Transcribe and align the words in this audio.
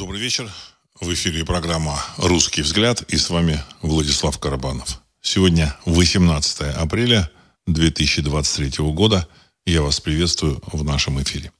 Добрый 0.00 0.18
вечер. 0.18 0.50
В 0.98 1.12
эфире 1.12 1.44
программа 1.44 2.02
«Русский 2.16 2.62
взгляд» 2.62 3.02
и 3.02 3.18
с 3.18 3.28
вами 3.28 3.62
Владислав 3.82 4.38
Карабанов. 4.38 5.02
Сегодня 5.20 5.76
18 5.84 6.74
апреля 6.74 7.30
2023 7.66 8.82
года. 8.94 9.28
Я 9.66 9.82
вас 9.82 10.00
приветствую 10.00 10.58
в 10.72 10.82
нашем 10.84 11.22
эфире. 11.22 11.52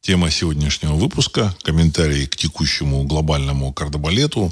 Тема 0.00 0.30
сегодняшнего 0.30 0.94
выпуска– 0.94 1.54
комментарии 1.62 2.24
к 2.24 2.36
текущему 2.36 3.04
глобальному 3.04 3.70
кардебалету, 3.74 4.50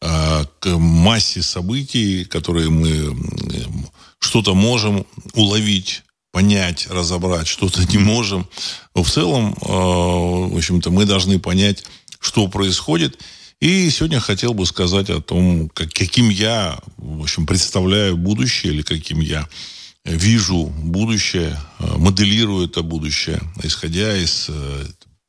э, 0.00 0.44
к 0.58 0.68
массе 0.78 1.42
событий, 1.42 2.24
которые 2.24 2.70
мы 2.70 3.14
что-то 4.20 4.54
можем 4.54 5.06
уловить, 5.34 6.02
понять, 6.30 6.88
разобрать, 6.88 7.46
что-то 7.46 7.84
не 7.84 7.98
можем. 7.98 8.48
Но 8.94 9.02
в 9.02 9.10
целом, 9.10 9.52
э, 9.52 9.66
в 9.66 10.56
общем-то, 10.56 10.90
мы 10.90 11.04
должны 11.04 11.38
понять, 11.38 11.84
что 12.22 12.48
происходит. 12.48 13.18
И 13.60 13.90
сегодня 13.90 14.20
хотел 14.20 14.54
бы 14.54 14.64
сказать 14.64 15.10
о 15.10 15.20
том, 15.20 15.68
как, 15.68 15.92
каким 15.92 16.30
я, 16.30 16.80
в 16.96 17.22
общем, 17.22 17.46
представляю 17.46 18.16
будущее 18.16 18.72
или 18.72 18.82
каким 18.82 19.20
я 19.20 19.46
вижу 20.04 20.66
будущее, 20.66 21.58
э, 21.78 21.96
моделирую 21.96 22.66
это 22.66 22.82
будущее, 22.82 23.40
исходя 23.62 24.16
из 24.16 24.46
э, 24.48 24.86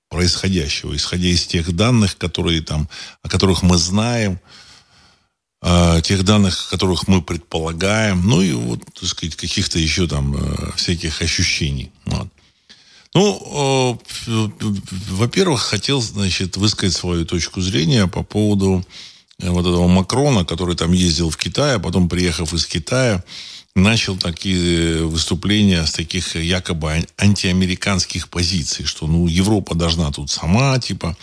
происходящего, 0.10 0.96
исходя 0.96 1.28
из 1.28 1.46
тех 1.46 1.76
данных, 1.76 2.18
которые 2.18 2.62
там, 2.62 2.90
о 3.22 3.30
которых 3.30 3.62
мы 3.62 3.78
знаем, 3.78 4.40
э, 5.62 6.02
тех 6.04 6.24
данных, 6.24 6.70
которых 6.70 7.08
мы 7.08 7.22
предполагаем, 7.22 8.28
ну 8.28 8.42
и 8.42 8.54
вот, 8.54 8.82
так 9.00 9.10
сказать, 9.10 9.36
каких-то 9.36 9.78
еще 9.78 10.08
там 10.08 10.36
всяких 10.76 11.22
ощущений. 11.22 11.92
Вот. 12.06 12.33
Ну, 13.16 14.00
э, 14.28 14.50
во-первых, 15.12 15.62
хотел, 15.62 16.02
значит, 16.02 16.58
высказать 16.58 16.96
свою 16.96 17.26
точку 17.26 17.62
зрения 17.62 18.08
по 18.08 18.24
поводу 18.24 18.84
э, 19.40 19.50
вот 19.50 19.62
этого 19.62 19.88
Макрона, 19.88 20.46
который 20.46 20.76
там 20.76 20.92
ездил 20.94 21.30
в 21.30 21.38
Китай, 21.38 21.76
а 21.76 21.80
потом, 21.80 22.10
приехав 22.10 22.54
из 22.54 22.66
Китая, 22.66 23.24
начал 23.76 24.18
такие 24.18 25.06
выступления 25.06 25.86
с 25.86 25.92
таких 25.92 26.36
якобы 26.36 27.06
антиамериканских 27.18 28.30
позиций, 28.30 28.86
что, 28.86 29.06
ну, 29.06 29.28
Европа 29.28 29.76
должна 29.76 30.12
тут 30.12 30.32
сама, 30.32 30.80
типа. 30.80 31.16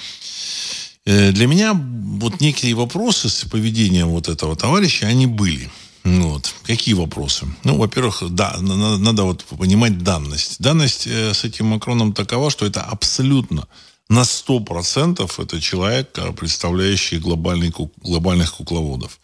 Э, 1.07 1.33
для 1.33 1.49
меня 1.49 1.73
вот 1.75 2.41
некие 2.41 2.75
вопросы 2.75 3.29
с 3.29 3.45
поведением 3.47 4.09
вот 4.09 4.29
этого 4.29 4.55
товарища, 4.55 5.07
они 5.07 5.27
были. 5.27 5.69
Вот. 6.05 6.55
Какие 6.63 6.95
вопросы? 6.95 7.47
Ну, 7.65 7.77
во-первых, 7.77 8.23
да, 8.31 8.57
надо, 8.61 8.99
надо 8.99 9.25
вот 9.25 9.45
понимать 9.45 9.99
данность. 10.03 10.61
Данность 10.61 11.07
э, 11.07 11.35
с 11.35 11.45
этим 11.45 11.67
Макроном 11.67 12.13
такова, 12.13 12.51
что 12.51 12.67
это 12.67 12.83
абсолютно 12.83 13.69
на 14.09 14.23
100% 14.23 15.31
это 15.43 15.61
человек, 15.61 16.19
э, 16.19 16.33
представляющий 16.33 17.19
глобальный, 17.19 17.73
глобальных 18.03 18.55
кукловодов. 18.55 19.21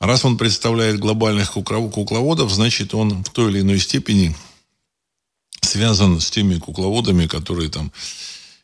Раз 0.00 0.24
он 0.24 0.36
представляет 0.36 0.98
глобальных 0.98 1.52
кукловодов, 1.52 2.52
значит, 2.52 2.94
он 2.94 3.24
в 3.24 3.30
той 3.30 3.50
или 3.50 3.60
иной 3.60 3.78
степени 3.78 4.36
связан 5.60 6.20
с 6.20 6.30
теми 6.30 6.58
кукловодами, 6.58 7.26
которые 7.26 7.70
там 7.70 7.92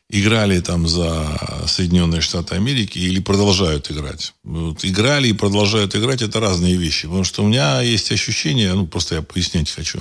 играли 0.09 0.59
там 0.59 0.87
за 0.87 1.65
Соединенные 1.67 2.21
Штаты 2.21 2.55
Америки 2.55 2.97
или 2.97 3.19
продолжают 3.19 3.91
играть. 3.91 4.33
Вот, 4.43 4.83
играли 4.83 5.29
и 5.29 5.33
продолжают 5.33 5.95
играть 5.95 6.21
это 6.21 6.39
разные 6.39 6.75
вещи. 6.75 7.03
Потому 7.03 7.23
что 7.23 7.43
у 7.43 7.47
меня 7.47 7.81
есть 7.81 8.11
ощущение, 8.11 8.73
ну 8.73 8.87
просто 8.87 9.15
я 9.15 9.21
пояснять 9.21 9.69
хочу. 9.69 9.99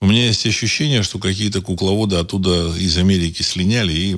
У 0.00 0.06
меня 0.06 0.26
есть 0.26 0.44
ощущение, 0.46 1.02
что 1.02 1.18
какие-то 1.18 1.60
кукловоды 1.60 2.16
оттуда 2.16 2.74
из 2.76 2.98
Америки 2.98 3.42
слиняли 3.42 3.92
и 3.92 4.16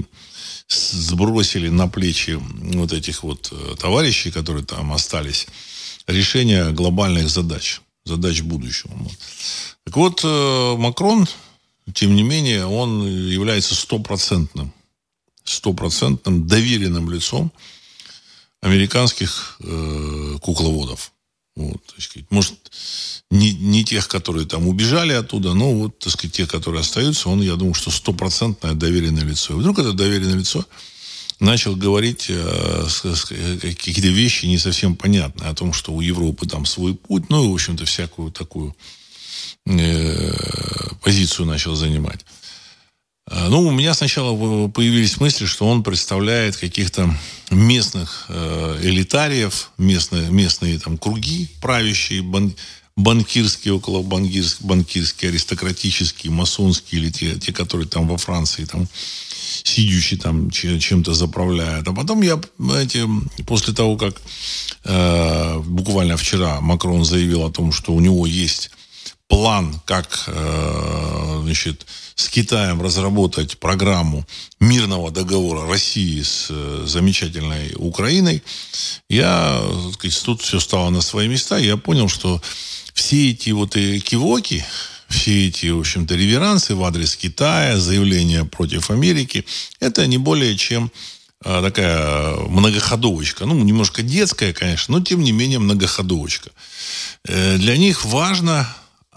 сбросили 0.68 1.68
на 1.68 1.88
плечи 1.88 2.38
вот 2.74 2.92
этих 2.92 3.22
вот 3.22 3.48
э, 3.50 3.74
товарищей, 3.78 4.30
которые 4.30 4.64
там 4.64 4.92
остались, 4.92 5.46
решение 6.06 6.70
глобальных 6.70 7.28
задач, 7.28 7.80
задач 8.04 8.40
будущего. 8.42 8.92
Так 9.84 9.96
вот, 9.96 10.20
э, 10.22 10.76
Макрон, 10.76 11.26
тем 11.92 12.14
не 12.14 12.22
менее, 12.22 12.66
он 12.66 13.04
является 13.06 13.74
стопроцентным 13.74 14.72
стопроцентным 15.50 16.46
доверенным 16.46 17.10
лицом 17.10 17.52
американских 18.60 19.56
э, 19.60 20.38
кукловодов. 20.40 21.12
Вот, 21.56 21.84
так 21.86 22.00
сказать, 22.00 22.30
может, 22.30 22.54
не, 23.30 23.52
не 23.52 23.84
тех, 23.84 24.08
которые 24.08 24.46
там 24.46 24.68
убежали 24.68 25.12
оттуда, 25.12 25.52
но 25.52 25.72
вот, 25.74 25.98
так 25.98 26.12
сказать, 26.12 26.34
те, 26.34 26.46
которые 26.46 26.80
остаются, 26.80 27.28
он, 27.28 27.42
я 27.42 27.56
думаю, 27.56 27.74
что 27.74 27.90
стопроцентное 27.90 28.74
доверенное 28.74 29.24
лицо. 29.24 29.54
И 29.54 29.56
вдруг 29.58 29.78
это 29.78 29.92
доверенное 29.92 30.36
лицо 30.36 30.64
начал 31.40 31.74
говорить 31.74 32.26
э, 32.28 32.86
какие-то 33.50 34.08
вещи 34.08 34.46
не 34.46 34.58
совсем 34.58 34.94
понятные 34.94 35.50
о 35.50 35.54
том, 35.54 35.72
что 35.72 35.92
у 35.92 36.00
Европы 36.00 36.46
там 36.46 36.66
свой 36.66 36.94
путь, 36.94 37.28
ну 37.30 37.44
и, 37.44 37.48
в 37.48 37.54
общем-то, 37.54 37.84
всякую 37.84 38.30
такую 38.30 38.76
э, 39.66 40.32
позицию 41.02 41.46
начал 41.46 41.74
занимать. 41.74 42.24
Э, 43.28 43.48
ну, 43.48 43.66
у 43.66 43.70
меня 43.70 43.94
сначала 43.94 44.68
появились 44.68 45.20
мысли, 45.20 45.46
что 45.46 45.66
он 45.66 45.82
представляет 45.82 46.56
каких-то 46.56 47.14
местных 47.50 48.26
э, 48.28 48.80
элитариев, 48.82 49.70
местные, 49.78 50.30
местные 50.30 50.78
там 50.78 50.98
круги 50.98 51.48
правящие, 51.60 52.22
бан, 52.22 52.54
банкирские, 52.96 53.74
около 53.74 54.02
банкирские, 54.02 54.68
банкирские, 54.68 55.30
аристократические, 55.30 56.32
масонские, 56.32 57.00
или 57.00 57.10
те, 57.10 57.34
те, 57.36 57.52
которые 57.52 57.88
там 57.88 58.08
во 58.08 58.18
Франции, 58.18 58.64
там, 58.64 58.88
сидящие 59.64 60.20
там 60.20 60.50
чем-то 60.50 61.14
заправляют. 61.14 61.88
А 61.88 61.92
потом 61.92 62.22
я, 62.22 62.40
знаете, 62.58 63.08
после 63.46 63.74
того, 63.74 63.96
как 63.96 64.20
э, 64.84 65.58
буквально 65.64 66.16
вчера 66.16 66.60
Макрон 66.60 67.04
заявил 67.04 67.44
о 67.44 67.50
том, 67.50 67.72
что 67.72 67.92
у 67.92 68.00
него 68.00 68.26
есть 68.26 68.70
план, 69.30 69.80
как, 69.86 70.24
э, 70.26 71.40
значит, 71.44 71.86
с 72.16 72.28
Китаем 72.28 72.82
разработать 72.82 73.58
программу 73.58 74.26
мирного 74.58 75.12
договора 75.12 75.66
России 75.66 76.20
с 76.20 76.48
э, 76.50 76.82
замечательной 76.84 77.72
Украиной, 77.76 78.42
я, 79.08 79.62
сказать, 79.94 80.22
тут 80.24 80.42
все 80.42 80.58
стало 80.58 80.90
на 80.90 81.00
свои 81.00 81.28
места, 81.28 81.58
я 81.58 81.76
понял, 81.76 82.08
что 82.08 82.42
все 82.92 83.30
эти 83.30 83.50
вот 83.50 83.74
кивоки, 83.74 84.66
все 85.08 85.46
эти, 85.46 85.66
в 85.70 85.78
общем-то, 85.78 86.16
реверансы 86.16 86.74
в 86.74 86.82
адрес 86.82 87.14
Китая, 87.14 87.78
заявления 87.78 88.44
против 88.44 88.90
Америки, 88.90 89.46
это 89.78 90.08
не 90.08 90.18
более 90.18 90.56
чем 90.56 90.90
э, 91.44 91.62
такая 91.62 92.34
многоходовочка. 92.48 93.46
Ну, 93.46 93.54
немножко 93.62 94.02
детская, 94.02 94.52
конечно, 94.52 94.98
но 94.98 95.04
тем 95.04 95.22
не 95.22 95.30
менее 95.30 95.60
многоходовочка. 95.60 96.50
Для 97.24 97.76
них 97.76 98.04
важно 98.04 98.66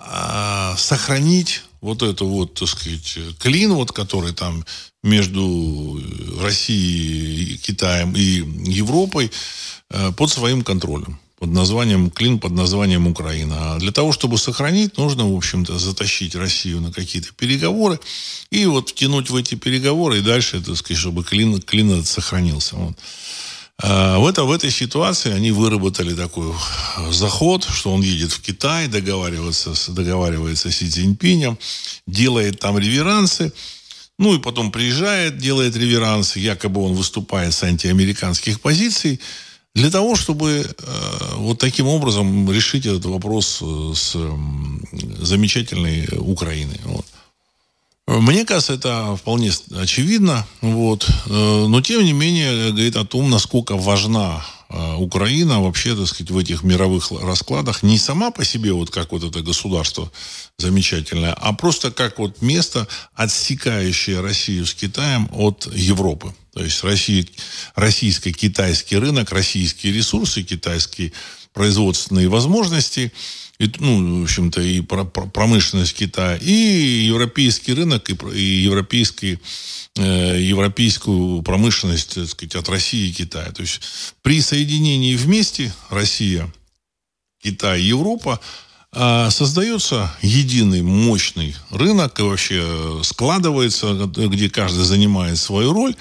а, 0.05 0.75
сохранить 0.77 1.63
вот 1.81 2.01
эту 2.01 2.27
вот, 2.27 2.53
так 2.55 2.67
сказать, 2.67 3.17
клин, 3.39 3.73
вот, 3.73 3.91
который 3.91 4.33
там 4.33 4.65
между 5.03 6.01
Россией, 6.41 7.57
Китаем 7.57 8.13
и 8.15 8.43
Европой 8.71 9.31
э, 9.89 10.11
под 10.13 10.29
своим 10.29 10.63
контролем 10.63 11.19
под 11.43 11.51
названием 11.51 12.09
клин, 12.09 12.39
под 12.39 12.53
названием 12.53 13.05
Украина. 13.05 13.73
А 13.73 13.77
для 13.77 13.91
того, 13.91 14.13
чтобы 14.13 14.37
сохранить, 14.37 14.97
нужно, 14.97 15.29
в 15.29 15.35
общем-то, 15.35 15.77
затащить 15.77 16.35
Россию 16.35 16.79
на 16.79 16.93
какие-то 16.93 17.33
переговоры 17.33 17.99
и 18.49 18.65
вот 18.65 18.91
втянуть 18.91 19.29
в 19.29 19.35
эти 19.35 19.55
переговоры 19.55 20.19
и 20.19 20.21
дальше, 20.21 20.61
так 20.61 20.77
сказать, 20.77 20.97
чтобы 20.97 21.25
клин, 21.25 21.61
клин 21.61 21.91
этот 21.91 22.07
сохранился. 22.07 22.77
Вот. 22.77 22.97
А, 23.85 24.17
в, 24.17 24.25
это, 24.25 24.45
в 24.45 24.51
этой 24.51 24.71
ситуации 24.71 25.33
они 25.33 25.51
выработали 25.51 26.15
такой 26.15 26.53
заход, 27.11 27.65
что 27.65 27.91
он 27.91 28.01
едет 28.01 28.31
в 28.31 28.41
Китай, 28.41 28.87
договаривается, 28.87 29.73
договаривается 29.91 30.71
с 30.71 30.77
Си 30.77 30.89
Цзиньпинем, 30.89 31.57
делает 32.07 32.59
там 32.59 32.77
реверансы, 32.77 33.51
ну 34.17 34.35
и 34.35 34.39
потом 34.39 34.71
приезжает, 34.71 35.37
делает 35.37 35.75
реверансы, 35.75 36.39
якобы 36.39 36.81
он 36.81 36.93
выступает 36.93 37.53
с 37.53 37.61
антиамериканских 37.63 38.61
позиций, 38.61 39.19
для 39.75 39.89
того, 39.89 40.15
чтобы 40.15 40.61
э, 40.61 41.35
вот 41.35 41.59
таким 41.59 41.87
образом 41.87 42.49
решить 42.51 42.85
этот 42.85 43.03
вопрос 43.05 43.59
э, 43.61 43.91
с 43.95 44.13
э, 44.15 44.31
замечательной 45.19 46.07
Украиной. 46.19 46.79
Вот. 46.85 47.05
Мне 48.05 48.45
кажется, 48.45 48.73
это 48.73 49.15
вполне 49.15 49.51
очевидно. 49.79 50.45
Вот. 50.61 51.07
Э, 51.27 51.65
но, 51.67 51.81
тем 51.81 52.03
не 52.03 52.11
менее, 52.11 52.71
говорит 52.71 52.97
о 52.97 53.05
том, 53.05 53.29
насколько 53.29 53.77
важна 53.77 54.45
э, 54.69 54.95
Украина 54.95 55.61
вообще, 55.61 55.95
так 55.95 56.07
сказать, 56.07 56.29
в 56.29 56.37
этих 56.37 56.63
мировых 56.63 57.11
раскладах 57.11 57.81
не 57.81 57.97
сама 57.97 58.31
по 58.31 58.43
себе, 58.43 58.73
вот 58.73 58.89
как 58.89 59.13
вот 59.13 59.23
это 59.23 59.41
государство 59.41 60.11
замечательное, 60.57 61.33
а 61.33 61.53
просто 61.53 61.91
как 61.91 62.19
вот 62.19 62.41
место, 62.41 62.89
отсекающее 63.13 64.19
Россию 64.19 64.65
с 64.65 64.73
Китаем 64.73 65.29
от 65.31 65.69
Европы. 65.73 66.33
То 66.53 66.61
есть 66.61 66.83
Россия, 66.83 67.25
российско-китайский 67.75 68.97
рынок, 68.97 69.31
российские 69.31 69.93
ресурсы, 69.93 70.43
китайские 70.43 71.13
производственные 71.53 72.27
возможности, 72.27 73.13
и, 73.59 73.71
ну, 73.79 74.21
в 74.21 74.23
общем-то, 74.23 74.61
и 74.61 74.81
промышленность 74.81 75.95
Китая, 75.95 76.37
и 76.37 76.51
европейский 76.51 77.73
рынок, 77.73 78.09
и, 78.09 78.17
и 78.35 78.61
европейский, 78.61 79.39
э, 79.95 80.37
европейскую 80.41 81.41
промышленность, 81.43 82.15
так 82.15 82.27
сказать, 82.27 82.55
от 82.55 82.69
России 82.69 83.09
и 83.09 83.13
Китая. 83.13 83.51
То 83.51 83.61
есть 83.61 83.81
при 84.21 84.41
соединении 84.41 85.15
вместе 85.15 85.73
Россия, 85.89 86.51
Китай, 87.41 87.81
Европа 87.81 88.39
а 88.95 89.31
создается 89.31 90.15
единый 90.21 90.83
мощный 90.83 91.55
рынок, 91.71 92.19
и 92.19 92.23
вообще 92.23 93.01
складывается, 93.03 93.93
где 94.05 94.51
каждый 94.51 94.83
занимает 94.83 95.39
свою 95.39 95.73
роль, 95.73 95.95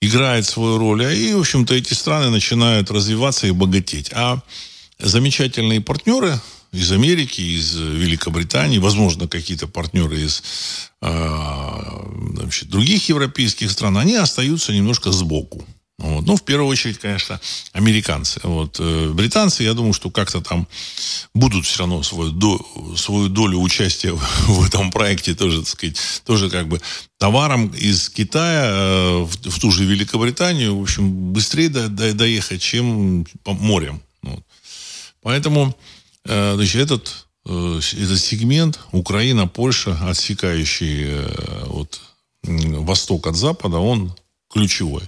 играет 0.00 0.46
свою 0.46 0.78
роль, 0.78 1.04
а 1.04 1.12
и, 1.12 1.34
в 1.34 1.40
общем-то, 1.40 1.74
эти 1.74 1.92
страны 1.92 2.30
начинают 2.30 2.90
развиваться 2.90 3.46
и 3.46 3.50
богатеть. 3.50 4.10
А 4.14 4.40
замечательные 4.98 5.82
партнеры 5.82 6.40
из 6.76 6.92
Америки, 6.92 7.40
из 7.40 7.74
Великобритании, 7.74 8.78
возможно, 8.78 9.28
какие-то 9.28 9.66
партнеры 9.66 10.20
из 10.20 10.42
значит, 11.00 12.68
других 12.68 13.08
европейских 13.08 13.70
стран, 13.70 13.98
они 13.98 14.16
остаются 14.16 14.72
немножко 14.72 15.12
сбоку. 15.12 15.64
Вот. 15.98 16.26
Ну, 16.26 16.36
в 16.36 16.42
первую 16.42 16.68
очередь, 16.68 16.98
конечно, 16.98 17.40
американцы. 17.72 18.40
Вот. 18.42 18.76
Э, 18.78 19.10
британцы, 19.14 19.62
я 19.62 19.72
думаю, 19.72 19.94
что 19.94 20.10
как-то 20.10 20.42
там 20.42 20.68
будут 21.34 21.64
все 21.64 21.80
равно 21.80 22.02
свою, 22.02 22.32
до, 22.32 22.60
свою 22.96 23.28
долю 23.28 23.60
участия 23.60 24.12
в 24.46 24.66
этом 24.66 24.90
проекте 24.90 25.34
тоже, 25.34 25.60
так 25.60 25.68
сказать, 25.68 25.96
тоже 26.26 26.50
как 26.50 26.68
бы 26.68 26.82
товаром 27.18 27.68
из 27.68 28.10
Китая 28.10 28.66
э, 28.68 29.18
в, 29.20 29.50
в 29.50 29.58
ту 29.58 29.70
же 29.70 29.84
Великобританию, 29.84 30.76
в 30.78 30.82
общем, 30.82 31.32
быстрее 31.32 31.70
до, 31.70 31.88
до, 31.88 32.12
доехать, 32.12 32.60
чем 32.60 33.26
по 33.42 33.54
морем. 33.54 34.02
Вот. 34.22 34.42
Поэтому 35.22 35.74
значит, 36.26 36.82
этот, 36.82 37.26
этот 37.44 38.18
сегмент 38.18 38.80
Украина, 38.92 39.46
Польша, 39.46 39.98
отсекающий 40.08 41.06
вот, 41.66 42.00
восток 42.42 43.26
от 43.26 43.36
запада, 43.36 43.78
он 43.78 44.12
ключевой. 44.50 45.02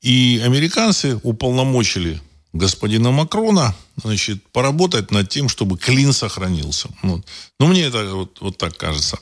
И 0.00 0.40
американцы 0.44 1.18
уполномочили 1.22 2.20
господина 2.52 3.10
Макрона 3.10 3.74
значит, 3.96 4.42
поработать 4.52 5.10
над 5.10 5.28
тем, 5.28 5.48
чтобы 5.48 5.76
клин 5.76 6.12
сохранился. 6.12 6.88
Вот. 7.02 7.24
Ну, 7.60 7.66
мне 7.66 7.82
это 7.82 8.14
вот, 8.14 8.40
вот 8.40 8.58
так 8.58 8.76
кажется. 8.76 9.18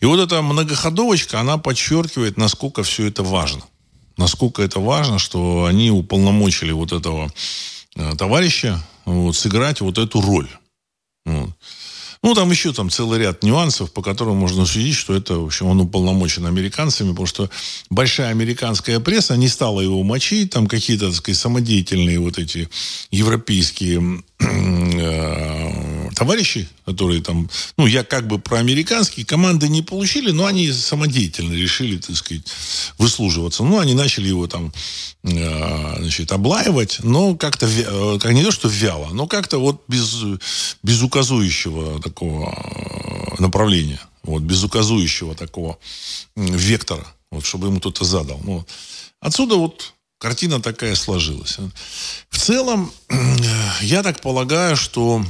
И 0.00 0.06
вот 0.06 0.20
эта 0.20 0.42
многоходовочка, 0.42 1.40
она 1.40 1.58
подчеркивает, 1.58 2.36
насколько 2.36 2.82
все 2.82 3.06
это 3.06 3.22
важно. 3.22 3.62
Насколько 4.16 4.62
это 4.62 4.80
важно, 4.80 5.18
что 5.18 5.66
они 5.66 5.90
уполномочили 5.90 6.72
вот 6.72 6.92
этого 6.92 7.30
э, 7.96 8.12
товарища 8.16 8.82
вот, 9.04 9.36
сыграть 9.36 9.80
вот 9.80 9.98
эту 9.98 10.20
роль. 10.20 10.48
Вот. 11.26 11.50
Ну, 12.26 12.34
там 12.34 12.50
еще 12.50 12.72
там 12.72 12.90
целый 12.90 13.20
ряд 13.20 13.44
нюансов, 13.44 13.92
по 13.92 14.02
которым 14.02 14.34
можно 14.38 14.66
судить, 14.66 14.96
что 14.96 15.14
это, 15.14 15.38
в 15.38 15.46
общем, 15.46 15.66
он 15.66 15.80
уполномочен 15.80 16.44
американцами, 16.44 17.10
потому 17.10 17.28
что 17.28 17.48
большая 17.88 18.30
американская 18.30 18.98
пресса 18.98 19.36
не 19.36 19.46
стала 19.46 19.80
его 19.80 20.02
мочить, 20.02 20.50
там 20.50 20.66
какие-то, 20.66 21.06
так 21.06 21.14
сказать, 21.14 21.38
самодеятельные 21.38 22.18
вот 22.18 22.38
эти 22.38 22.68
европейские 23.12 24.24
э, 24.40 26.10
товарищи, 26.16 26.68
которые 26.84 27.22
там, 27.22 27.48
ну, 27.76 27.86
я 27.86 28.04
как 28.04 28.26
бы 28.26 28.38
про 28.38 28.58
американские 28.58 29.24
команды 29.24 29.68
не 29.68 29.82
получили, 29.82 30.30
но 30.30 30.46
они 30.46 30.72
самодеятельно 30.72 31.52
решили, 31.52 31.98
так 31.98 32.16
сказать, 32.16 32.42
выслуживаться. 32.98 33.62
Ну, 33.64 33.78
они 33.78 33.94
начали 33.94 34.28
его 34.28 34.46
там, 34.46 34.72
э, 35.22 35.96
значит, 36.00 36.32
облаивать, 36.32 36.98
но 37.02 37.34
как-то, 37.34 37.66
э, 37.66 38.18
как 38.20 38.32
не 38.32 38.42
то, 38.42 38.50
что 38.50 38.68
вяло, 38.68 39.10
но 39.12 39.26
как-то 39.26 39.58
вот 39.58 39.84
без, 39.88 40.22
без 40.82 41.02
указующего 41.02 42.00
такого 42.16 42.50
э, 42.50 43.42
направления, 43.42 44.00
вот, 44.22 44.42
без 44.42 44.64
указующего 44.64 45.34
такого 45.34 45.78
вектора, 46.34 47.06
вот, 47.30 47.44
чтобы 47.44 47.66
ему 47.68 47.78
кто-то 47.78 48.04
задал. 48.04 48.40
Ну, 48.42 48.64
отсюда 49.20 49.56
вот 49.56 49.92
картина 50.18 50.60
такая 50.60 50.94
сложилась. 50.94 51.58
В 52.30 52.38
целом, 52.38 52.90
я 53.82 54.02
так 54.02 54.20
полагаю, 54.22 54.76
что 54.76 55.22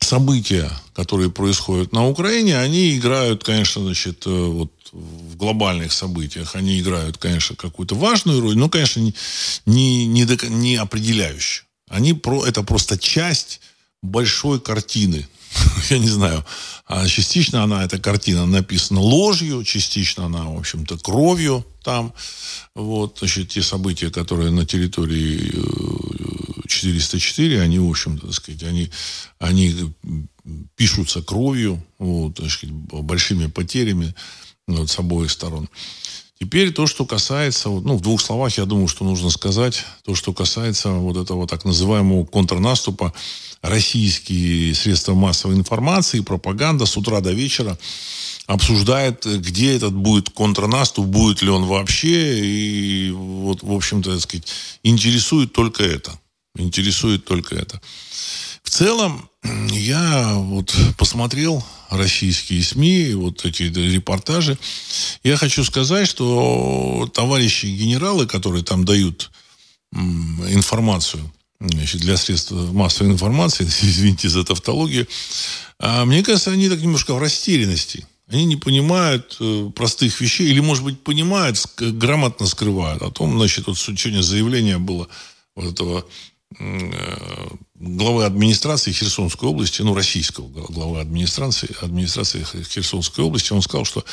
события, 0.00 0.70
которые 0.94 1.30
происходят 1.30 1.92
на 1.92 2.08
Украине, 2.08 2.58
они 2.58 2.96
играют, 2.96 3.44
конечно, 3.44 3.82
значит, 3.82 4.26
э, 4.26 4.30
вот 4.30 4.72
в 4.92 5.36
глобальных 5.36 5.92
событиях, 5.92 6.56
они 6.56 6.80
играют, 6.80 7.18
конечно, 7.18 7.54
какую-то 7.56 7.94
важную 7.94 8.40
роль, 8.40 8.56
но, 8.56 8.70
конечно, 8.70 9.00
не, 9.00 9.14
не, 9.66 10.06
не, 10.06 10.48
не 10.48 10.76
определяющую. 10.76 11.66
Они 11.90 12.14
про, 12.14 12.46
это 12.46 12.62
просто 12.62 12.98
часть 12.98 13.60
большой 14.02 14.60
картины. 14.60 15.28
Я 15.90 15.98
не 15.98 16.08
знаю. 16.08 16.44
А 16.86 17.06
частично 17.06 17.62
она, 17.62 17.84
эта 17.84 17.98
картина 17.98 18.46
написана 18.46 19.00
ложью, 19.00 19.64
частично 19.64 20.26
она, 20.26 20.44
в 20.44 20.58
общем-то, 20.58 20.98
кровью 20.98 21.64
там. 21.82 22.12
Вот, 22.74 23.18
значит, 23.18 23.50
те 23.50 23.62
события, 23.62 24.10
которые 24.10 24.50
на 24.50 24.64
территории 24.66 25.52
э, 25.54 26.68
404, 26.68 27.60
они, 27.60 27.78
в 27.78 27.88
общем-то, 27.88 28.26
так 28.26 28.34
сказать, 28.34 28.62
они, 28.62 28.90
они 29.38 29.74
пишутся 30.76 31.22
кровью, 31.22 31.84
вот, 31.98 32.36
так 32.36 32.50
сказать, 32.50 32.74
большими 32.74 33.46
потерями 33.46 34.14
вот, 34.66 34.90
с 34.90 34.98
обоих 34.98 35.30
сторон. 35.30 35.68
Теперь 36.40 36.72
то, 36.72 36.86
что 36.86 37.04
касается, 37.04 37.68
ну, 37.68 37.96
в 37.96 38.00
двух 38.00 38.20
словах, 38.20 38.56
я 38.58 38.64
думаю, 38.64 38.86
что 38.86 39.04
нужно 39.04 39.28
сказать, 39.30 39.84
то, 40.04 40.14
что 40.14 40.32
касается 40.32 40.90
вот 40.90 41.16
этого 41.16 41.48
так 41.48 41.64
называемого 41.64 42.24
контрнаступа, 42.24 43.12
российские 43.60 44.72
средства 44.74 45.14
массовой 45.14 45.56
информации, 45.56 46.20
пропаганда 46.20 46.86
с 46.86 46.96
утра 46.96 47.20
до 47.20 47.32
вечера 47.32 47.76
обсуждает, 48.46 49.26
где 49.26 49.74
этот 49.74 49.94
будет 49.94 50.30
контрнаступ, 50.30 51.06
будет 51.06 51.42
ли 51.42 51.50
он 51.50 51.64
вообще, 51.64 52.38
и 52.38 53.10
вот, 53.10 53.64
в 53.64 53.72
общем-то, 53.72 54.12
так 54.12 54.20
сказать, 54.20 54.46
интересует 54.84 55.52
только 55.52 55.82
это. 55.82 56.18
Интересует 56.56 57.24
только 57.24 57.56
это. 57.56 57.80
В 58.68 58.70
целом, 58.70 59.30
я 59.70 60.34
вот 60.34 60.76
посмотрел 60.98 61.64
российские 61.88 62.62
СМИ, 62.62 63.14
вот 63.14 63.46
эти 63.46 63.62
репортажи. 63.62 64.58
Я 65.24 65.38
хочу 65.38 65.64
сказать, 65.64 66.06
что 66.06 67.10
товарищи 67.14 67.64
генералы, 67.64 68.26
которые 68.26 68.62
там 68.62 68.84
дают 68.84 69.30
информацию 69.90 71.32
значит, 71.58 72.02
для 72.02 72.18
средств 72.18 72.50
массовой 72.50 73.10
информации, 73.10 73.64
извините 73.80 74.28
за 74.28 74.44
тавтологию, 74.44 75.08
а 75.80 76.04
мне 76.04 76.22
кажется, 76.22 76.50
они 76.50 76.68
так 76.68 76.82
немножко 76.82 77.14
в 77.14 77.18
растерянности. 77.18 78.06
Они 78.26 78.44
не 78.44 78.56
понимают 78.56 79.38
э, 79.40 79.70
простых 79.74 80.20
вещей, 80.20 80.50
или, 80.50 80.60
может 80.60 80.84
быть, 80.84 81.02
понимают, 81.02 81.56
грамотно 81.78 82.46
скрывают. 82.46 83.00
О 83.00 83.10
том, 83.10 83.38
значит, 83.38 83.66
вот 83.66 83.78
сегодня 83.78 84.20
заявление 84.20 84.76
было 84.76 85.08
вот 85.56 85.72
этого 85.72 86.04
главы 87.74 88.24
администрации 88.24 88.92
Херсонской 88.92 89.48
области, 89.48 89.82
ну, 89.82 89.94
российского 89.94 90.48
главы 90.48 91.00
администрации, 91.00 91.70
администрации 91.80 92.42
Херсонской 92.42 93.24
области, 93.24 93.52
он 93.52 93.62
сказал, 93.62 93.84
что 93.84 94.04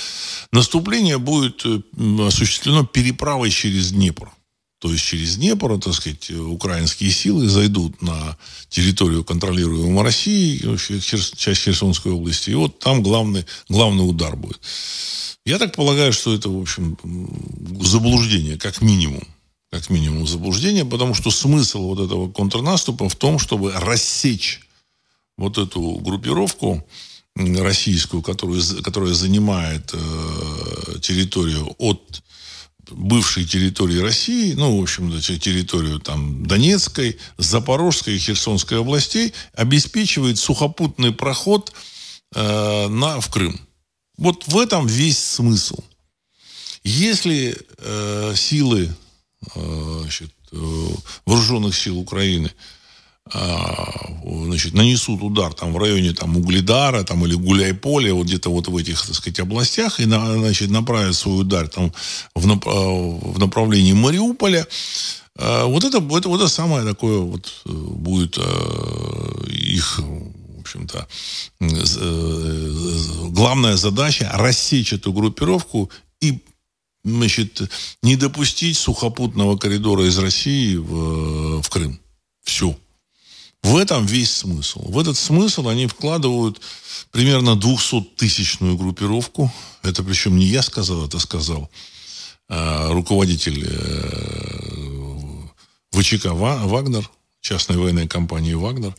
наступление 0.52 1.18
будет 1.18 1.66
э, 1.66 1.82
осуществлено 2.28 2.86
переправой 2.86 3.50
через 3.50 3.92
Днепр. 3.92 4.32
То 4.80 4.92
есть 4.92 5.04
через 5.04 5.38
Днепр, 5.38 5.80
так 5.80 5.94
сказать, 5.94 6.30
украинские 6.30 7.10
силы 7.10 7.48
зайдут 7.48 8.02
на 8.02 8.38
территорию, 8.70 9.24
контролируемую 9.24 10.04
Россией, 10.04 10.78
часть 10.78 11.64
Херсонской 11.64 12.12
области, 12.12 12.52
и 12.52 12.56
вот 12.56 12.80
там 12.80 13.02
главный, 13.02 13.46
главный 13.70 14.08
удар 14.08 14.36
будет. 14.36 14.60
Я 15.46 15.58
так 15.60 15.76
полагаю, 15.76 16.12
что 16.12 16.36
это, 16.36 16.50
в 16.50 16.62
общем, 16.62 16.98
заблуждение, 17.82 18.58
как 18.58 18.82
минимум 18.82 19.24
как 19.76 19.90
минимум, 19.90 20.26
заблуждение, 20.26 20.86
потому 20.86 21.14
что 21.14 21.32
смысл 21.32 21.88
вот 21.88 22.00
этого 22.00 22.32
контрнаступа 22.32 23.10
в 23.10 23.16
том, 23.16 23.40
чтобы 23.40 23.74
рассечь 23.74 24.62
вот 25.38 25.58
эту 25.58 25.82
группировку 25.96 26.88
российскую, 27.36 28.22
которую, 28.22 28.64
которая 28.82 29.14
занимает 29.14 29.94
э, 29.94 31.00
территорию 31.02 31.76
от 31.78 32.24
бывшей 32.90 33.46
территории 33.46 34.00
России, 34.00 34.54
ну, 34.54 34.80
в 34.80 34.82
общем, 34.82 35.12
территорию 35.20 36.00
там 36.00 36.46
Донецкой, 36.46 37.18
Запорожской 37.38 38.16
и 38.16 38.20
Херсонской 38.20 38.80
областей, 38.80 39.34
обеспечивает 39.54 40.38
сухопутный 40.38 41.12
проход 41.12 41.74
э, 42.34 42.88
на, 42.88 43.20
в 43.20 43.30
Крым. 43.30 43.60
Вот 44.18 44.48
в 44.48 44.58
этом 44.58 44.88
весь 44.88 45.20
смысл. 45.20 45.84
Если 46.86 47.58
э, 47.80 48.34
силы 48.38 48.96
значит, 49.54 50.32
э, 50.52 50.88
вооруженных 51.26 51.76
сил 51.76 52.00
Украины 52.00 52.52
а, 53.34 53.92
значит, 54.24 54.74
нанесут 54.74 55.24
удар 55.24 55.52
там 55.54 55.74
в 55.74 55.78
районе 55.78 56.14
там 56.14 56.38
Угледара 56.38 57.04
там 57.04 57.26
или 57.26 57.34
Гуляйполя, 57.34 58.14
вот 58.14 58.28
где-то 58.28 58.52
вот 58.52 58.68
в 58.68 58.78
этих, 58.78 59.04
так 59.04 59.16
сказать, 59.16 59.40
областях, 59.40 60.00
и 60.00 60.06
на, 60.06 60.38
значит, 60.38 60.70
направят 60.70 61.16
свой 61.16 61.42
удар 61.42 61.68
там 61.68 61.92
в, 62.36 62.46
в 62.46 63.40
направлении 63.40 63.94
Мариуполя, 63.94 64.68
а, 65.38 65.66
вот 65.66 65.84
это, 65.84 65.98
это, 65.98 66.30
вот 66.30 66.40
это 66.40 66.48
самое 66.48 66.86
такое 66.86 67.18
вот 67.20 67.52
э, 67.66 67.70
будет 67.70 68.38
э, 68.38 69.50
их 69.50 70.00
в 70.00 70.60
общем-то, 70.62 71.08
э, 71.62 73.28
главная 73.30 73.76
задача 73.76 74.32
рассечь 74.34 74.94
эту 74.94 75.14
группировку 75.14 75.92
и 76.22 76.40
значит, 77.06 77.62
не 78.02 78.16
допустить 78.16 78.78
сухопутного 78.78 79.58
коридора 79.58 80.06
из 80.08 80.18
России 80.18 80.76
в, 80.76 81.62
в 81.62 81.70
Крым. 81.70 82.00
Все. 82.44 82.78
В 83.62 83.78
этом 83.78 84.06
весь 84.06 84.32
смысл. 84.32 84.82
В 84.92 85.00
этот 85.00 85.18
смысл 85.18 85.70
они 85.70 85.88
вкладывают 85.88 86.62
примерно 87.12 87.52
200-тысячную 87.52 88.76
группировку. 88.78 89.52
Это 89.82 90.04
причем 90.04 90.38
не 90.38 90.46
я 90.46 90.62
сказал, 90.62 91.06
это 91.06 91.20
сказал 91.20 91.70
а, 92.48 92.92
руководитель 92.92 93.66
э, 93.68 94.98
ВЧК 95.92 96.34
Вагнер, 96.34 97.10
частной 97.42 97.78
военной 97.78 98.08
компании 98.08 98.54
Вагнер. 98.54 98.96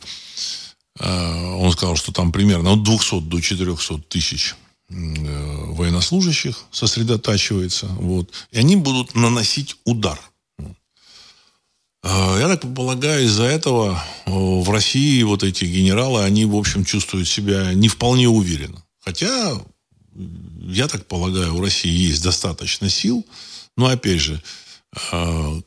А, 0.99 1.55
он 1.55 1.71
сказал, 1.71 1.95
что 1.95 2.11
там 2.11 2.33
примерно 2.33 2.73
от 2.73 2.83
200 2.83 3.21
до 3.21 3.39
400 3.39 3.99
тысяч 4.09 4.53
э, 4.53 4.66
военнослужащих 4.89 6.65
сосредотачивается. 6.71 7.87
Вот, 7.87 8.31
и 8.51 8.59
они 8.59 8.75
будут 8.75 9.15
наносить 9.15 9.77
удар– 9.85 10.19
а, 12.09 12.39
я 12.39 12.47
так 12.47 12.73
полагаю, 12.73 13.25
из-за 13.25 13.43
этого 13.43 14.01
в 14.25 14.69
России 14.69 15.21
вот 15.23 15.43
эти 15.43 15.65
генералы, 15.65 16.23
они, 16.23 16.45
в 16.45 16.55
общем, 16.55 16.85
чувствуют 16.85 17.27
себя 17.27 17.73
не 17.73 17.89
вполне 17.89 18.29
уверенно. 18.29 18.81
Хотя, 18.99 19.59
я 20.61 20.87
так 20.87 21.05
полагаю, 21.07 21.55
у 21.55 21.61
России 21.61 21.91
есть 21.91 22.23
достаточно 22.23 22.89
сил. 22.89 23.25
Но, 23.75 23.87
опять 23.87 24.21
же, 24.21 24.41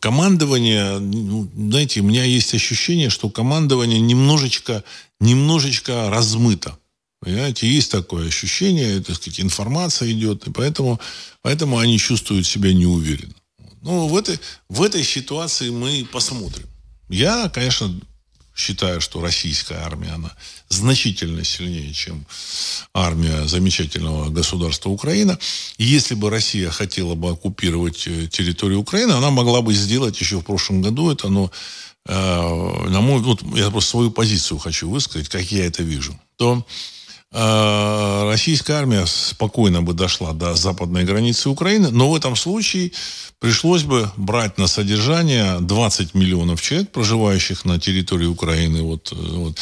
командование, 0.00 0.99
ну, 0.99 1.50
знаете, 1.55 2.00
у 2.00 2.05
меня 2.05 2.25
есть 2.25 2.55
ощущение, 2.55 3.11
что 3.11 3.29
командование 3.29 4.00
немножечко, 4.00 4.83
немножечко 5.21 6.09
размыто. 6.09 6.79
Понимаете, 7.21 7.69
есть 7.69 7.91
такое 7.91 8.29
ощущение, 8.29 9.00
так 9.00 9.17
сказать, 9.17 9.41
информация 9.41 10.11
идет, 10.11 10.47
и 10.47 10.50
поэтому, 10.50 10.99
поэтому 11.43 11.79
они 11.79 11.99
чувствуют 11.99 12.47
себя 12.47 12.73
неуверенно. 12.73 13.35
Ну, 13.83 14.09
в 14.09 14.17
этой, 14.17 14.41
в 14.69 14.83
этой 14.83 15.05
ситуации 15.05 15.71
мы 15.71 16.07
посмотрим. 16.11 16.67
Я, 17.09 17.50
конечно, 17.50 17.95
считаю, 18.55 19.00
что 19.00 19.21
российская 19.21 19.79
армия, 19.79 20.11
она 20.11 20.31
значительно 20.69 21.45
сильнее, 21.45 21.93
чем 21.93 22.27
армия 22.95 23.47
замечательного 23.47 24.31
государства 24.31 24.91
Украина. 24.91 25.39
И 25.79 25.85
если 25.85 26.15
бы 26.15 26.31
Россия 26.31 26.71
хотела 26.71 27.15
бы 27.15 27.31
оккупировать 27.31 28.07
э, 28.07 28.29
территорию 28.29 28.81
Украины, 28.81 29.12
она 29.12 29.31
могла 29.31 29.62
бы 29.62 29.75
сделать 29.75 30.21
еще 30.21 30.39
в 30.41 30.45
прошлом 30.45 30.83
году 30.83 31.11
это, 31.11 31.29
но 31.29 31.50
э, 32.07 32.89
на 32.89 33.00
мой, 33.00 33.21
вот 33.21 33.43
я 33.57 33.71
просто 33.71 33.91
свою 33.91 34.11
позицию 34.11 34.59
хочу 34.59 34.91
высказать, 34.91 35.29
как 35.29 35.43
я 35.53 35.67
это 35.67 35.83
вижу, 35.83 36.19
то 36.37 36.59
э, 36.59 37.00
российская 37.33 38.75
армия 38.75 39.07
спокойно 39.07 39.83
бы 39.83 39.93
дошла 39.93 40.33
до 40.33 40.55
западной 40.55 41.05
границы 41.05 41.49
Украины, 41.49 41.91
но 41.91 42.11
в 42.11 42.15
этом 42.15 42.35
случае 42.35 42.91
пришлось 43.41 43.85
бы 43.85 44.11
брать 44.17 44.59
на 44.59 44.67
содержание 44.67 45.61
20 45.61 46.15
миллионов 46.15 46.61
человек, 46.61 46.91
проживающих 46.91 47.65
на 47.65 47.81
территории 47.81 48.27
Украины, 48.27 48.83
вот, 48.83 49.13
э, 49.13 49.17
вот, 49.17 49.59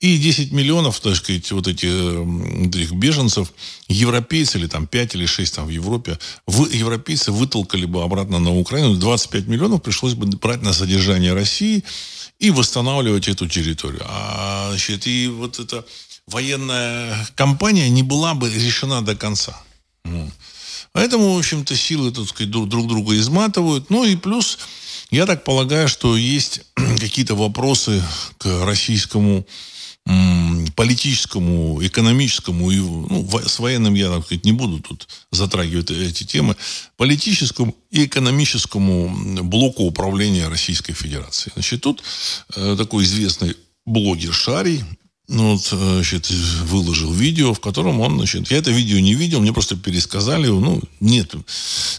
и 0.00 0.18
10 0.18 0.52
миллионов, 0.52 0.98
так 1.00 1.14
сказать, 1.14 1.52
вот 1.52 1.68
этих, 1.68 1.88
этих 1.88 2.92
беженцев, 2.92 3.52
европейцы, 3.88 4.58
или 4.58 4.66
там 4.66 4.86
5 4.86 5.14
или 5.14 5.26
6 5.26 5.54
там 5.54 5.66
в 5.66 5.70
Европе, 5.70 6.18
в, 6.46 6.68
европейцы 6.72 7.30
вытолкали 7.30 7.84
бы 7.84 8.02
обратно 8.02 8.40
на 8.40 8.58
Украину, 8.58 8.96
25 8.96 9.46
миллионов 9.46 9.82
пришлось 9.82 10.14
бы 10.14 10.26
брать 10.26 10.62
на 10.62 10.72
содержание 10.72 11.32
России 11.32 11.84
и 12.40 12.50
восстанавливать 12.50 13.28
эту 13.28 13.46
территорию. 13.46 14.02
А, 14.06 14.70
значит, 14.70 15.06
и 15.06 15.28
вот 15.28 15.60
эта 15.60 15.84
военная 16.30 17.26
кампания 17.34 17.88
не 17.88 18.02
была 18.02 18.34
бы 18.34 18.50
решена 18.50 19.02
до 19.02 19.14
конца. 19.16 19.60
Поэтому, 20.92 21.34
в 21.34 21.38
общем-то, 21.38 21.76
силы, 21.76 22.10
так 22.10 22.26
сказать, 22.26 22.50
друг, 22.50 22.68
друг 22.68 22.88
друга 22.88 23.16
изматывают. 23.16 23.90
Ну 23.90 24.04
и 24.04 24.16
плюс, 24.16 24.58
я 25.10 25.24
так 25.26 25.44
полагаю, 25.44 25.88
что 25.88 26.16
есть 26.16 26.62
какие-то 26.74 27.34
вопросы 27.34 28.02
к 28.38 28.64
российскому 28.64 29.46
политическому, 30.74 31.84
экономическому, 31.84 32.70
и, 32.70 32.78
ну, 32.78 33.28
с 33.46 33.58
военным 33.58 33.94
я, 33.94 34.08
так 34.08 34.24
сказать, 34.24 34.44
не 34.44 34.52
буду 34.52 34.80
тут 34.80 35.06
затрагивать 35.30 35.90
эти 35.90 36.24
темы, 36.24 36.56
политическому 36.96 37.76
и 37.90 38.06
экономическому 38.06 39.44
блоку 39.44 39.84
управления 39.84 40.48
Российской 40.48 40.94
Федерации. 40.94 41.52
Значит, 41.54 41.82
тут 41.82 42.02
э, 42.56 42.76
такой 42.78 43.04
известный 43.04 43.56
блогер 43.84 44.32
Шарий, 44.32 44.82
ну, 45.30 45.52
вот, 45.52 45.68
э, 45.70 45.76
значит, 45.76 46.28
выложил 46.28 47.12
видео, 47.12 47.54
в 47.54 47.60
котором 47.60 48.00
он, 48.00 48.16
значит, 48.16 48.50
я 48.50 48.58
это 48.58 48.72
видео 48.72 48.98
не 48.98 49.14
видел, 49.14 49.40
мне 49.40 49.52
просто 49.52 49.76
пересказали, 49.76 50.48
ну, 50.48 50.82
нет, 50.98 51.34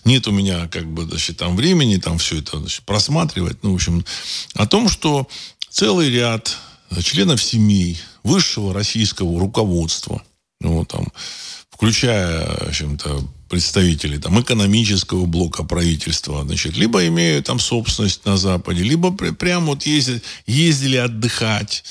нет 0.03 0.27
у 0.27 0.31
меня, 0.31 0.67
как 0.67 0.85
бы, 0.85 1.05
значит, 1.05 1.37
там 1.37 1.55
времени, 1.55 1.95
там 1.95 2.17
все 2.17 2.39
это, 2.39 2.59
значит, 2.59 2.83
просматривать, 2.83 3.63
ну, 3.63 3.71
в 3.71 3.75
общем, 3.75 4.05
о 4.55 4.67
том, 4.67 4.89
что 4.89 5.29
целый 5.69 6.09
ряд 6.09 6.57
членов 7.01 7.41
семей 7.41 8.01
высшего 8.23 8.73
российского 8.73 9.39
руководства, 9.39 10.21
ну, 10.59 10.83
там, 10.83 11.07
включая, 11.69 12.45
в 12.45 12.67
общем-то, 12.67 13.25
представителей 13.47 14.17
там, 14.17 14.41
экономического 14.41 15.25
блока 15.25 15.63
правительства, 15.63 16.43
значит, 16.43 16.75
либо 16.75 17.07
имеют 17.07 17.45
там 17.45 17.59
собственность 17.59 18.25
на 18.25 18.35
Западе, 18.35 18.83
либо 18.83 19.11
прямо 19.11 19.67
вот 19.67 19.83
ездили, 19.83 20.21
ездили 20.45 20.97
отдыхать, 20.97 21.85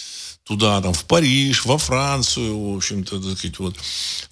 туда, 0.51 0.81
там, 0.81 0.93
в 0.93 1.05
Париж, 1.05 1.65
во 1.65 1.79
Францию, 1.79 2.73
в 2.73 2.77
общем-то, 2.77 3.21
так 3.21 3.39
сказать, 3.39 3.61
вот. 3.61 3.77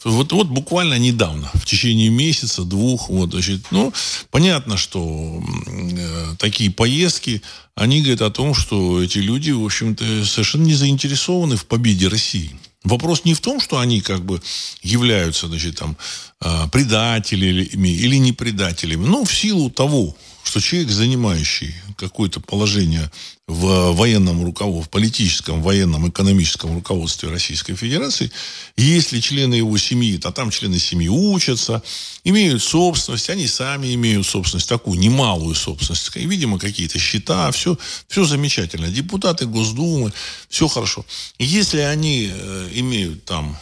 Вот, 0.03 0.33
вот 0.33 0.49
буквально 0.49 0.99
недавно, 0.99 1.49
в 1.55 1.65
течение 1.65 2.09
месяца, 2.09 2.65
двух, 2.65 3.09
вот, 3.09 3.31
значит, 3.31 3.61
ну, 3.71 3.93
понятно, 4.33 4.77
что 4.77 5.41
э, 5.69 6.35
такие 6.37 6.73
поездки, 6.73 7.41
они 7.77 8.01
говорят 8.01 8.23
о 8.23 8.31
том, 8.31 8.53
что 8.53 9.01
эти 9.01 9.19
люди, 9.19 9.53
в 9.53 9.65
общем-то, 9.65 10.25
совершенно 10.25 10.65
не 10.65 10.75
заинтересованы 10.75 11.57
в 11.57 11.67
победе 11.67 12.09
России. 12.09 12.51
Вопрос 12.83 13.25
не 13.25 13.35
в 13.35 13.41
том, 13.41 13.61
что 13.61 13.79
они 13.79 14.01
как 14.01 14.25
бы 14.25 14.43
являются, 14.83 15.47
значит, 15.47 15.77
там, 15.77 15.97
э, 16.41 16.67
предателями 16.73 17.91
или 17.91 18.17
не 18.17 18.33
предателями, 18.33 19.07
но 19.07 19.25
в 19.25 19.33
силу 19.33 19.71
того, 19.71 20.17
что 20.49 20.61
человек, 20.61 20.91
занимающий 20.91 21.75
какое-то 21.99 22.41
положение 22.41 23.11
в 23.47 23.93
военном 23.93 24.43
руководстве, 24.43 24.87
в 24.87 24.89
политическом, 24.89 25.61
военном, 25.61 26.09
экономическом 26.09 26.75
руководстве 26.75 27.29
Российской 27.29 27.75
Федерации, 27.75 28.31
если 28.75 29.21
члены 29.21 29.57
его 29.57 29.77
семьи, 29.77 30.19
а 30.25 30.33
там 30.33 30.51
члены 30.51 30.79
семьи 30.79 31.09
учатся, 31.09 31.83
имеют 32.25 32.63
собственность, 32.63 33.29
они 33.29 33.47
сами 33.47 33.95
имеют 33.95 34.27
собственность, 34.27 34.71
такую 34.71 34.99
немалую 34.99 35.55
собственность, 35.55 36.17
видимо, 36.17 36.59
какие-то 36.59 36.99
счета, 36.99 37.51
все, 37.51 37.77
все 38.09 38.25
замечательно. 38.25 38.89
Депутаты 38.89 39.45
Госдумы, 39.45 40.15
все 40.49 40.67
хорошо. 40.67 41.05
если 41.39 41.81
они 41.81 42.31
э, 42.33 42.69
имеют 42.73 43.27
там 43.27 43.55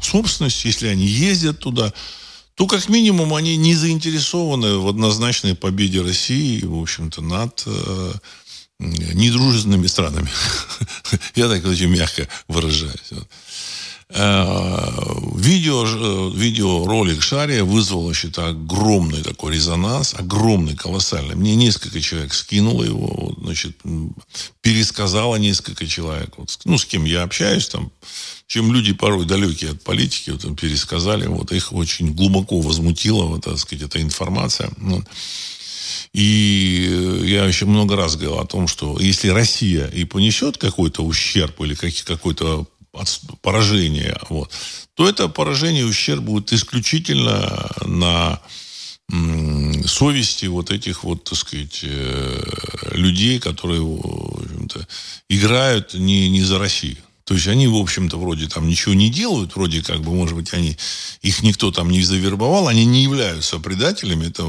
собственность, 0.00 0.64
если 0.64 0.88
они 0.88 1.06
ездят 1.06 1.58
туда, 1.58 1.92
то 2.60 2.66
как 2.66 2.90
минимум 2.90 3.32
они 3.32 3.56
не 3.56 3.74
заинтересованы 3.74 4.76
в 4.76 4.86
однозначной 4.86 5.54
победе 5.54 6.02
России, 6.02 6.62
в 6.62 6.78
общем-то, 6.78 7.22
над 7.22 7.62
э, 7.64 8.12
недружественными 8.78 9.86
странами. 9.86 10.28
Я 11.36 11.48
так 11.48 11.64
очень 11.64 11.86
мягко 11.86 12.28
выражаюсь. 12.48 13.12
Э, 15.40 15.42
видео, 15.42 15.84
э, 15.86 16.30
видеоролик 16.34 17.22
Шария 17.22 17.64
вызвал, 17.64 18.04
значит, 18.04 18.38
огромный 18.38 19.22
такой 19.22 19.54
резонанс, 19.54 20.14
огромный, 20.14 20.76
колоссальный. 20.76 21.34
Мне 21.34 21.54
несколько 21.56 22.00
человек 22.00 22.34
скинуло 22.34 22.84
его, 22.84 23.34
значит, 23.40 23.76
пересказало 24.60 25.36
несколько 25.36 25.86
человек. 25.86 26.34
Вот, 26.36 26.58
ну, 26.64 26.78
с 26.78 26.84
кем 26.84 27.04
я 27.04 27.22
общаюсь, 27.22 27.68
там, 27.68 27.90
чем 28.46 28.72
люди 28.72 28.92
порой 28.92 29.24
далекие 29.24 29.70
от 29.70 29.82
политики, 29.82 30.30
вот, 30.30 30.60
пересказали, 30.60 31.26
вот, 31.26 31.52
их 31.52 31.72
очень 31.72 32.12
глубоко 32.12 32.60
возмутила, 32.60 33.24
вот, 33.24 33.44
так 33.44 33.58
сказать, 33.58 33.86
эта 33.86 34.00
информация. 34.00 34.70
И 36.12 37.22
я 37.24 37.44
еще 37.44 37.66
много 37.66 37.96
раз 37.96 38.16
говорил 38.16 38.40
о 38.40 38.46
том, 38.46 38.66
что 38.66 38.98
если 38.98 39.28
Россия 39.28 39.86
и 39.86 40.04
понесет 40.04 40.58
какой-то 40.58 41.02
ущерб 41.04 41.60
или 41.60 41.74
какой-то 41.74 42.66
поражение, 43.42 44.18
вот, 44.28 44.50
то 44.94 45.08
это 45.08 45.28
поражение, 45.28 45.86
ущерб 45.86 46.22
будет 46.22 46.52
исключительно 46.52 47.70
на 47.84 48.40
совести 49.86 50.46
вот 50.46 50.70
этих 50.70 51.02
вот, 51.02 51.24
так 51.24 51.36
сказать, 51.36 51.80
э, 51.82 52.42
людей, 52.92 53.40
которые 53.40 53.82
общем-то, 54.70 54.86
играют 55.28 55.94
не, 55.94 56.28
не 56.28 56.42
за 56.42 56.58
Россию. 56.58 56.98
То 57.24 57.34
есть 57.34 57.46
они, 57.46 57.68
в 57.68 57.76
общем-то, 57.76 58.18
вроде 58.18 58.48
там 58.48 58.66
ничего 58.66 58.94
не 58.94 59.10
делают, 59.10 59.54
вроде 59.54 59.82
как 59.82 60.00
бы, 60.00 60.12
может 60.12 60.36
быть, 60.36 60.52
они, 60.52 60.76
их 61.22 61.42
никто 61.42 61.70
там 61.70 61.90
не 61.90 62.02
завербовал, 62.02 62.68
они 62.68 62.84
не 62.84 63.02
являются 63.02 63.58
предателями, 63.58 64.28
это 64.28 64.46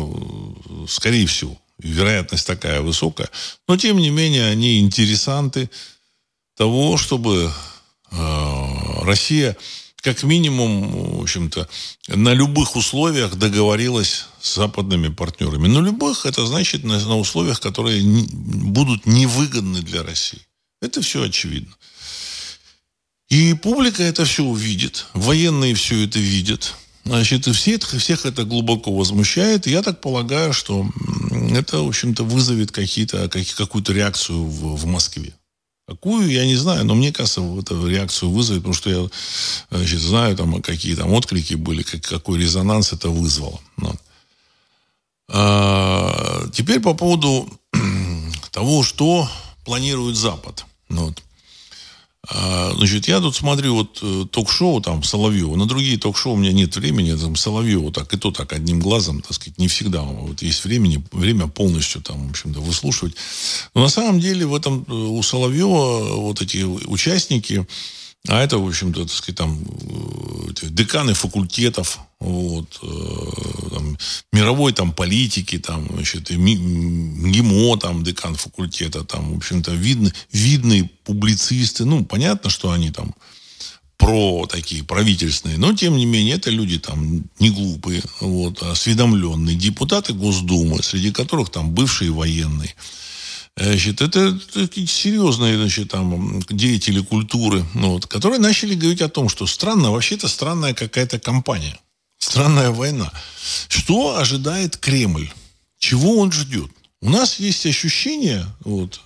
скорее 0.87 1.27
всего. 1.27 1.57
Вероятность 1.77 2.47
такая 2.47 2.81
высокая. 2.81 3.29
Но, 3.67 3.77
тем 3.77 3.97
не 3.97 4.09
менее, 4.09 4.45
они 4.45 4.79
интересанты 4.79 5.69
того, 6.55 6.97
чтобы 6.97 7.51
Россия 8.11 9.57
как 10.01 10.23
минимум, 10.23 11.17
в 11.19 11.21
общем-то, 11.21 11.69
на 12.07 12.33
любых 12.33 12.75
условиях 12.75 13.35
договорилась 13.35 14.25
с 14.41 14.55
западными 14.55 15.09
партнерами. 15.09 15.67
На 15.67 15.79
любых, 15.79 16.25
это 16.25 16.45
значит 16.45 16.83
на, 16.83 16.99
на 16.99 17.17
условиях, 17.17 17.59
которые 17.59 18.03
не, 18.03 18.23
будут 18.23 19.05
невыгодны 19.05 19.81
для 19.81 20.01
России. 20.03 20.41
Это 20.81 21.01
все 21.01 21.23
очевидно. 21.23 21.73
И 23.29 23.53
публика 23.53 24.03
это 24.03 24.25
все 24.25 24.43
увидит, 24.43 25.05
военные 25.13 25.75
все 25.75 26.03
это 26.03 26.19
видят. 26.19 26.73
Значит, 27.05 27.47
и 27.47 27.51
все, 27.51 27.79
всех 27.79 28.25
это 28.25 28.43
глубоко 28.43 28.93
возмущает. 28.93 29.67
Я 29.67 29.81
так 29.81 30.01
полагаю, 30.01 30.53
что 30.53 30.87
это, 31.51 31.79
в 31.81 31.87
общем-то, 31.87 32.23
вызовет 32.23 32.71
какие-то, 32.71 33.29
какую-то 33.29 33.93
реакцию 33.93 34.43
в, 34.43 34.75
в 34.75 34.85
Москве. 34.85 35.33
Какую, 35.91 36.31
я 36.31 36.45
не 36.45 36.55
знаю, 36.55 36.85
но 36.85 36.95
мне 36.95 37.11
кажется, 37.11 37.41
эту 37.41 37.85
реакцию 37.85 38.31
вызовет, 38.31 38.61
потому 38.61 38.73
что 38.73 38.89
я 38.89 39.09
значит, 39.69 39.99
знаю, 39.99 40.37
там, 40.37 40.61
какие 40.61 40.95
там 40.95 41.11
отклики 41.11 41.55
были, 41.55 41.83
как, 41.83 42.01
какой 42.01 42.39
резонанс 42.39 42.93
это 42.93 43.09
вызвало. 43.09 43.59
Вот. 43.75 43.97
А, 45.27 46.47
теперь 46.53 46.79
по 46.79 46.93
поводу 46.93 47.45
того, 48.51 48.83
что 48.83 49.27
планирует 49.65 50.15
Запад. 50.15 50.65
Вот. 50.87 51.21
А, 52.29 52.71
значит, 52.75 53.07
я 53.07 53.19
тут 53.19 53.35
смотрю 53.35 53.75
вот 53.75 53.99
э, 54.03 54.25
ток-шоу 54.29 54.79
там 54.79 55.01
Соловьева. 55.01 55.55
На 55.55 55.65
другие 55.65 55.97
ток-шоу 55.97 56.33
у 56.33 56.37
меня 56.37 56.51
нет 56.51 56.75
времени. 56.75 57.15
Там 57.15 57.35
Соловьева 57.35 57.91
так 57.91 58.13
и 58.13 58.17
то 58.17 58.31
так 58.31 58.53
одним 58.53 58.79
глазом, 58.79 59.21
так 59.21 59.33
сказать, 59.33 59.57
не 59.57 59.67
всегда. 59.67 60.01
Вот 60.01 60.41
есть 60.43 60.63
времени, 60.63 61.03
время 61.11 61.47
полностью 61.47 62.01
там, 62.01 62.27
в 62.27 62.29
общем-то, 62.29 62.59
выслушивать. 62.59 63.15
Но 63.73 63.81
на 63.81 63.89
самом 63.89 64.19
деле 64.19 64.45
в 64.45 64.53
этом 64.53 64.85
э, 64.87 64.93
у 64.93 65.21
Соловьева 65.23 66.15
вот 66.17 66.41
эти 66.43 66.63
участники, 66.63 67.65
а 68.27 68.43
это, 68.43 68.59
в 68.59 68.67
общем-то, 68.67 69.01
так 69.01 69.11
сказать, 69.11 69.37
там 69.37 69.59
э, 69.59 70.67
деканы 70.69 71.13
факультетов, 71.15 71.99
вот, 72.19 72.79
э, 72.83 73.69
там, 73.71 73.97
мировой 74.31 74.73
там 74.73 74.93
политики, 74.93 75.57
там, 75.57 75.87
значит, 75.91 76.29
МГИМО, 76.29 77.77
там, 77.77 78.03
декан 78.03 78.35
факультета, 78.35 79.03
там, 79.03 79.33
в 79.33 79.37
общем-то, 79.37 79.71
видны, 79.71 80.13
видные 80.31 80.89
публицисты. 81.03 81.85
Ну, 81.85 82.05
понятно, 82.05 82.51
что 82.51 82.71
они 82.71 82.91
там 82.91 83.15
про 83.97 84.47
такие 84.47 84.83
правительственные, 84.83 85.57
но 85.57 85.73
тем 85.73 85.95
не 85.95 86.05
менее 86.05 86.35
это 86.35 86.49
люди 86.49 86.79
там 86.79 87.23
не 87.39 87.49
глупые, 87.49 88.03
вот, 88.19 88.61
осведомленные 88.61 89.55
депутаты 89.55 90.13
Госдумы, 90.13 90.81
среди 90.83 91.11
которых 91.11 91.49
там 91.49 91.71
бывшие 91.71 92.11
военные. 92.11 92.75
Значит, 93.57 94.01
это 94.01 94.39
такие 94.53 94.87
серьезные 94.87 95.57
значит, 95.57 95.91
там, 95.91 96.41
деятели 96.49 97.01
культуры, 97.01 97.65
ну, 97.73 97.91
вот, 97.91 98.07
которые 98.07 98.39
начали 98.39 98.75
говорить 98.75 99.01
о 99.01 99.09
том, 99.09 99.29
что 99.29 99.45
странно, 99.45 99.91
вообще-то 99.91 100.27
странная 100.27 100.73
какая-то 100.73 101.19
компания, 101.19 101.77
странная 102.17 102.71
война. 102.71 103.11
Что 103.67 104.17
ожидает 104.17 104.77
Кремль? 104.77 105.31
Чего 105.77 106.19
он 106.19 106.31
ждет? 106.31 106.71
У 107.01 107.09
нас 107.09 107.39
есть 107.39 107.65
ощущение, 107.65 108.45
вот, 108.61 109.01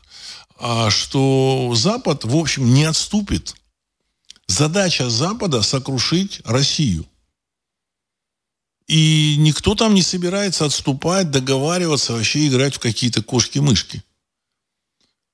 а, 0.58 0.90
что 0.90 1.74
Запад, 1.76 2.24
в 2.24 2.36
общем, 2.36 2.74
не 2.74 2.84
отступит. 2.84 3.56
Задача 4.48 5.10
Запада 5.10 5.64
сокрушить 5.64 6.42
Россию. 6.46 7.06
И 8.88 9.36
никто 9.40 9.74
там 9.74 9.96
не 9.96 10.04
собирается 10.04 10.66
отступать, 10.66 11.32
договариваться, 11.32 12.14
вообще 12.14 12.48
играть 12.48 12.76
в 12.76 12.80
какие-то 12.80 13.24
кошки-мышки. 13.24 14.04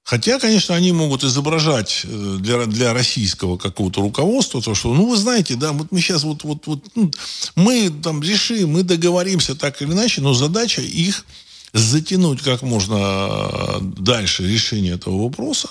Хотя, 0.03 0.39
конечно, 0.39 0.75
они 0.75 0.91
могут 0.91 1.23
изображать 1.23 2.01
э, 2.03 2.37
для, 2.39 2.65
для 2.65 2.93
российского 2.93 3.57
какого-то 3.57 4.01
руководства 4.01 4.61
то, 4.61 4.73
что, 4.73 4.93
ну, 4.93 5.07
вы 5.07 5.15
знаете, 5.15 5.55
да, 5.55 5.71
вот 5.71 5.91
мы 5.91 6.01
сейчас 6.01 6.23
вот, 6.23 6.43
вот, 6.43 6.65
вот 6.65 6.83
ну, 6.95 7.11
мы 7.55 7.89
там 7.89 8.21
решим, 8.21 8.71
мы 8.71 8.83
договоримся 8.83 9.55
так 9.55 9.81
или 9.81 9.91
иначе, 9.91 10.21
но 10.21 10.33
задача 10.33 10.81
их 10.81 11.25
затянуть 11.73 12.41
как 12.41 12.63
можно 12.63 12.97
э, 12.97 13.79
дальше 13.81 14.45
решение 14.47 14.95
этого 14.95 15.23
вопроса, 15.23 15.69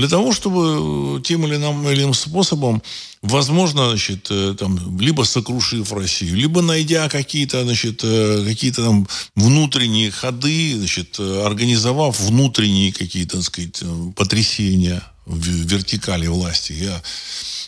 для 0.00 0.08
того, 0.08 0.32
чтобы 0.32 1.18
э, 1.18 1.22
тем 1.22 1.46
или 1.46 1.56
иным 1.56 2.14
способом, 2.14 2.82
возможно, 3.20 3.90
значит, 3.90 4.28
э, 4.30 4.54
там, 4.58 4.98
либо 4.98 5.24
сокрушив 5.24 5.92
Россию, 5.92 6.36
либо 6.36 6.62
найдя 6.62 7.08
какие-то, 7.10 7.64
значит, 7.64 8.00
э, 8.02 8.44
какие-то 8.46 8.82
там 8.82 9.06
внутренние 9.36 10.10
ходы, 10.10 10.76
значит, 10.78 11.20
организовав 11.20 12.18
внутренние 12.18 12.92
какие-то, 12.92 13.42
сказать, 13.42 13.82
потрясения 14.16 15.02
в 15.26 15.46
вертикали 15.46 16.28
власти. 16.28 16.72
Я 16.72 17.02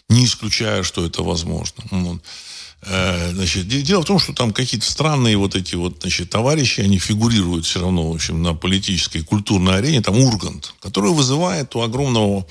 не 0.08 0.24
исключаю, 0.24 0.84
что 0.84 1.04
это 1.04 1.22
возможно. 1.22 1.84
Вот. 1.90 2.22
Э, 2.84 3.30
значит, 3.32 3.68
дело 3.68 4.02
в 4.02 4.06
том, 4.06 4.18
что 4.18 4.32
там 4.32 4.52
какие-то 4.52 4.90
странные 4.90 5.36
вот 5.36 5.54
эти 5.54 5.76
вот, 5.76 5.98
значит, 6.00 6.30
товарищи, 6.30 6.80
они 6.80 6.98
фигурируют 6.98 7.64
все 7.64 7.80
равно, 7.80 8.10
в 8.10 8.14
общем, 8.14 8.42
на 8.42 8.54
политической, 8.54 9.22
культурной 9.22 9.76
арене, 9.76 10.02
там 10.02 10.18
Ургант, 10.18 10.74
который 10.80 11.12
вызывает 11.12 11.76
у 11.76 11.82
огромного, 11.82 12.44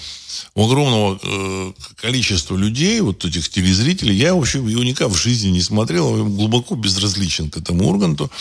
у 0.55 0.65
огромного 0.65 1.19
э, 1.21 1.73
количества 1.95 2.55
людей, 2.55 3.01
вот 3.01 3.25
этих 3.25 3.49
телезрителей, 3.49 4.15
я, 4.15 4.33
в 4.33 4.39
общем, 4.39 4.65
его 4.67 4.83
никак 4.83 5.09
в 5.09 5.17
жизни 5.17 5.49
не 5.49 5.61
смотрел, 5.61 6.07
он 6.07 6.33
глубоко 6.33 6.75
безразличен 6.75 7.49
к 7.49 7.57
этому 7.57 7.89
Урганту, 7.89 8.31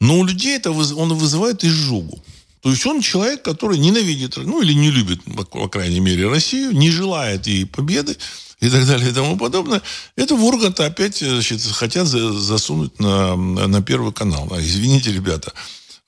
но 0.00 0.20
у 0.20 0.24
людей 0.24 0.56
это 0.56 0.70
он 0.70 1.12
вызывает 1.12 1.64
изжогу. 1.64 2.22
То 2.62 2.70
есть 2.70 2.84
он 2.86 3.02
человек, 3.02 3.42
который 3.42 3.78
ненавидит, 3.78 4.36
ну 4.38 4.62
или 4.62 4.72
не 4.72 4.90
любит, 4.90 5.20
по 5.50 5.68
крайней 5.68 6.00
мере, 6.00 6.28
Россию, 6.28 6.72
не 6.72 6.90
желает 6.90 7.46
ей 7.46 7.66
победы, 7.66 8.16
и 8.60 8.68
так 8.68 8.86
далее 8.86 9.10
и 9.10 9.12
тому 9.12 9.36
подобное. 9.36 9.82
Это 10.16 10.34
в 10.34 10.44
Ургант 10.44 10.80
опять 10.80 11.18
значит, 11.18 11.62
хотят 11.62 12.06
засунуть 12.06 12.98
на, 13.00 13.36
на 13.36 13.82
Первый 13.82 14.12
канал. 14.12 14.48
А, 14.52 14.60
извините, 14.60 15.12
ребята, 15.12 15.52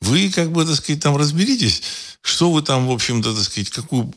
вы 0.00 0.30
как 0.30 0.52
бы, 0.52 0.64
так 0.64 0.76
сказать, 0.76 1.02
там 1.02 1.16
разберитесь, 1.16 1.82
что 2.20 2.50
вы 2.50 2.62
там, 2.62 2.86
в 2.86 2.92
общем-то, 2.92 3.34
так 3.34 3.44
сказать, 3.44 3.70
какую, 3.70 4.12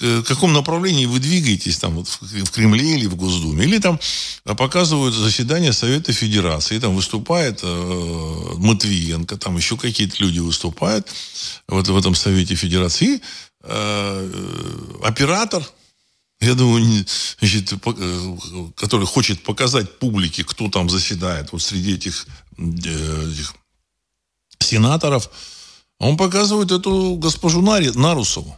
в 0.00 0.22
каком 0.22 0.52
направлении 0.52 1.06
вы 1.06 1.18
двигаетесь 1.18 1.78
там 1.78 1.96
вот 1.96 2.08
в 2.08 2.50
Кремле 2.50 2.94
или 2.94 3.06
в 3.06 3.16
Госдуме, 3.16 3.64
или 3.64 3.78
там 3.78 4.00
показывают 4.44 5.14
заседание 5.14 5.72
Совета 5.72 6.12
Федерации, 6.12 6.78
там 6.78 6.94
выступает 6.94 7.60
э, 7.62 8.54
Матвиенко, 8.56 9.36
там 9.36 9.56
еще 9.56 9.76
какие-то 9.76 10.16
люди 10.22 10.38
выступают 10.38 11.08
вот 11.68 11.88
в 11.88 11.96
этом 11.96 12.14
Совете 12.14 12.54
Федерации, 12.54 13.16
и 13.16 13.22
э, 13.62 14.32
оператор 15.04 15.62
я 16.40 16.54
думаю, 16.54 17.04
значит, 17.40 17.72
э, 17.72 18.36
который 18.76 19.06
хочет 19.06 19.42
показать 19.42 19.98
публике, 19.98 20.44
кто 20.44 20.68
там 20.68 20.88
заседает 20.88 21.52
вот 21.52 21.62
среди 21.62 21.94
этих, 21.94 22.26
э, 22.56 23.30
этих 23.32 23.54
сенаторов, 24.60 25.30
он 25.98 26.16
показывает 26.16 26.70
эту 26.70 27.16
госпожу 27.16 27.60
Нарусову, 27.60 28.56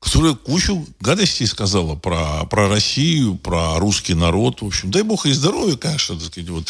которая 0.00 0.34
кучу 0.34 0.86
гадостей 1.00 1.46
сказала 1.46 1.94
про, 1.96 2.44
про 2.44 2.68
Россию, 2.68 3.36
про 3.36 3.78
русский 3.78 4.12
народ. 4.12 4.60
В 4.60 4.66
общем, 4.66 4.90
дай 4.90 5.02
бог 5.02 5.24
ей 5.24 5.32
здоровья, 5.32 5.76
конечно, 5.76 6.16
так 6.16 6.26
сказать. 6.26 6.50
Вот. 6.50 6.68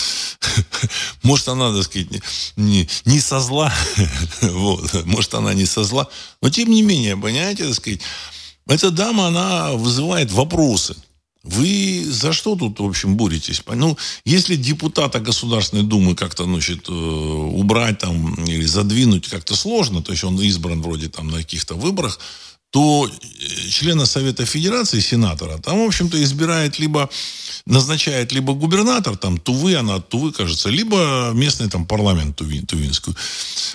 Может, 1.25 1.49
она, 1.49 1.75
так 1.75 1.83
сказать, 1.83 2.09
не, 2.55 2.89
не 3.05 3.19
со 3.19 3.41
зла. 3.41 3.75
вот. 4.41 5.05
Может, 5.05 5.35
она 5.35 5.53
не 5.53 5.67
со 5.67 5.83
зла. 5.83 6.07
Но, 6.41 6.49
тем 6.49 6.71
не 6.71 6.83
менее, 6.83 7.17
понимаете, 7.17 7.65
так 7.65 7.75
сказать, 7.75 8.01
эта 8.67 8.91
дама, 8.91 9.29
она 9.29 9.73
вызывает 9.73 10.33
вопросы. 10.33 10.97
Вы 11.45 12.03
за 12.07 12.33
что 12.33 12.57
тут, 12.57 12.81
в 12.81 12.85
общем, 12.85 13.17
боретесь? 13.17 13.63
Ну, 13.67 13.99
если 14.25 14.57
депутата 14.57 15.21
Государственной 15.21 15.83
Думы 15.83 16.15
как-то, 16.15 16.45
значит, 16.45 16.89
э, 16.89 16.93
убрать 16.93 17.99
там 17.99 18.35
или 18.47 18.65
задвинуть 18.65 19.29
как-то 19.29 19.55
сложно, 19.55 20.03
то 20.03 20.13
есть 20.13 20.25
он 20.25 20.41
избран 20.41 20.81
вроде 20.81 21.11
там 21.11 21.29
на 21.29 21.37
каких-то 21.37 21.75
выборах, 21.75 22.19
то 22.71 23.07
э, 23.07 23.69
члена 23.69 24.07
Совета 24.07 24.47
Федерации, 24.47 25.01
сенатора, 25.01 25.59
там, 25.59 25.85
в 25.85 25.87
общем-то, 25.87 26.23
избирает 26.23 26.79
либо, 26.79 27.11
назначает 27.67 28.33
либо 28.33 28.55
губернатор, 28.55 29.17
там, 29.17 29.39
Тувы, 29.39 29.77
она 29.77 29.97
от 29.97 30.09
Тувы, 30.09 30.33
кажется, 30.33 30.71
либо 30.71 31.31
местный 31.35 31.69
там 31.69 31.87
парламент 31.87 32.37
Тувин, 32.37 32.67
Тувинскую. 32.67 33.15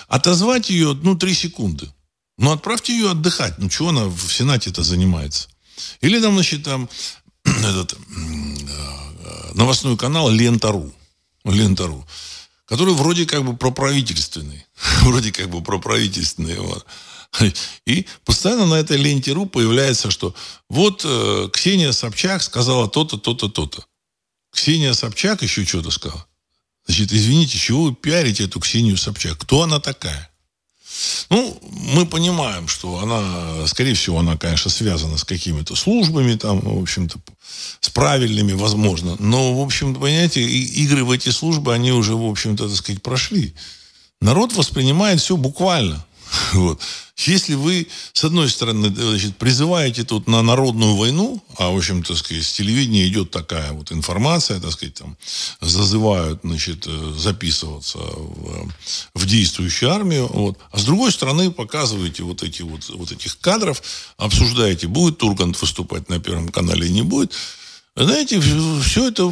Отозвать 0.08 0.70
ее, 0.70 0.98
ну, 1.02 1.16
три 1.16 1.34
секунды. 1.34 1.88
Ну, 2.40 2.52
отправьте 2.52 2.94
ее 2.94 3.10
отдыхать. 3.10 3.58
Ну, 3.58 3.68
чего 3.68 3.90
она 3.90 4.06
в 4.06 4.32
Сенате-то 4.32 4.82
занимается? 4.82 5.48
Или 6.00 6.18
там, 6.22 6.32
значит, 6.34 6.64
там 6.64 6.88
этот 7.44 7.92
э, 7.92 9.52
новостной 9.52 9.98
канал 9.98 10.30
Лента.ру. 10.30 10.90
Лента.ру. 11.44 12.06
Который 12.64 12.94
вроде 12.94 13.26
как 13.26 13.44
бы 13.44 13.54
проправительственный. 13.54 14.64
вроде 15.02 15.32
как 15.32 15.50
бы 15.50 15.62
проправительственный. 15.62 16.58
Вот. 16.58 16.86
И 17.84 18.06
постоянно 18.24 18.64
на 18.64 18.76
этой 18.76 18.96
ленте 18.96 19.32
РУ 19.32 19.44
появляется, 19.44 20.10
что 20.10 20.34
вот 20.70 21.02
э, 21.04 21.50
Ксения 21.52 21.92
Собчак 21.92 22.42
сказала 22.42 22.88
то-то, 22.88 23.18
то-то, 23.18 23.50
то-то. 23.50 23.84
Ксения 24.50 24.94
Собчак 24.94 25.42
еще 25.42 25.66
что-то 25.66 25.90
сказала. 25.90 26.26
Значит, 26.86 27.12
извините, 27.12 27.58
чего 27.58 27.84
вы 27.84 27.94
пиарите 27.94 28.44
эту 28.44 28.60
Ксению 28.60 28.96
Собчак? 28.96 29.36
Кто 29.40 29.62
она 29.62 29.78
такая? 29.78 30.29
Ну, 31.30 31.58
мы 31.94 32.06
понимаем, 32.06 32.68
что 32.68 32.98
она, 32.98 33.66
скорее 33.66 33.94
всего, 33.94 34.18
она, 34.18 34.36
конечно, 34.36 34.70
связана 34.70 35.16
с 35.16 35.24
какими-то 35.24 35.76
службами, 35.76 36.34
там, 36.34 36.60
в 36.60 36.82
общем-то, 36.82 37.18
с 37.80 37.90
правильными, 37.90 38.52
возможно. 38.52 39.16
Но, 39.18 39.58
в 39.58 39.62
общем-то, 39.64 40.00
понимаете, 40.00 40.42
игры 40.42 41.04
в 41.04 41.10
эти 41.10 41.30
службы, 41.30 41.74
они 41.74 41.92
уже, 41.92 42.14
в 42.14 42.24
общем-то, 42.24 42.68
так 42.68 42.76
сказать, 42.76 43.02
прошли. 43.02 43.54
Народ 44.20 44.52
воспринимает 44.54 45.20
все 45.20 45.36
буквально. 45.36 46.04
Вот. 46.52 46.80
Если 47.16 47.54
вы, 47.54 47.86
с 48.14 48.24
одной 48.24 48.48
стороны, 48.48 48.88
значит, 48.88 49.36
призываете 49.36 50.04
тут 50.04 50.26
на 50.26 50.42
народную 50.42 50.96
войну, 50.96 51.42
а, 51.58 51.70
в 51.70 51.76
общем-то, 51.76 52.16
с 52.16 52.22
телевидения 52.22 53.06
идет 53.06 53.30
такая 53.30 53.72
вот 53.72 53.92
информация, 53.92 54.58
так 54.58 54.72
сказать, 54.72 54.94
там, 54.94 55.18
зазывают, 55.60 56.40
значит, 56.42 56.86
э, 56.86 57.14
записываться 57.18 57.98
в, 57.98 58.72
в 59.14 59.26
действующую 59.26 59.90
армию, 59.90 60.28
вот. 60.32 60.58
а 60.72 60.78
с 60.78 60.84
другой 60.84 61.12
стороны, 61.12 61.50
показываете 61.50 62.22
вот 62.22 62.42
эти 62.42 62.62
вот, 62.62 62.88
вот 62.88 63.12
этих 63.12 63.38
кадров, 63.38 63.82
обсуждаете, 64.16 64.86
будет 64.86 65.18
Тургант 65.18 65.60
выступать 65.60 66.08
на 66.08 66.20
Первом 66.20 66.48
канале 66.48 66.88
не 66.88 67.02
будет, 67.02 67.34
знаете, 67.96 68.40
все 68.40 69.08
это 69.08 69.30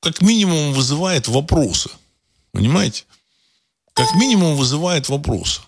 как 0.00 0.22
минимум 0.22 0.72
вызывает 0.72 1.28
вопросы. 1.28 1.90
Понимаете? 2.52 3.04
Как 3.92 4.14
минимум 4.14 4.56
вызывает 4.56 5.08
вопросы. 5.08 5.60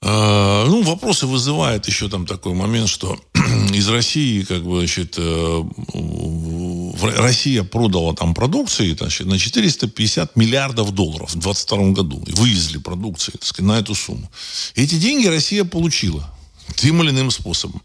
А, 0.00 0.64
ну, 0.66 0.82
вопросы 0.82 1.26
вызывает 1.26 1.86
еще 1.86 2.08
там 2.08 2.24
такой 2.24 2.54
момент, 2.54 2.88
что 2.88 3.18
из 3.72 3.88
России, 3.88 4.42
как 4.42 4.62
бы, 4.64 4.78
значит, 4.78 5.16
э, 5.18 5.64
Россия 7.16 7.64
продала 7.64 8.14
там 8.14 8.32
продукции 8.32 8.94
значит, 8.94 9.26
на 9.26 9.38
450 9.38 10.36
миллиардов 10.36 10.92
долларов 10.92 11.30
в 11.30 11.38
2022 11.38 11.90
году. 11.90 12.22
И 12.26 12.32
вывезли 12.32 12.78
продукции 12.78 13.32
так 13.32 13.44
сказать, 13.44 13.68
на 13.68 13.78
эту 13.78 13.94
сумму. 13.94 14.30
Эти 14.76 14.94
деньги 14.94 15.26
Россия 15.26 15.64
получила 15.64 16.32
тем 16.76 17.02
или 17.02 17.10
иным 17.10 17.30
способом. 17.30 17.82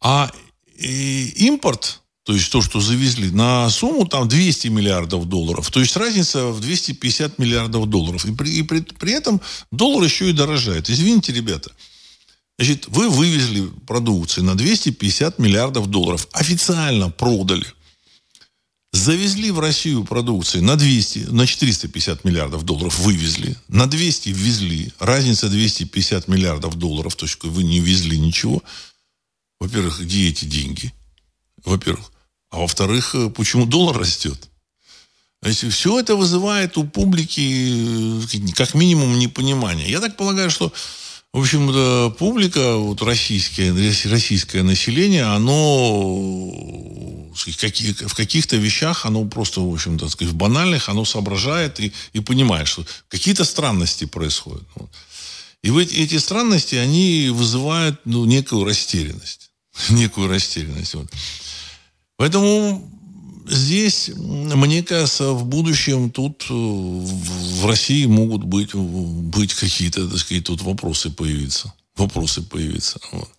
А 0.00 0.30
импорт 0.78 2.02
то 2.26 2.34
есть 2.34 2.50
то, 2.50 2.60
что 2.60 2.80
завезли, 2.80 3.30
на 3.30 3.70
сумму 3.70 4.04
там 4.04 4.26
200 4.26 4.66
миллиардов 4.66 5.28
долларов. 5.28 5.70
То 5.70 5.78
есть 5.78 5.96
разница 5.96 6.48
в 6.48 6.60
250 6.60 7.38
миллиардов 7.38 7.88
долларов. 7.88 8.24
И 8.24 8.34
при, 8.34 8.50
и 8.50 8.62
при, 8.62 8.80
при 8.80 9.12
этом 9.12 9.40
доллар 9.70 10.02
еще 10.02 10.28
и 10.28 10.32
дорожает. 10.32 10.90
Извините, 10.90 11.32
ребята. 11.32 11.70
Значит, 12.58 12.88
вы 12.88 13.08
вывезли 13.08 13.70
продукции 13.86 14.40
на 14.40 14.56
250 14.56 15.38
миллиардов 15.38 15.86
долларов. 15.86 16.26
Официально 16.32 17.10
продали. 17.10 17.66
Завезли 18.92 19.52
в 19.52 19.60
Россию 19.60 20.02
продукции 20.02 20.58
на 20.58 20.74
200, 20.74 21.28
на 21.30 21.46
450 21.46 22.24
миллиардов 22.24 22.64
долларов 22.64 22.98
вывезли. 22.98 23.56
На 23.68 23.86
200 23.86 24.30
ввезли. 24.30 24.92
Разница 24.98 25.48
250 25.48 26.26
миллиардов 26.26 26.74
долларов. 26.74 27.14
То 27.14 27.26
есть 27.26 27.40
вы 27.44 27.62
не 27.62 27.78
везли 27.78 28.18
ничего. 28.18 28.64
Во-первых, 29.60 30.00
где 30.00 30.28
эти 30.28 30.44
деньги? 30.44 30.92
Во-первых. 31.64 32.10
А 32.50 32.58
во-вторых, 32.58 33.14
э, 33.14 33.30
почему 33.30 33.66
доллар 33.66 33.98
растет? 33.98 34.48
Если 35.42 35.68
все 35.68 36.00
это 36.00 36.16
вызывает 36.16 36.76
у 36.76 36.84
публики 36.84 38.22
э, 38.34 38.52
как 38.54 38.74
минимум 38.74 39.18
непонимание. 39.18 39.90
Я 39.90 40.00
так 40.00 40.16
полагаю, 40.16 40.50
что 40.50 40.72
в 41.32 41.40
общем, 41.40 42.14
публика, 42.14 42.76
вот 42.76 43.02
российское, 43.02 43.70
российское 44.08 44.62
население, 44.62 45.24
оно 45.24 45.66
в 47.36 48.14
каких-то 48.14 48.56
вещах, 48.56 49.04
оно 49.04 49.24
просто, 49.26 49.60
в 49.60 49.70
общем-то, 49.70 50.06
в 50.08 50.34
банальных, 50.34 50.88
оно 50.88 51.04
соображает 51.04 51.78
и, 51.80 51.92
и 52.14 52.20
понимает, 52.20 52.68
что 52.68 52.86
какие-то 53.08 53.44
странности 53.44 54.06
происходят. 54.06 54.66
И 55.62 55.70
вот 55.70 55.92
эти 55.92 56.16
странности, 56.18 56.76
они 56.76 57.28
вызывают 57.30 58.00
ну, 58.04 58.24
некую 58.24 58.64
растерянность. 58.64 59.50
Некую 59.90 60.28
растерянность. 60.28 60.94
Поэтому 62.16 62.90
здесь, 63.46 64.10
мне 64.16 64.82
кажется, 64.82 65.32
в 65.32 65.44
будущем 65.44 66.10
тут 66.10 66.46
э, 66.48 66.52
в 66.52 67.66
России 67.66 68.06
могут 68.06 68.44
быть, 68.44 68.74
быть 68.74 69.54
какие-то, 69.54 70.08
так 70.08 70.18
сказать, 70.18 70.44
тут 70.44 70.62
вопросы 70.62 71.10
появиться. 71.10 71.72
Вопросы 71.96 72.42
появиться. 72.42 73.00
Вот. 73.12 73.30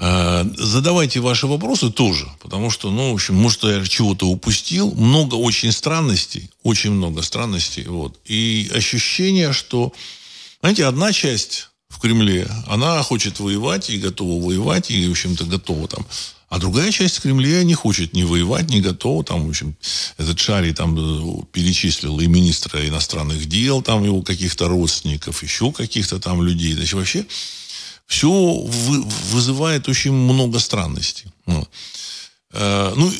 А, 0.00 0.46
задавайте 0.56 1.20
ваши 1.20 1.46
вопросы 1.48 1.90
тоже, 1.90 2.28
потому 2.40 2.70
что, 2.70 2.90
ну, 2.90 3.10
в 3.10 3.14
общем, 3.14 3.34
может, 3.34 3.64
я 3.64 3.84
чего-то 3.84 4.28
упустил. 4.28 4.94
Много 4.94 5.34
очень 5.34 5.72
странностей, 5.72 6.50
очень 6.62 6.92
много 6.92 7.22
странностей. 7.22 7.84
Вот. 7.84 8.18
И 8.24 8.70
ощущение, 8.72 9.52
что, 9.52 9.92
знаете, 10.60 10.86
одна 10.86 11.12
часть 11.12 11.70
в 11.88 11.98
Кремле, 11.98 12.48
она 12.68 13.02
хочет 13.02 13.40
воевать 13.40 13.90
и 13.90 13.98
готова 13.98 14.44
воевать, 14.44 14.90
и, 14.90 15.08
в 15.08 15.10
общем-то, 15.10 15.44
готова 15.46 15.88
там 15.88 16.06
а 16.48 16.58
другая 16.58 16.90
часть 16.90 17.20
Кремля 17.20 17.62
не 17.62 17.74
хочет 17.74 18.14
ни 18.14 18.22
воевать, 18.22 18.70
не 18.70 18.80
готова. 18.80 19.22
Там, 19.22 19.46
в 19.46 19.50
общем, 19.50 19.76
этот 20.16 20.38
Шарий 20.38 20.72
там 20.72 20.96
э, 20.96 21.44
перечислил 21.52 22.18
и 22.20 22.26
министра 22.26 22.86
иностранных 22.88 23.46
дел, 23.46 23.82
там 23.82 24.02
его 24.04 24.22
каких-то 24.22 24.68
родственников, 24.68 25.42
еще 25.42 25.72
каких-то 25.72 26.18
там 26.18 26.42
людей. 26.42 26.72
Значит, 26.72 26.94
вообще 26.94 27.26
все 28.06 28.30
вы, 28.30 29.02
вызывает 29.30 29.88
очень 29.88 30.12
много 30.12 30.58
странностей. 30.58 31.26
Ну, 31.44 31.68
э, 32.52 32.92
ну, 32.96 33.12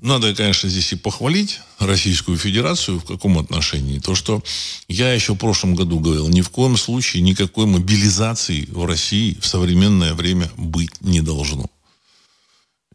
надо, 0.00 0.34
конечно, 0.34 0.68
здесь 0.68 0.92
и 0.92 0.96
похвалить 0.96 1.60
Российскую 1.78 2.38
Федерацию 2.38 2.98
в 2.98 3.04
каком 3.04 3.38
отношении. 3.38 4.00
То, 4.00 4.16
что 4.16 4.42
я 4.88 5.12
еще 5.12 5.34
в 5.34 5.38
прошлом 5.38 5.76
году 5.76 6.00
говорил, 6.00 6.28
ни 6.28 6.40
в 6.40 6.50
коем 6.50 6.76
случае 6.76 7.22
никакой 7.22 7.66
мобилизации 7.66 8.66
в 8.70 8.84
России 8.84 9.38
в 9.40 9.46
современное 9.46 10.14
время 10.14 10.50
быть 10.56 11.00
не 11.00 11.20
должно. 11.20 11.70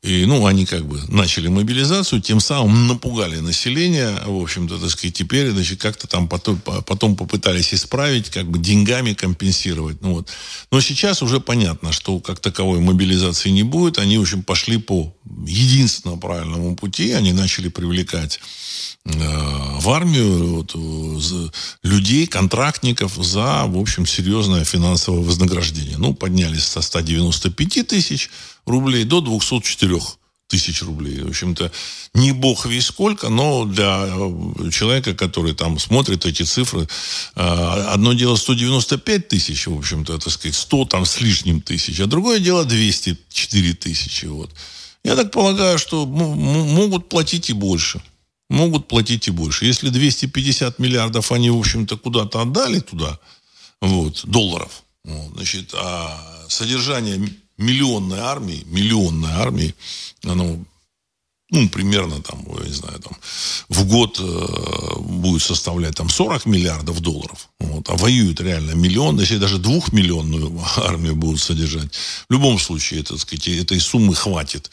И, 0.04 0.26
ну, 0.26 0.46
они 0.46 0.66
как 0.66 0.86
бы 0.86 1.00
начали 1.08 1.48
мобилизацию, 1.48 2.22
тем 2.22 2.42
самым 2.42 2.88
напугали 2.88 3.38
население, 3.38 4.20
в 4.26 4.42
общем-то, 4.42 4.78
так 4.78 4.90
сказать, 4.90 5.14
теперь, 5.14 5.50
значит, 5.52 5.82
как-то 5.82 6.08
там 6.08 6.28
потом, 6.28 6.58
потом 6.60 7.16
попытались 7.16 7.74
исправить, 7.74 8.30
как 8.30 8.50
бы 8.50 8.60
деньгами 8.60 9.14
компенсировать. 9.14 10.02
Ну, 10.02 10.16
вот. 10.16 10.30
Но 10.72 10.82
сейчас 10.82 11.24
уже 11.24 11.40
понятно, 11.40 11.94
что 11.94 12.20
как 12.20 12.42
таковой 12.42 12.82
мобилизации 12.82 13.50
не 13.50 13.64
будет. 13.64 13.98
Они, 13.98 14.18
в 14.18 14.24
общем, 14.24 14.44
пошли 14.44 14.76
по 14.76 15.16
единственно 15.48 16.18
правильному 16.18 16.76
пути. 16.76 17.14
Они 17.14 17.32
начали 17.32 17.70
привлекать 17.70 18.42
э, 19.06 19.10
в 19.14 19.90
армию 19.90 20.56
вот, 20.56 20.76
людей, 21.82 22.28
контрактников 22.28 23.14
за, 23.16 23.64
в 23.68 23.78
общем, 23.78 24.06
серьезное 24.06 24.66
финансовое 24.66 25.22
вознаграждение. 25.22 25.98
Ну, 25.98 26.14
поднялись 26.14 26.66
со 26.66 26.82
195 26.82 27.88
тысяч 27.88 28.30
рублей 28.66 29.04
до 29.04 29.22
204 29.22 30.00
тысяч 30.48 30.84
рублей. 30.84 31.22
В 31.22 31.30
общем-то, 31.30 31.72
не 32.14 32.32
бог 32.32 32.66
весь 32.66 32.86
сколько, 32.86 33.30
но 33.30 33.66
для 33.66 34.06
э, 34.06 34.70
человека, 34.72 35.16
который 35.16 35.56
там 35.56 35.80
смотрит 35.80 36.26
эти 36.26 36.44
цифры, 36.44 36.88
э, 37.36 37.42
одно 37.42 38.14
дело 38.14 38.36
195 38.36 39.28
тысяч, 39.28 39.66
в 39.68 39.76
общем-то, 39.76 40.20
так 40.20 40.32
сказать, 40.32 40.56
100 40.56 40.86
там 40.86 41.06
с 41.06 41.22
лишним 41.22 41.60
тысяч, 41.62 42.00
а 42.00 42.06
другое 42.06 42.40
дело 42.40 42.66
204 42.66 43.74
тысячи. 43.74 44.26
Вот. 44.26 44.52
Я 45.04 45.16
так 45.16 45.32
полагаю, 45.32 45.80
что 45.80 46.06
могут 46.06 47.10
платить 47.10 47.50
и 47.50 47.54
больше. 47.54 48.02
Могут 48.50 48.88
платить 48.88 49.28
и 49.28 49.32
больше. 49.32 49.66
Если 49.66 49.90
250 49.90 50.78
миллиардов 50.78 51.32
они, 51.32 51.50
в 51.50 51.58
общем-то, 51.58 51.98
куда-то 51.98 52.42
отдали 52.42 52.80
туда, 52.80 53.18
вот, 53.82 54.22
долларов, 54.26 54.84
вот, 55.04 55.34
значит, 55.34 55.74
а 55.74 56.46
содержание 56.48 57.28
миллионной 57.58 58.20
армии, 58.20 58.64
миллионной 58.66 59.32
армии, 59.32 59.76
оно 60.24 60.60
ну, 61.54 61.70
примерно 61.70 62.20
там, 62.22 62.44
я 62.60 62.68
не 62.68 62.74
знаю, 62.74 63.00
там, 63.00 63.16
в 63.70 63.86
год 63.86 64.20
э, 64.20 65.00
будет 65.00 65.44
составлять 65.44 65.96
там 65.96 66.10
40 66.10 66.48
миллиардов 66.48 67.00
долларов, 67.00 67.50
вот, 67.60 67.88
а 67.90 67.96
воюют 67.96 68.42
реально 68.42 68.72
миллион, 68.72 69.20
если 69.20 69.38
даже 69.38 69.60
двухмиллионную 69.60 70.60
армию 70.78 71.16
будут 71.16 71.42
содержать, 71.42 71.94
в 72.28 72.34
любом 72.34 72.58
случае, 72.58 73.02
это, 73.02 73.14
так 73.14 73.22
сказать, 73.22 73.48
этой 73.48 73.80
суммы 73.80 74.16
хватит. 74.16 74.72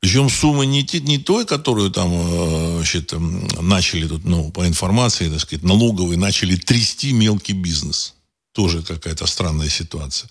Причем 0.00 0.30
сумма 0.30 0.64
не, 0.64 0.84
не 1.00 1.18
той, 1.18 1.46
которую 1.46 1.90
там 1.90 2.10
э, 2.12 2.76
значит, 2.78 3.12
начали 3.60 4.08
тут, 4.08 4.24
ну, 4.24 4.50
по 4.50 4.66
информации, 4.66 5.28
так 5.28 5.40
сказать, 5.40 5.62
налоговые 5.62 6.18
начали 6.18 6.56
трясти 6.56 7.12
мелкий 7.12 7.52
бизнес. 7.52 8.14
Тоже 8.52 8.82
какая-то 8.82 9.26
странная 9.26 9.68
ситуация 9.68 10.28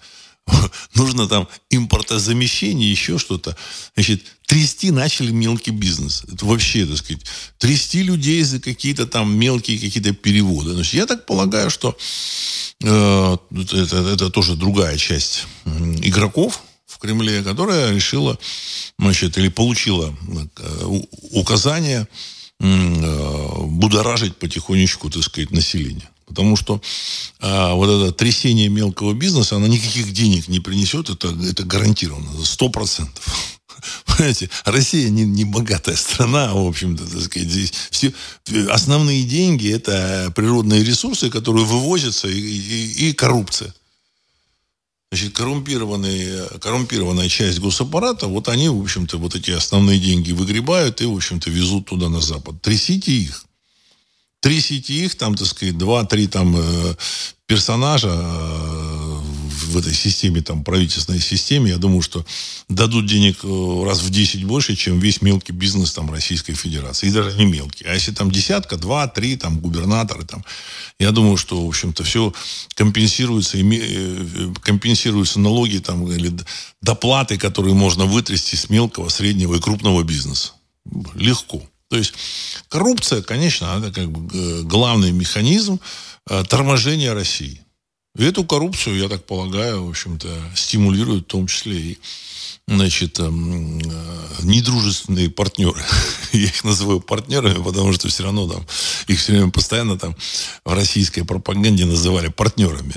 нужно 0.95 1.27
там 1.27 1.47
импортозамещение, 1.69 2.89
еще 2.89 3.17
что-то. 3.17 3.55
Значит, 3.95 4.23
трясти 4.45 4.91
начали 4.91 5.31
мелкий 5.31 5.71
бизнес. 5.71 6.23
Это 6.31 6.45
вообще, 6.45 6.85
так 6.85 6.97
сказать, 6.97 7.23
трясти 7.57 8.03
людей 8.03 8.43
за 8.43 8.59
какие-то 8.59 9.05
там 9.05 9.35
мелкие 9.35 9.79
какие-то 9.79 10.13
переводы. 10.13 10.73
Значит, 10.73 10.93
я 10.93 11.05
так 11.05 11.25
полагаю, 11.25 11.69
что 11.69 11.97
э, 12.83 13.37
это, 13.51 13.97
это 13.97 14.29
тоже 14.29 14.55
другая 14.55 14.97
часть 14.97 15.45
игроков 16.01 16.61
в 16.85 16.97
Кремле, 16.97 17.43
которая 17.43 17.93
решила, 17.93 18.37
значит, 18.97 19.37
или 19.37 19.49
получила 19.49 20.15
э, 20.57 21.01
указание 21.31 22.07
э, 22.59 23.63
будоражить 23.65 24.35
потихонечку, 24.37 25.09
так 25.09 25.23
сказать, 25.23 25.51
население. 25.51 26.09
Потому 26.29 26.55
что 26.55 26.79
а, 27.39 27.73
вот 27.73 27.89
это 27.89 28.13
трясение 28.13 28.69
мелкого 28.69 29.13
бизнеса, 29.13 29.55
оно 29.55 29.65
никаких 29.65 30.13
денег 30.13 30.47
не 30.47 30.59
принесет, 30.59 31.09
это, 31.09 31.35
это 31.43 31.63
гарантированно, 31.63 32.45
сто 32.45 32.69
процентов. 32.69 33.25
Понимаете, 34.05 34.49
Россия 34.63 35.09
не, 35.09 35.25
не 35.25 35.43
богатая 35.43 35.95
страна, 35.95 36.53
в 36.53 36.67
общем-то, 36.67 37.03
так 37.05 37.21
сказать, 37.21 37.49
здесь 37.49 37.73
все 37.89 38.13
основные 38.69 39.23
деньги 39.23 39.71
это 39.71 40.31
природные 40.35 40.83
ресурсы, 40.83 41.31
которые 41.31 41.65
вывозятся, 41.65 42.27
и, 42.27 42.39
и, 42.39 43.09
и 43.09 43.13
коррупция. 43.13 43.73
Значит, 45.11 45.35
коррумпированная 45.35 47.29
часть 47.29 47.59
госаппарата, 47.59 48.27
вот 48.27 48.49
они, 48.49 48.69
в 48.69 48.79
общем-то, 48.79 49.17
вот 49.17 49.33
эти 49.33 49.49
основные 49.49 49.97
деньги 49.97 50.31
выгребают 50.31 51.01
и, 51.01 51.05
в 51.05 51.15
общем-то, 51.15 51.49
везут 51.49 51.87
туда 51.87 52.09
на 52.09 52.21
Запад. 52.21 52.61
Трясите 52.61 53.11
их 53.13 53.48
трясите 54.41 54.93
их, 54.93 55.15
там, 55.15 55.35
так 55.35 55.47
сказать, 55.47 55.77
два-три 55.77 56.27
там 56.27 56.55
э, 56.57 56.95
персонажа 57.45 58.09
э, 58.09 59.19
в 59.69 59.77
этой 59.77 59.93
системе, 59.93 60.41
там, 60.41 60.63
правительственной 60.63 61.19
системе, 61.19 61.71
я 61.71 61.77
думаю, 61.77 62.01
что 62.01 62.25
дадут 62.69 63.05
денег 63.05 63.39
э, 63.43 63.83
раз 63.85 64.01
в 64.01 64.09
10 64.09 64.45
больше, 64.45 64.75
чем 64.75 64.99
весь 64.99 65.21
мелкий 65.21 65.51
бизнес 65.51 65.91
там 65.91 66.11
Российской 66.11 66.53
Федерации. 66.53 67.07
И 67.07 67.11
даже 67.11 67.37
не 67.37 67.45
мелкий. 67.45 67.85
А 67.85 67.93
если 67.93 68.11
там 68.11 68.31
десятка, 68.31 68.77
два, 68.77 69.07
три, 69.07 69.35
там, 69.35 69.59
губернаторы, 69.59 70.25
там, 70.25 70.43
я 70.99 71.11
думаю, 71.11 71.37
что, 71.37 71.65
в 71.65 71.67
общем-то, 71.67 72.03
все 72.03 72.33
компенсируется, 72.75 73.57
компенсируются 74.61 75.39
налоги, 75.39 75.79
там, 75.79 76.09
или 76.09 76.31
доплаты, 76.81 77.37
которые 77.37 77.73
можно 77.73 78.05
вытрясти 78.05 78.55
с 78.55 78.69
мелкого, 78.69 79.09
среднего 79.09 79.55
и 79.55 79.59
крупного 79.59 80.03
бизнеса. 80.03 80.53
Легко. 81.13 81.61
То 81.89 81.97
есть 81.97 82.13
коррупция, 82.67 83.21
конечно, 83.21 83.65
это 83.79 83.91
как 83.91 84.11
бы 84.11 84.63
главный 84.63 85.11
механизм 85.11 85.79
э, 86.29 86.43
торможения 86.47 87.13
России. 87.13 87.61
И 88.17 88.23
эту 88.23 88.43
коррупцию, 88.43 88.97
я 88.97 89.09
так 89.09 89.25
полагаю, 89.25 89.85
в 89.85 89.89
общем-то, 89.89 90.51
стимулирует 90.55 91.23
в 91.23 91.27
том 91.27 91.47
числе 91.47 91.79
и 91.79 91.99
значит, 92.69 93.19
эм, 93.19 93.79
э, 93.79 94.19
недружественные 94.43 95.29
партнеры. 95.29 95.81
Я 96.31 96.45
их 96.45 96.63
называю 96.63 96.99
партнерами, 96.99 97.61
потому 97.61 97.93
что 97.93 98.07
все 98.07 98.23
равно 98.23 98.47
там 98.47 98.65
их 99.07 99.19
все 99.19 99.31
время 99.33 99.51
постоянно 99.51 99.97
там 99.97 100.15
в 100.63 100.73
российской 100.73 101.23
пропаганде 101.23 101.85
называли 101.85 102.27
партнерами. 102.27 102.93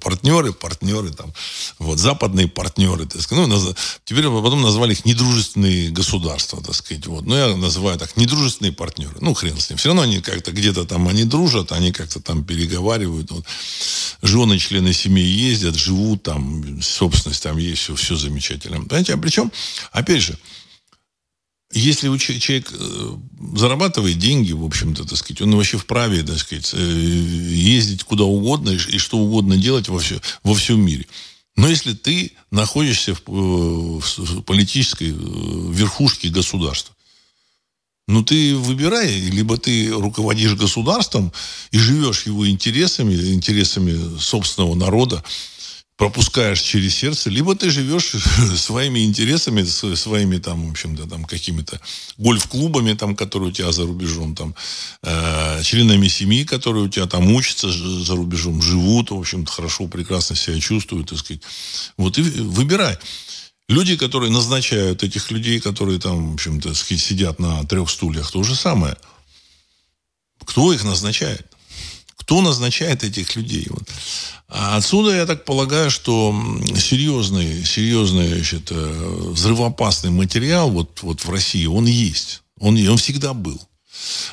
Партнеры, 0.00 0.52
партнеры, 0.52 1.10
там, 1.10 1.32
вот, 1.78 1.98
западные 1.98 2.48
партнеры, 2.48 3.06
так 3.06 3.22
сказать. 3.22 3.46
Ну, 3.48 3.74
теперь 4.04 4.24
потом 4.24 4.60
назвали 4.60 4.92
их 4.92 5.04
недружественные 5.04 5.90
государства, 5.90 6.62
так 6.62 6.74
сказать. 6.74 7.06
Вот. 7.06 7.24
Но 7.26 7.36
я 7.36 7.56
называю 7.56 7.98
так, 7.98 8.16
недружественные 8.16 8.72
партнеры. 8.72 9.16
Ну, 9.20 9.34
хрен 9.34 9.58
с 9.58 9.70
ним. 9.70 9.78
Все 9.78 9.88
равно 9.88 10.02
они 10.02 10.20
как-то 10.20 10.52
где-то 10.52 10.84
там, 10.84 11.08
они 11.08 11.24
дружат, 11.24 11.72
они 11.72 11.92
как-то 11.92 12.20
там 12.20 12.44
переговаривают. 12.44 13.30
Вот. 13.30 13.44
Жены, 14.22 14.58
члены 14.58 14.92
семьи 14.92 15.24
ездят, 15.24 15.74
живут 15.74 16.22
там, 16.22 16.82
собственность 16.82 17.42
там 17.42 17.56
есть, 17.56 17.82
все, 17.82 17.94
все 17.94 18.16
замечательно. 18.16 18.78
Понимаете? 18.80 19.05
Понимаете? 19.06 19.14
А 19.14 19.16
причем, 19.18 19.52
опять 19.92 20.22
же, 20.22 20.38
если 21.72 22.16
человек 22.16 22.72
э, 22.72 23.16
зарабатывает 23.56 24.18
деньги, 24.18 24.52
в 24.52 24.64
общем-то, 24.64 25.04
так 25.04 25.18
сказать, 25.18 25.42
он 25.42 25.54
вообще 25.56 25.78
вправе, 25.78 26.22
так 26.22 26.38
сказать, 26.38 26.70
э, 26.72 26.78
ездить 26.78 28.04
куда 28.04 28.24
угодно 28.24 28.70
и 28.70 28.98
что 28.98 29.18
угодно 29.18 29.56
делать 29.56 29.88
во, 29.88 29.98
все, 29.98 30.20
во 30.42 30.54
всем 30.54 30.80
мире. 30.80 31.06
Но 31.56 31.68
если 31.68 31.94
ты 31.94 32.32
находишься 32.50 33.14
в, 33.14 33.20
э, 33.26 34.00
в 34.00 34.42
политической 34.42 35.10
верхушке 35.10 36.28
государства, 36.28 36.94
ну 38.08 38.22
ты 38.22 38.54
выбирай, 38.54 39.18
либо 39.18 39.58
ты 39.58 39.90
руководишь 39.90 40.54
государством 40.54 41.32
и 41.72 41.78
живешь 41.78 42.26
его 42.26 42.48
интересами, 42.48 43.14
интересами 43.32 44.18
собственного 44.20 44.76
народа, 44.76 45.24
пропускаешь 45.96 46.60
через 46.60 46.94
сердце, 46.94 47.30
либо 47.30 47.54
ты 47.54 47.70
живешь 47.70 48.12
своими 48.56 49.04
интересами, 49.04 49.62
своими 49.62 50.36
там, 50.38 50.68
в 50.68 50.70
общем-то, 50.70 51.06
там 51.08 51.24
какими-то 51.24 51.80
гольф-клубами, 52.18 52.92
там, 52.92 53.16
которые 53.16 53.48
у 53.48 53.52
тебя 53.52 53.72
за 53.72 53.86
рубежом, 53.86 54.34
там, 54.34 54.54
э, 55.02 55.62
членами 55.62 56.08
семьи, 56.08 56.44
которые 56.44 56.84
у 56.84 56.88
тебя 56.88 57.06
там 57.06 57.32
учатся 57.32 57.70
за 57.70 58.14
рубежом, 58.14 58.60
живут, 58.60 59.10
в 59.10 59.18
общем-то, 59.18 59.50
хорошо, 59.50 59.86
прекрасно 59.88 60.36
себя 60.36 60.60
чувствуют, 60.60 61.08
так 61.08 61.18
сказать. 61.18 61.42
Вот 61.96 62.18
и 62.18 62.22
выбирай. 62.22 62.98
Люди, 63.68 63.96
которые 63.96 64.30
назначают 64.30 65.02
этих 65.02 65.30
людей, 65.30 65.60
которые 65.60 65.98
там, 65.98 66.30
в 66.30 66.34
общем-то, 66.34 66.74
сидят 66.74 67.40
на 67.40 67.64
трех 67.64 67.90
стульях, 67.90 68.30
то 68.30 68.42
же 68.42 68.54
самое. 68.54 68.96
Кто 70.44 70.72
их 70.72 70.84
назначает? 70.84 71.55
Кто 72.26 72.40
назначает 72.40 73.04
этих 73.04 73.36
людей? 73.36 73.68
Вот. 73.70 73.88
А 74.48 74.78
отсюда, 74.78 75.14
я 75.14 75.26
так 75.26 75.44
полагаю, 75.44 75.92
что 75.92 76.34
серьезный, 76.76 77.64
серьезный 77.64 78.34
значит, 78.34 78.72
э, 78.72 79.30
взрывоопасный 79.30 80.10
материал 80.10 80.68
вот, 80.68 81.02
вот 81.02 81.24
в 81.24 81.30
России, 81.30 81.66
он 81.66 81.86
есть. 81.86 82.42
Он, 82.58 82.76
он 82.88 82.96
всегда 82.96 83.32
был. 83.32 83.60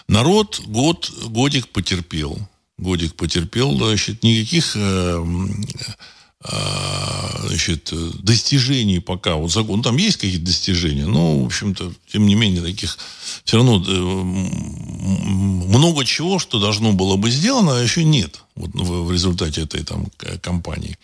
Народ 0.07 0.59
год, 0.65 1.11
годик 1.27 1.67
потерпел. 1.67 2.39
Годик 2.79 3.13
потерпел, 3.13 3.77
значит, 3.77 4.23
никаких 4.23 4.75
э, 4.75 5.25
значит, 6.43 7.93
достижений 8.23 8.99
пока. 8.99 9.35
Вот 9.35 9.51
закон, 9.51 9.77
ну, 9.77 9.83
там 9.83 9.97
есть 9.97 10.17
какие-то 10.17 10.45
достижения, 10.45 11.05
но, 11.05 11.39
в 11.39 11.45
общем-то, 11.45 11.93
тем 12.11 12.25
не 12.25 12.35
менее, 12.35 12.61
таких 12.61 12.97
все 13.45 13.57
равно 13.57 13.83
э, 13.85 13.91
много 15.73 16.05
чего, 16.05 16.39
что 16.39 16.59
должно 16.59 16.91
было 16.91 17.15
бы 17.15 17.29
сделано, 17.31 17.77
а 17.77 17.81
еще 17.81 18.03
нет 18.03 18.41
вот, 18.55 18.71
в, 18.73 19.05
в 19.05 19.11
результате 19.11 19.61
этой 19.61 19.83
там 19.83 20.07
кампании. 20.41 20.97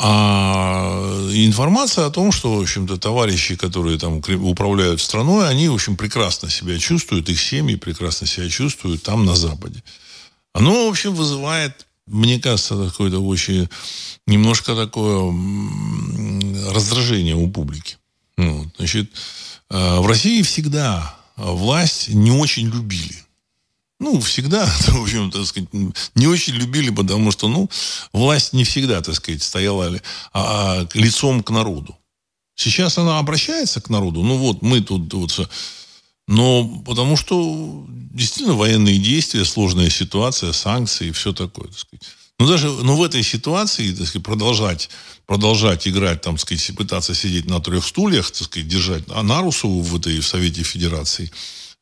А 0.00 1.28
информация 1.32 2.06
о 2.06 2.10
том, 2.10 2.30
что, 2.30 2.54
в 2.54 2.60
общем-то, 2.60 2.98
товарищи, 2.98 3.56
которые 3.56 3.98
там 3.98 4.22
управляют 4.42 5.00
страной, 5.00 5.48
они, 5.48 5.68
в 5.68 5.74
общем, 5.74 5.96
прекрасно 5.96 6.50
себя 6.50 6.78
чувствуют, 6.78 7.28
их 7.28 7.40
семьи 7.40 7.74
прекрасно 7.74 8.26
себя 8.26 8.48
чувствуют 8.48 9.02
там, 9.02 9.24
на 9.24 9.34
Западе. 9.34 9.82
Оно, 10.52 10.86
в 10.86 10.90
общем, 10.90 11.14
вызывает 11.14 11.87
мне 12.08 12.40
кажется, 12.40 12.88
какое-то 12.88 13.20
очень 13.20 13.68
немножко 14.26 14.74
такое 14.74 15.32
раздражение 16.72 17.34
у 17.34 17.48
публики. 17.48 17.96
Ну, 18.36 18.70
значит, 18.76 19.10
э, 19.70 19.98
в 20.00 20.06
России 20.06 20.42
всегда 20.42 21.14
власть 21.36 22.08
не 22.08 22.30
очень 22.30 22.68
любили. 22.68 23.16
Ну, 24.00 24.20
всегда, 24.20 24.66
в 24.88 25.02
общем, 25.02 25.30
так 25.30 25.44
сказать, 25.46 25.68
не 26.14 26.26
очень 26.26 26.54
любили, 26.54 26.90
потому 26.90 27.30
что, 27.32 27.48
ну, 27.48 27.68
власть 28.12 28.52
не 28.52 28.64
всегда, 28.64 29.00
так 29.00 29.14
сказать, 29.14 29.42
стояла 29.42 29.86
а, 30.32 30.82
а, 30.82 30.88
лицом 30.94 31.42
к 31.42 31.50
народу. 31.50 31.96
Сейчас 32.54 32.98
она 32.98 33.18
обращается 33.18 33.80
к 33.80 33.88
народу. 33.88 34.22
Ну, 34.22 34.36
вот 34.36 34.62
мы 34.62 34.80
тут 34.80 35.12
вот 35.14 35.48
но 36.28 36.64
потому 36.84 37.16
что 37.16 37.86
действительно 37.88 38.54
военные 38.54 38.98
действия, 38.98 39.44
сложная 39.44 39.88
ситуация, 39.88 40.52
санкции 40.52 41.08
и 41.08 41.12
все 41.12 41.32
такое. 41.32 41.68
Так. 41.68 42.00
Но 42.38 42.46
даже 42.46 42.68
но 42.68 42.96
в 42.96 43.02
этой 43.02 43.22
ситуации 43.22 43.92
так 43.92 44.06
сказать, 44.06 44.24
продолжать, 44.24 44.90
продолжать 45.26 45.88
играть, 45.88 46.20
там, 46.20 46.36
так 46.36 46.42
сказать, 46.42 46.76
пытаться 46.76 47.14
сидеть 47.14 47.46
на 47.46 47.60
трех 47.60 47.84
стульях, 47.84 48.30
так 48.30 48.42
сказать, 48.42 48.68
держать 48.68 49.04
а 49.08 49.22
Нарусу 49.22 49.68
в 49.68 49.96
этой 49.96 50.20
в 50.20 50.26
Совете 50.26 50.62
Федерации, 50.62 51.32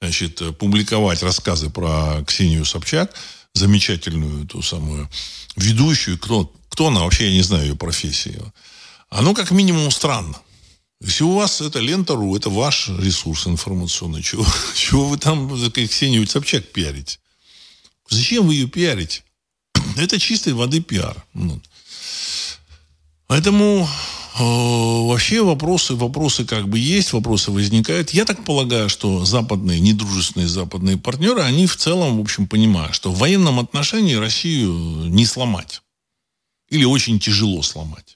значит, 0.00 0.40
публиковать 0.58 1.24
рассказы 1.24 1.68
про 1.68 2.24
Ксению 2.24 2.64
Собчак, 2.64 3.12
замечательную 3.52 4.46
ту 4.46 4.62
самую 4.62 5.10
ведущую, 5.56 6.18
кто, 6.18 6.52
кто 6.68 6.86
она 6.86 7.00
вообще, 7.00 7.26
я 7.26 7.32
не 7.32 7.42
знаю 7.42 7.66
ее 7.66 7.76
профессии. 7.76 8.40
Оно 9.10 9.34
как 9.34 9.50
минимум 9.50 9.90
странно. 9.90 10.36
Если 11.00 11.24
у 11.24 11.34
вас 11.34 11.60
это 11.60 11.78
лента.ру, 11.78 12.36
это 12.36 12.48
ваш 12.48 12.88
ресурс 12.88 13.46
информационный, 13.46 14.22
чего, 14.22 14.46
чего 14.74 15.06
вы 15.06 15.18
там 15.18 15.50
Ксению 15.70 16.26
Собчак 16.26 16.72
пиарите? 16.72 17.18
Зачем 18.08 18.46
вы 18.46 18.54
ее 18.54 18.68
пиарите? 18.68 19.22
Это 19.96 20.18
чистой 20.18 20.52
воды 20.52 20.80
пиар. 20.80 21.24
Ну. 21.34 21.60
Поэтому 23.26 23.88
э, 24.38 24.42
вообще 24.42 25.42
вопросы, 25.42 25.94
вопросы 25.94 26.44
как 26.44 26.68
бы 26.68 26.78
есть, 26.78 27.12
вопросы 27.12 27.50
возникают. 27.50 28.10
Я 28.10 28.24
так 28.24 28.44
полагаю, 28.44 28.88
что 28.88 29.24
западные, 29.24 29.80
недружественные 29.80 30.46
западные 30.48 30.96
партнеры, 30.96 31.40
они 31.40 31.66
в 31.66 31.76
целом, 31.76 32.18
в 32.18 32.20
общем, 32.20 32.46
понимают, 32.46 32.94
что 32.94 33.10
в 33.10 33.18
военном 33.18 33.58
отношении 33.58 34.14
Россию 34.14 34.72
не 35.08 35.26
сломать. 35.26 35.82
Или 36.68 36.84
очень 36.84 37.18
тяжело 37.18 37.62
сломать. 37.62 38.15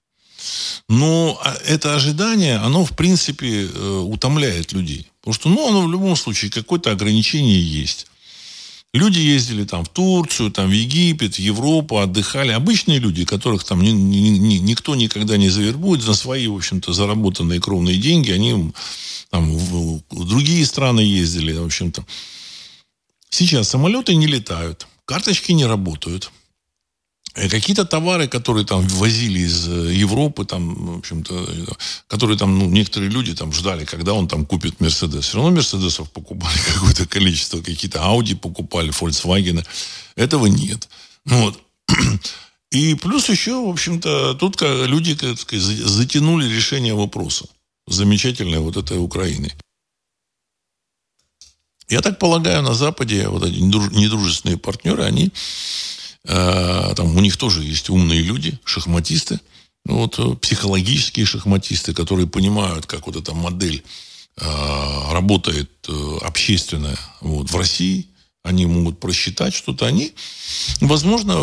Но 0.89 1.41
а, 1.43 1.55
это 1.67 1.95
ожидание, 1.95 2.57
оно, 2.57 2.85
в 2.85 2.97
принципе, 2.97 3.67
э, 3.67 3.99
утомляет 3.99 4.73
людей. 4.73 5.07
Потому 5.21 5.35
что, 5.35 5.49
ну, 5.49 5.69
оно 5.69 5.87
в 5.87 5.91
любом 5.91 6.17
случае, 6.17 6.51
какое-то 6.51 6.91
ограничение 6.91 7.63
есть. 7.63 8.07
Люди 8.93 9.21
ездили 9.21 9.65
там 9.65 9.85
в 9.85 9.89
Турцию, 9.89 10.51
там 10.51 10.69
в 10.69 10.73
Египет, 10.73 11.37
в 11.37 11.39
Европу, 11.39 11.99
отдыхали. 11.99 12.51
Обычные 12.51 12.99
люди, 12.99 13.25
которых 13.25 13.63
там 13.63 13.83
ни, 13.83 13.91
ни, 13.91 14.31
ни, 14.31 14.55
никто 14.57 14.97
никогда 14.97 15.37
не 15.37 15.49
завербует 15.49 16.03
за 16.03 16.15
свои, 16.15 16.49
в 16.49 16.57
общем-то, 16.57 16.93
заработанные 16.93 17.61
кровные 17.61 17.99
деньги. 17.99 18.33
Они 18.33 18.73
там 19.31 19.57
в, 19.57 20.03
в 20.11 20.25
другие 20.25 20.67
страны 20.67 21.01
ездили, 21.01 21.53
в 21.53 21.65
общем-то. 21.65 22.05
Сейчас 23.29 23.69
самолеты 23.69 24.17
не 24.17 24.27
летают, 24.27 24.89
карточки 25.05 25.53
не 25.53 25.67
работают. 25.67 26.33
Э, 27.35 27.49
какие-то 27.49 27.85
товары, 27.85 28.29
которые 28.29 28.67
там 28.67 28.87
возили 28.89 29.41
из 29.41 29.69
э, 29.69 29.93
Европы, 29.93 30.45
там, 30.45 30.95
в 30.97 30.99
общем-то, 30.99 31.77
которые 32.09 32.37
там, 32.37 32.59
ну, 32.59 32.67
некоторые 32.67 33.11
люди 33.11 33.35
там 33.35 33.53
ждали, 33.53 33.85
когда 33.85 34.15
он 34.15 34.27
там 34.27 34.45
купит 34.45 34.81
Мерседес. 34.81 35.27
Все 35.27 35.37
равно 35.37 35.53
Мерседесов 35.53 36.11
покупали 36.11 36.59
какое-то 36.75 37.07
количество, 37.07 37.61
какие-то 37.61 38.03
Ауди 38.03 38.35
покупали, 38.35 38.91
Volkswagen. 38.91 39.65
Этого 40.17 40.47
нет. 40.47 40.89
Вот. 41.25 41.61
И 42.73 42.95
плюс 42.95 43.29
еще, 43.29 43.65
в 43.65 43.69
общем-то, 43.69 44.35
тут 44.35 44.61
люди, 44.63 45.15
так 45.15 45.39
сказать, 45.41 45.65
затянули 45.65 46.49
решение 46.49 46.95
вопроса. 46.95 47.47
Замечательной 47.87 48.59
вот 48.59 48.77
этой 48.77 48.99
Украины. 48.99 49.53
Я 51.89 52.01
так 52.01 52.21
полагаю, 52.21 52.63
на 52.63 52.75
Западе 52.75 53.27
вот 53.27 53.43
эти 53.43 53.59
недружественные 53.59 54.59
партнеры, 54.59 55.03
они 55.03 55.33
Э, 56.25 56.93
там 56.95 57.17
у 57.17 57.21
них 57.21 57.37
тоже 57.37 57.63
есть 57.63 57.91
умные 57.91 58.21
люди, 58.21 58.59
шахматисты, 58.65 59.41
вот, 59.85 60.19
э, 60.19 60.35
психологические 60.35 61.27
шахматисты, 61.27 61.95
которые 61.95 62.29
понимают, 62.29 62.87
как 62.87 63.07
вот 63.07 63.17
эта 63.17 63.35
модель 63.35 63.83
э, 64.37 65.13
работает 65.13 65.71
общественная 66.23 66.99
вот, 67.21 67.51
в 67.51 67.57
России. 67.57 68.07
Они 68.43 68.65
могут 68.65 69.01
просчитать 69.01 69.55
что-то. 69.55 69.85
Они, 69.85 70.15
возможно, 70.81 71.35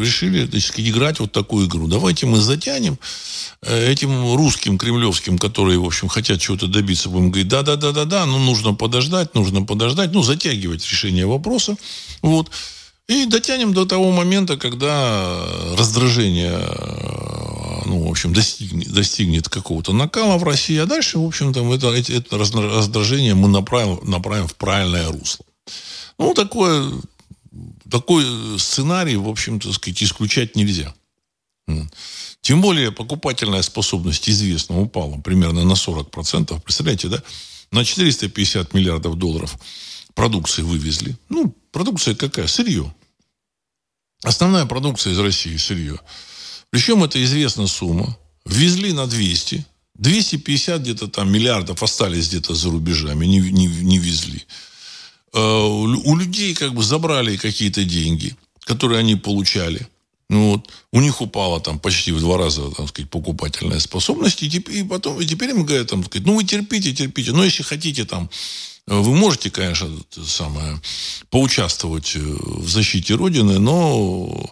решили 0.00 0.46
так 0.46 0.60
сказать, 0.60 0.90
играть 0.90 1.20
вот 1.20 1.30
такую 1.30 1.68
игру. 1.68 1.86
Давайте 1.86 2.26
мы 2.26 2.38
затянем 2.38 2.98
этим 3.62 4.34
русским, 4.34 4.76
кремлевским, 4.76 5.38
которые, 5.38 5.78
в 5.78 5.84
общем, 5.84 6.08
хотят 6.08 6.40
чего-то 6.40 6.66
добиться, 6.66 7.08
будем 7.08 7.30
говорить, 7.30 7.46
да-да-да-да-да, 7.46 8.26
ну, 8.26 8.38
нужно 8.38 8.74
подождать, 8.74 9.32
нужно 9.36 9.62
подождать, 9.62 10.10
ну, 10.12 10.24
затягивать 10.24 10.84
решение 10.84 11.24
вопроса. 11.24 11.76
Вот. 12.20 12.50
И 13.10 13.26
дотянем 13.26 13.74
до 13.74 13.86
того 13.86 14.12
момента, 14.12 14.56
когда 14.56 15.44
раздражение 15.76 16.60
ну, 17.84 18.06
в 18.06 18.08
общем, 18.08 18.32
достигнет, 18.32 18.92
достигнет 18.92 19.48
какого-то 19.48 19.92
накала 19.92 20.38
в 20.38 20.44
России, 20.44 20.78
а 20.78 20.86
дальше, 20.86 21.18
в 21.18 21.26
общем-то, 21.26 21.74
это, 21.74 21.88
это 21.88 22.38
раздражение 22.38 23.34
мы 23.34 23.48
направим, 23.48 23.98
направим 24.08 24.46
в 24.46 24.54
правильное 24.54 25.08
русло. 25.08 25.44
Ну, 26.18 26.34
такое, 26.34 26.88
такой 27.90 28.24
сценарий, 28.60 29.16
в 29.16 29.28
общем-то, 29.28 29.72
сказать, 29.72 30.04
исключать 30.04 30.54
нельзя. 30.54 30.94
Тем 32.42 32.62
более 32.62 32.92
покупательная 32.92 33.62
способность 33.62 34.30
известно 34.30 34.80
упала 34.80 35.18
примерно 35.18 35.64
на 35.64 35.72
40%. 35.72 36.60
Представляете, 36.60 37.08
да? 37.08 37.20
На 37.72 37.84
450 37.84 38.72
миллиардов 38.72 39.16
долларов 39.16 39.56
продукции 40.14 40.62
вывезли. 40.62 41.16
Ну, 41.28 41.52
продукция 41.72 42.14
какая? 42.14 42.46
Сырье. 42.46 42.94
Основная 44.22 44.66
продукция 44.66 45.12
из 45.12 45.18
России– 45.18 45.56
сырье. 45.58 45.98
Причем 46.70 47.02
это 47.04 47.22
известная 47.22 47.66
сумма. 47.66 48.16
Ввезли 48.44 48.92
на 48.92 49.06
200. 49.06 49.64
250 49.94 50.80
где-то 50.80 51.08
там 51.08 51.30
миллиардов 51.30 51.82
остались 51.82 52.28
где-то 52.28 52.54
за 52.54 52.70
рубежами, 52.70 53.26
не, 53.26 53.38
не, 53.38 53.66
не 53.66 53.98
везли. 53.98 54.46
Э, 55.34 55.38
у 55.40 56.16
людей 56.16 56.54
как 56.54 56.74
бы 56.74 56.82
забрали 56.82 57.36
какие-то 57.36 57.84
деньги, 57.84 58.34
которые 58.64 59.00
они 59.00 59.16
получали. 59.16 59.86
Ну, 60.30 60.52
вот, 60.52 60.70
у 60.92 61.00
них 61.00 61.20
упала 61.20 61.60
там 61.60 61.78
почти 61.78 62.12
в 62.12 62.20
два 62.20 62.38
раза, 62.38 62.70
так 62.70 62.88
сказать, 62.88 63.10
покупательная 63.10 63.80
способность. 63.80 64.42
И, 64.42 64.46
и 64.46 64.84
потом, 64.84 65.20
и 65.20 65.26
теперь 65.26 65.50
им 65.50 65.64
говорят, 65.64 65.88
там, 65.88 66.04
сказать, 66.04 66.26
ну, 66.26 66.36
вы 66.36 66.44
терпите, 66.44 66.94
терпите. 66.94 67.32
Но 67.32 67.44
если 67.44 67.62
хотите 67.62 68.04
там 68.04 68.30
вы 68.86 69.14
можете, 69.14 69.50
конечно, 69.50 69.88
самое, 70.26 70.80
поучаствовать 71.30 72.16
э, 72.16 72.18
в 72.20 72.68
защите 72.68 73.14
Родины, 73.14 73.58
но 73.58 74.50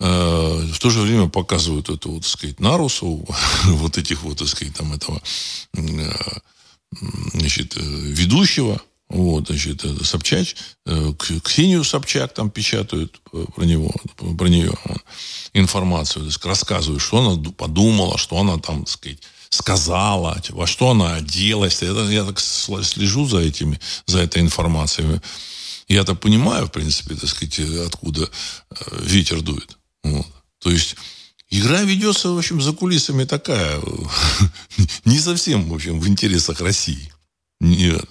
э, 0.00 0.66
в 0.72 0.78
то 0.78 0.90
же 0.90 1.00
время 1.00 1.28
показывают 1.28 1.90
эту, 1.90 2.12
вот, 2.12 2.22
так 2.22 2.30
сказать, 2.30 2.60
нарусу, 2.60 3.26
вот 3.64 3.98
этих 3.98 4.22
вот, 4.22 4.38
так 4.38 4.48
сказать, 4.48 4.74
там 4.74 4.92
этого 4.92 5.20
э, 5.74 6.12
значит, 7.34 7.76
э, 7.76 7.80
ведущего, 7.80 8.80
вот, 9.08 9.48
значит, 9.48 9.84
э, 9.84 11.12
Ксению 11.42 11.84
Собчак 11.84 12.34
там 12.34 12.50
печатают 12.50 13.20
про 13.54 13.64
него, 13.64 13.92
про 14.38 14.48
нее 14.48 14.74
информацию, 15.52 16.22
то 16.22 16.26
есть 16.26 16.44
рассказывают, 16.44 17.02
что 17.02 17.18
она 17.18 17.50
подумала, 17.52 18.18
что 18.18 18.38
она 18.38 18.58
там, 18.58 18.84
так 18.84 18.88
сказать, 18.88 19.18
сказала, 19.50 20.40
во 20.50 20.66
что 20.66 20.90
она 20.90 21.14
оделась. 21.14 21.82
Я, 21.82 21.92
я 22.10 22.24
так 22.24 22.40
слежу 22.40 23.26
за 23.26 23.38
этими, 23.38 23.80
за 24.06 24.20
этой 24.20 24.42
информацией. 24.42 25.20
Я-то 25.88 26.14
понимаю, 26.14 26.66
в 26.66 26.72
принципе, 26.72 27.14
так 27.14 27.28
сказать, 27.28 27.60
откуда 27.86 28.28
э, 28.70 28.98
ветер 29.02 29.40
дует. 29.40 29.78
Вот. 30.02 30.26
То 30.58 30.70
есть 30.70 30.96
игра 31.48 31.82
ведется, 31.82 32.30
в 32.30 32.38
общем, 32.38 32.60
за 32.60 32.72
кулисами 32.72 33.24
такая, 33.24 33.80
не 35.04 35.18
совсем, 35.18 35.68
в 35.68 35.74
общем, 35.74 36.00
в 36.00 36.08
интересах 36.08 36.60
России. 36.60 37.12
Нет. 37.60 38.04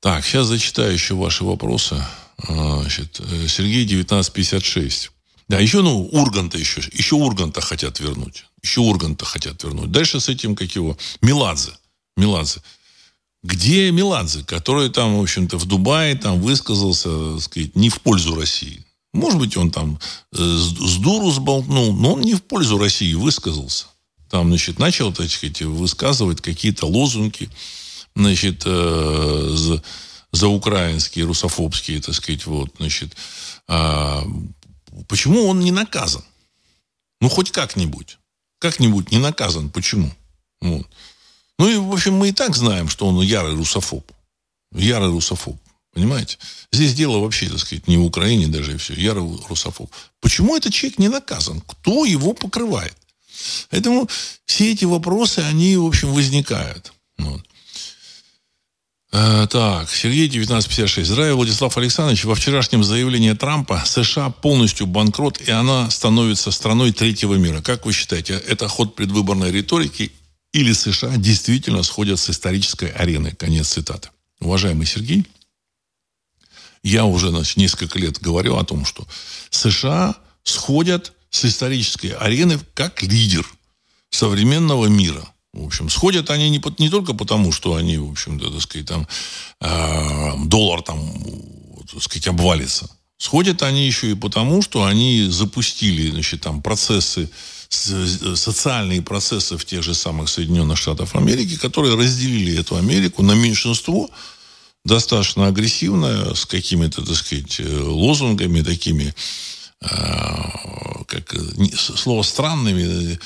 Так, 0.00 0.24
сейчас 0.24 0.46
зачитаю 0.46 0.92
еще 0.92 1.14
ваши 1.14 1.44
вопросы. 1.44 2.04
А, 2.48 2.80
значит, 2.80 3.20
э, 3.20 3.48
Сергей 3.48 3.84
1956. 3.84 5.10
Да, 5.52 5.60
еще, 5.60 5.82
ну, 5.82 6.08
Урганта 6.12 6.56
еще, 6.56 6.80
еще 6.94 7.16
Урганта 7.16 7.60
хотят 7.60 8.00
вернуть. 8.00 8.46
Еще 8.62 8.80
Урганта 8.80 9.26
хотят 9.26 9.62
вернуть. 9.62 9.90
Дальше 9.90 10.18
с 10.18 10.30
этим, 10.30 10.56
как 10.56 10.74
его, 10.74 10.96
Меладзе. 11.20 11.72
Меладзе. 12.16 12.62
Где 13.42 13.90
Меладзе, 13.90 14.44
который 14.44 14.88
там, 14.88 15.18
в 15.18 15.22
общем-то, 15.22 15.58
в 15.58 15.66
Дубае 15.66 16.14
там 16.14 16.40
высказался, 16.40 17.34
так 17.34 17.42
сказать, 17.42 17.76
не 17.76 17.90
в 17.90 18.00
пользу 18.00 18.34
России. 18.34 18.82
Может 19.12 19.38
быть, 19.38 19.54
он 19.58 19.70
там 19.70 20.00
э, 20.32 20.36
с 20.38 20.96
дуру 20.96 21.30
сболтнул, 21.30 21.92
но 21.92 22.14
он 22.14 22.22
не 22.22 22.34
в 22.34 22.42
пользу 22.42 22.78
России 22.78 23.12
высказался. 23.12 23.88
Там, 24.30 24.48
значит, 24.48 24.78
начал, 24.78 25.12
так 25.12 25.28
сказать, 25.28 25.60
высказывать 25.60 26.40
какие-то 26.40 26.86
лозунги, 26.86 27.50
значит, 28.16 28.62
э, 28.64 29.50
за, 29.54 29.82
за 30.32 30.48
украинские, 30.48 31.26
русофобские, 31.26 32.00
так 32.00 32.14
сказать, 32.14 32.46
вот, 32.46 32.70
значит, 32.78 33.14
э, 33.68 34.22
почему 35.08 35.46
он 35.46 35.60
не 35.60 35.70
наказан? 35.70 36.24
Ну, 37.20 37.28
хоть 37.28 37.50
как-нибудь 37.50 38.18
как-нибудь 38.62 39.10
не 39.10 39.18
наказан. 39.18 39.70
Почему? 39.70 40.10
Вот. 40.60 40.86
Ну 41.58 41.68
и, 41.68 41.76
в 41.76 41.92
общем, 41.92 42.14
мы 42.14 42.28
и 42.28 42.32
так 42.32 42.54
знаем, 42.54 42.88
что 42.88 43.06
он 43.06 43.20
ярый 43.20 43.56
русофоб. 43.56 44.10
Ярый 44.72 45.10
русофоб. 45.10 45.56
Понимаете? 45.92 46.38
Здесь 46.70 46.94
дело 46.94 47.18
вообще, 47.18 47.48
так 47.50 47.58
сказать, 47.58 47.88
не 47.88 47.96
в 47.96 48.04
Украине 48.04 48.46
даже 48.46 48.74
и 48.74 48.76
все. 48.76 48.94
Ярый 48.94 49.24
русофоб. 49.48 49.90
Почему 50.20 50.56
этот 50.56 50.72
человек 50.72 51.00
не 51.00 51.08
наказан? 51.08 51.60
Кто 51.60 52.04
его 52.04 52.34
покрывает? 52.34 52.96
Поэтому 53.70 54.08
все 54.46 54.72
эти 54.72 54.84
вопросы, 54.84 55.40
они, 55.40 55.76
в 55.76 55.84
общем, 55.84 56.12
возникают. 56.12 56.92
Вот. 57.18 57.44
Э, 59.12 59.46
так, 59.46 59.90
Сергей 59.90 60.26
1956. 60.26 61.06
Здравия, 61.06 61.34
Владислав 61.34 61.76
Александрович. 61.76 62.24
Во 62.24 62.34
вчерашнем 62.34 62.82
заявлении 62.82 63.34
Трампа 63.34 63.82
США 63.84 64.30
полностью 64.30 64.86
банкрот, 64.86 65.38
и 65.42 65.50
она 65.50 65.90
становится 65.90 66.50
страной 66.50 66.92
третьего 66.92 67.34
мира. 67.34 67.60
Как 67.60 67.84
вы 67.84 67.92
считаете, 67.92 68.34
это 68.48 68.68
ход 68.68 68.94
предвыборной 68.96 69.50
риторики 69.50 70.12
или 70.54 70.72
США 70.72 71.16
действительно 71.16 71.82
сходят 71.82 72.18
с 72.18 72.30
исторической 72.30 72.88
арены? 72.88 73.32
Конец 73.32 73.68
цитаты. 73.68 74.08
Уважаемый 74.40 74.86
Сергей, 74.86 75.26
я 76.82 77.04
уже 77.04 77.28
значит, 77.28 77.58
несколько 77.58 77.98
лет 77.98 78.18
говорю 78.18 78.56
о 78.56 78.64
том, 78.64 78.86
что 78.86 79.06
США 79.50 80.16
сходят 80.42 81.12
с 81.28 81.44
исторической 81.44 82.08
арены 82.18 82.58
как 82.72 83.02
лидер 83.02 83.46
современного 84.08 84.86
мира. 84.86 85.31
В 85.52 85.66
общем, 85.66 85.90
сходят 85.90 86.30
они 86.30 86.48
не, 86.48 86.62
не 86.78 86.88
только 86.88 87.12
потому, 87.12 87.52
что 87.52 87.74
они, 87.74 87.98
в 87.98 88.10
общем-то, 88.10 88.50
так 88.50 88.62
сказать, 88.62 88.88
там, 88.88 89.06
э, 89.60 90.46
доллар 90.46 90.80
там, 90.82 90.98
так 91.92 92.02
сказать, 92.02 92.28
обвалится. 92.28 92.90
Сходят 93.18 93.62
они 93.62 93.86
еще 93.86 94.10
и 94.10 94.14
потому, 94.14 94.62
что 94.62 94.84
они 94.84 95.26
запустили, 95.28 96.10
значит, 96.10 96.40
там, 96.40 96.62
процессы, 96.62 97.30
социальные 97.68 99.02
процессы 99.02 99.56
в 99.56 99.64
тех 99.64 99.82
же 99.82 99.94
самых 99.94 100.28
Соединенных 100.28 100.78
Штатах 100.78 101.14
Америки, 101.14 101.56
которые 101.56 101.96
разделили 101.96 102.58
эту 102.58 102.76
Америку 102.76 103.22
на 103.22 103.32
меньшинство, 103.32 104.10
достаточно 104.84 105.46
агрессивное, 105.46 106.34
с 106.34 106.44
какими-то, 106.46 107.04
так 107.04 107.14
сказать, 107.14 107.60
лозунгами 107.60 108.62
такими, 108.62 109.14
как 109.78 111.34
слово 111.76 112.22
странными 112.22 113.18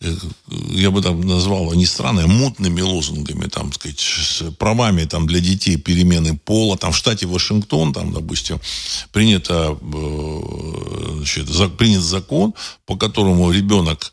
я 0.00 0.90
бы 0.90 1.00
там 1.02 1.20
назвал 1.20 1.72
не 1.74 1.86
странные, 1.86 2.24
а 2.24 2.28
мутными 2.28 2.80
лозунгами, 2.80 3.46
там, 3.46 3.72
сказать, 3.72 4.00
с 4.00 4.42
правами 4.58 5.04
там, 5.04 5.26
для 5.26 5.40
детей 5.40 5.76
перемены 5.76 6.36
пола. 6.36 6.76
Там 6.76 6.92
в 6.92 6.96
штате 6.96 7.26
Вашингтон, 7.26 7.92
там, 7.92 8.12
допустим, 8.12 8.60
принято, 9.12 9.78
значит, 11.16 11.76
принят 11.76 12.02
закон, 12.02 12.54
по 12.86 12.96
которому 12.96 13.50
ребенок 13.50 14.12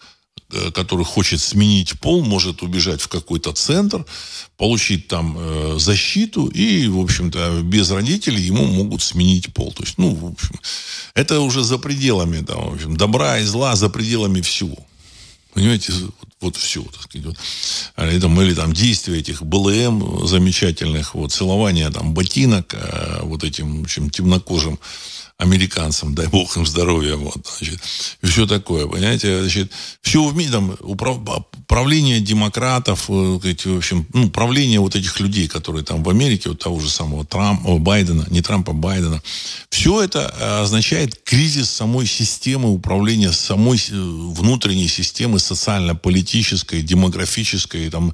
Э, 0.54 0.72
который 0.72 1.06
хочет 1.06 1.40
сменить 1.40 2.00
пол, 2.00 2.24
может 2.26 2.62
убежать 2.62 3.02
в 3.02 3.08
какой-то 3.08 3.54
центр, 3.54 4.06
получить 4.58 5.08
там 5.08 5.38
э, 5.38 5.76
защиту, 5.80 6.48
и, 6.48 6.88
в 6.88 7.00
общем-то, 7.00 7.62
без 7.64 7.90
родителей 7.90 8.42
ему 8.42 8.66
могут 8.66 9.02
сменить 9.02 9.54
пол. 9.54 9.72
То 9.72 9.84
есть, 9.84 9.98
ну, 9.98 10.14
в 10.14 10.26
общем, 10.26 10.60
это 11.14 11.40
уже 11.40 11.64
за 11.64 11.78
пределами, 11.78 12.44
там, 12.44 12.70
в 12.70 12.74
общем, 12.74 12.98
добра 12.98 13.40
и 13.40 13.46
зла, 13.46 13.76
за 13.76 13.90
пределами 13.90 14.42
всего. 14.42 14.78
Понимаете, 15.54 15.94
вот, 15.94 16.30
вот 16.40 16.56
все, 16.56 16.82
так 16.84 17.04
сказать. 17.04 17.28
Вот. 17.28 17.38
Или, 18.10 18.20
там, 18.20 18.42
или 18.42 18.54
там 18.54 18.74
действия 18.74 19.20
этих 19.20 19.44
БЛМ 19.44 20.28
замечательных, 20.28 21.16
вот, 21.16 21.32
целование 21.32 21.90
там 21.90 22.14
ботинок 22.14 22.74
э, 22.74 23.20
вот 23.24 23.44
этим, 23.44 23.80
в 23.80 23.84
общем, 23.84 24.10
темнокожим 24.10 24.80
американцам, 25.42 26.14
дай 26.14 26.28
бог 26.28 26.56
им 26.56 26.68
здоровья, 26.68 27.16
вот, 27.16 27.48
значит, 27.58 27.80
и 28.22 28.28
все 28.28 28.46
такое, 28.46 28.88
понимаете, 28.88 29.42
значит, 29.42 29.72
все 30.02 30.24
в 30.24 30.36
мире, 30.36 30.52
там, 30.52 30.78
управ, 30.82 31.18
правление 31.68 32.20
демократов, 32.20 33.10
э, 33.10 33.14
в 33.14 33.78
общем, 33.78 34.06
ну, 34.14 34.30
правление 34.30 34.80
вот 34.80 34.96
этих 34.96 35.20
людей, 35.20 35.48
которые 35.48 35.84
там 35.84 36.04
в 36.04 36.10
Америке, 36.10 36.50
вот 36.50 36.60
того 36.60 36.80
же 36.80 36.90
самого 36.90 37.26
Трампа, 37.26 37.80
Байдена, 37.80 38.28
не 38.30 38.42
Трампа, 38.42 38.74
Байдена, 38.74 39.20
все 39.72 40.04
это 40.04 40.32
э, 40.40 40.62
означает 40.62 41.20
кризис 41.24 41.72
самой 41.72 42.06
системы 42.06 42.70
управления, 42.70 43.32
самой 43.32 43.78
э, 43.78 43.94
внутренней 43.94 44.88
системы 44.88 45.40
социально-политической, 45.40 46.84
демографической, 46.84 47.90
там, 47.90 48.14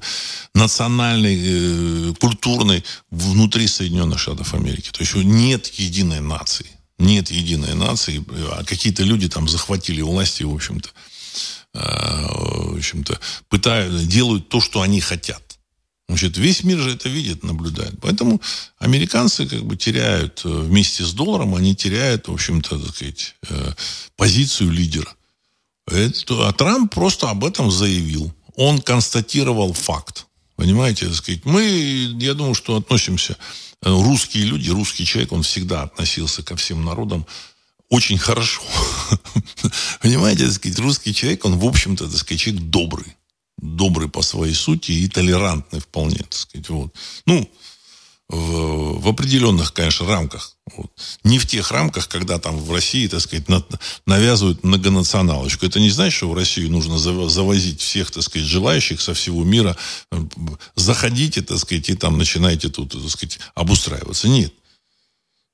национальной, 0.54 2.14
культурной 2.14 2.84
внутри 3.10 3.66
Соединенных 3.66 4.18
Штатов 4.18 4.54
Америки. 4.54 4.88
То 4.92 5.02
есть 5.02 5.14
нет 5.14 5.66
единой 5.78 6.20
нации 6.20 6.77
нет 6.98 7.30
единой 7.30 7.74
нации, 7.74 8.24
а 8.52 8.64
какие-то 8.64 9.02
люди 9.02 9.28
там 9.28 9.48
захватили 9.48 10.02
власти, 10.02 10.42
в 10.42 10.52
общем-то, 10.52 10.90
а, 11.74 12.26
в 12.72 12.78
общем-то, 12.78 13.18
пытают, 13.48 14.06
делают 14.08 14.48
то, 14.48 14.60
что 14.60 14.82
они 14.82 15.00
хотят. 15.00 15.42
Значит, 16.08 16.38
весь 16.38 16.64
мир 16.64 16.78
же 16.78 16.94
это 16.94 17.08
видит, 17.08 17.42
наблюдает. 17.42 17.94
Поэтому 18.00 18.40
американцы 18.78 19.46
как 19.46 19.62
бы 19.64 19.76
теряют 19.76 20.40
э, 20.44 20.48
вместе 20.48 21.04
с 21.04 21.12
долларом, 21.12 21.54
они 21.54 21.76
теряют, 21.76 22.28
в 22.28 22.32
общем-то, 22.32 22.78
так 22.78 22.94
сказать, 22.94 23.34
э, 23.50 23.72
позицию 24.16 24.70
лидера. 24.70 25.14
Это, 25.86 26.48
а 26.48 26.52
Трамп 26.54 26.94
просто 26.94 27.28
об 27.28 27.44
этом 27.44 27.70
заявил. 27.70 28.32
Он 28.56 28.80
констатировал 28.80 29.74
факт. 29.74 30.26
Понимаете, 30.56 31.06
так 31.06 31.14
сказать, 31.14 31.44
мы, 31.44 31.62
я 32.18 32.32
думаю, 32.32 32.54
что 32.54 32.76
относимся 32.76 33.36
Э, 33.36 33.67
русские 33.82 34.44
люди, 34.44 34.70
русский 34.70 35.04
человек, 35.04 35.32
он 35.32 35.42
всегда 35.42 35.82
относился 35.82 36.42
ко 36.42 36.56
всем 36.56 36.84
народам 36.84 37.26
очень 37.88 38.18
хорошо. 38.18 38.62
Понимаете, 40.00 40.44
так 40.44 40.54
сказать, 40.54 40.78
русский 40.78 41.14
человек, 41.14 41.44
он, 41.44 41.58
в 41.58 41.64
общем-то, 41.64 42.08
так 42.08 42.16
сказать, 42.16 42.40
человек 42.40 42.64
добрый. 42.64 43.16
Добрый 43.56 44.08
по 44.08 44.22
своей 44.22 44.54
сути 44.54 44.92
и 44.92 45.08
толерантный 45.08 45.80
вполне, 45.80 46.18
так 46.18 46.34
сказать. 46.34 46.68
Вот. 46.68 46.94
Ну, 47.26 47.50
в, 48.28 49.00
в 49.00 49.08
определенных, 49.08 49.72
конечно, 49.72 50.06
рамках. 50.06 50.56
Вот. 50.76 50.90
Не 51.24 51.38
в 51.38 51.46
тех 51.46 51.70
рамках, 51.70 52.08
когда 52.08 52.38
там 52.38 52.58
в 52.58 52.70
России, 52.72 53.06
так 53.06 53.20
сказать, 53.20 53.48
на, 53.48 53.64
навязывают 54.06 54.62
многонационалочку. 54.64 55.64
Это 55.64 55.80
не 55.80 55.90
значит, 55.90 56.18
что 56.18 56.28
в 56.28 56.34
Россию 56.34 56.70
нужно 56.70 56.98
завозить 56.98 57.80
всех, 57.80 58.10
так 58.10 58.22
сказать, 58.22 58.46
желающих 58.46 59.00
со 59.00 59.14
всего 59.14 59.44
мира. 59.44 59.76
Заходите, 60.74 61.42
так 61.42 61.58
сказать, 61.58 61.88
и 61.88 61.94
там 61.94 62.18
начинайте 62.18 62.68
тут, 62.68 62.92
так 62.92 63.08
сказать, 63.08 63.38
обустраиваться. 63.54 64.28
Нет. 64.28 64.52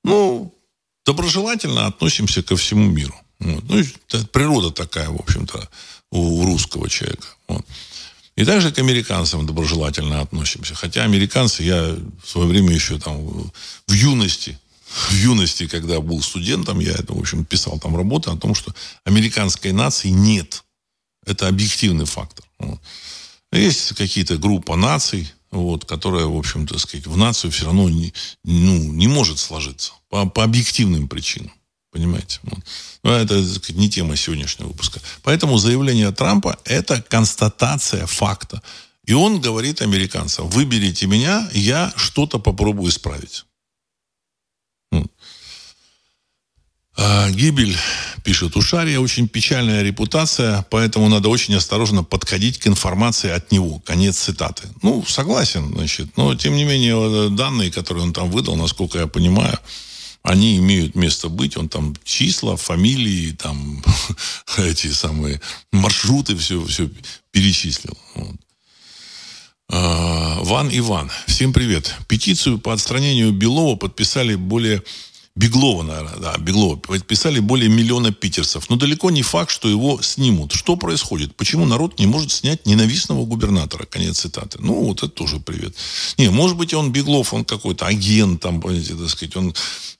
Ну, 0.03 0.53
доброжелательно 1.05 1.87
относимся 1.87 2.43
ко 2.43 2.57
всему 2.57 2.89
миру. 2.89 3.15
Вот. 3.39 3.63
Ну, 3.69 3.83
природа 4.33 4.71
такая, 4.71 5.09
в 5.09 5.19
общем-то, 5.19 5.69
у, 6.11 6.41
у 6.41 6.45
русского 6.45 6.89
человека. 6.89 7.27
Вот. 7.47 7.65
И 8.35 8.43
также 8.43 8.71
к 8.71 8.79
американцам 8.79 9.45
доброжелательно 9.45 10.21
относимся. 10.21 10.75
Хотя 10.75 11.03
американцы, 11.03 11.63
я 11.63 11.95
в 12.23 12.29
свое 12.29 12.47
время 12.47 12.73
еще 12.73 12.99
там 12.99 13.51
в 13.87 13.93
юности, 13.93 14.59
в 15.09 15.13
юности, 15.13 15.67
когда 15.67 16.01
был 16.01 16.21
студентом, 16.21 16.79
я 16.79 16.91
это, 16.91 17.13
в 17.13 17.19
общем, 17.19 17.45
писал 17.45 17.79
там 17.79 17.95
работы 17.95 18.29
о 18.29 18.37
том, 18.37 18.53
что 18.53 18.73
американской 19.05 19.71
нации 19.71 20.09
нет. 20.09 20.63
Это 21.25 21.47
объективный 21.47 22.05
фактор. 22.05 22.45
Вот. 22.59 22.79
Есть 23.51 23.95
какие-то 23.95 24.37
группа 24.37 24.75
наций, 24.75 25.31
вот, 25.51 25.85
которая, 25.85 26.25
в 26.25 26.37
общем-то, 26.37 26.77
сказать, 26.77 27.07
в 27.07 27.17
нацию 27.17 27.51
все 27.51 27.65
равно 27.65 27.89
не, 27.89 28.13
ну, 28.43 28.91
не 28.91 29.07
может 29.07 29.39
сложиться 29.39 29.93
по, 30.09 30.25
по 30.25 30.43
объективным 30.43 31.07
причинам. 31.07 31.51
Понимаете? 31.95 32.39
Вот. 32.43 32.59
Но 33.03 33.13
это 33.13 33.41
сказать, 33.41 33.77
не 33.77 33.89
тема 33.89 34.17
сегодняшнего 34.17 34.67
выпуска. 34.67 34.99
Поэтому 35.23 35.57
заявление 35.57 36.11
Трампа– 36.11 36.59
это 36.65 37.01
констатация 37.01 38.05
факта. 38.05 38.61
И 39.05 39.13
он 39.13 39.39
говорит 39.39 39.81
американцам, 39.81 40.49
выберите 40.49 41.07
меня, 41.07 41.49
я 41.53 41.93
что-то 41.95 42.37
попробую 42.37 42.89
исправить. 42.89 43.45
А, 46.97 47.29
гибель, 47.29 47.77
пишет 48.25 48.57
Ушария, 48.57 48.99
очень 48.99 49.29
печальная 49.29 49.81
репутация, 49.81 50.65
поэтому 50.69 51.07
надо 51.07 51.29
очень 51.29 51.55
осторожно 51.55 52.03
подходить 52.03 52.57
к 52.57 52.67
информации 52.67 53.31
от 53.31 53.53
него. 53.53 53.79
Конец 53.85 54.17
цитаты. 54.17 54.63
Ну, 54.81 55.05
согласен, 55.07 55.73
значит. 55.73 56.17
Но, 56.17 56.35
тем 56.35 56.55
не 56.57 56.65
менее, 56.65 57.29
данные, 57.29 57.71
которые 57.71 58.03
он 58.03 58.11
там 58.11 58.29
выдал, 58.29 58.57
насколько 58.57 58.99
я 58.99 59.07
понимаю, 59.07 59.57
они 60.25 60.57
имеют 60.57 60.95
место 60.95 61.29
быть. 61.29 61.55
Он 61.55 61.69
там 61.69 61.95
числа, 62.03 62.57
фамилии, 62.57 63.31
там 63.31 63.83
эти 64.57 64.87
самые 64.87 65.39
маршруты, 65.71 66.35
все, 66.35 66.65
все 66.65 66.89
перечислил. 67.31 67.97
Вот. 68.15 68.35
А, 69.69 70.39
Ван 70.41 70.69
Иван. 70.71 71.11
Всем 71.27 71.53
привет. 71.53 71.95
Петицию 72.07 72.57
по 72.57 72.73
отстранению 72.73 73.31
Белова 73.31 73.75
подписали 73.75 74.35
более 74.35 74.83
Беглова, 75.37 75.83
наверное, 75.83 76.15
да, 76.15 76.37
Беглова. 76.37 76.77
Подписали 76.77 77.39
более 77.39 77.67
миллиона 77.67 78.13
питерцев. 78.13 78.69
Но 78.69 78.77
далеко 78.77 79.11
не 79.11 79.21
факт, 79.21 79.51
что 79.51 79.67
его 79.67 80.01
снимут. 80.01 80.53
Что 80.53 80.77
происходит? 80.77 81.35
Почему 81.35 81.65
народ 81.65 81.99
не 81.99 82.07
может 82.07 82.31
снять 82.31 82.65
ненавистного 82.65 83.25
губернатора? 83.25 83.85
Конец 83.85 84.19
цитаты. 84.19 84.59
Ну, 84.61 84.85
вот 84.85 84.99
это 84.99 85.09
тоже 85.09 85.41
привет. 85.41 85.75
Не, 86.17 86.29
может 86.29 86.55
быть, 86.55 86.73
он 86.73 86.93
Беглов, 86.93 87.33
он 87.33 87.43
какой-то 87.43 87.85
агент, 87.85 88.39
там, 88.39 88.61
понимаете, 88.61 88.95
так 88.95 89.09
сказать, 89.09 89.35
он, 89.35 89.53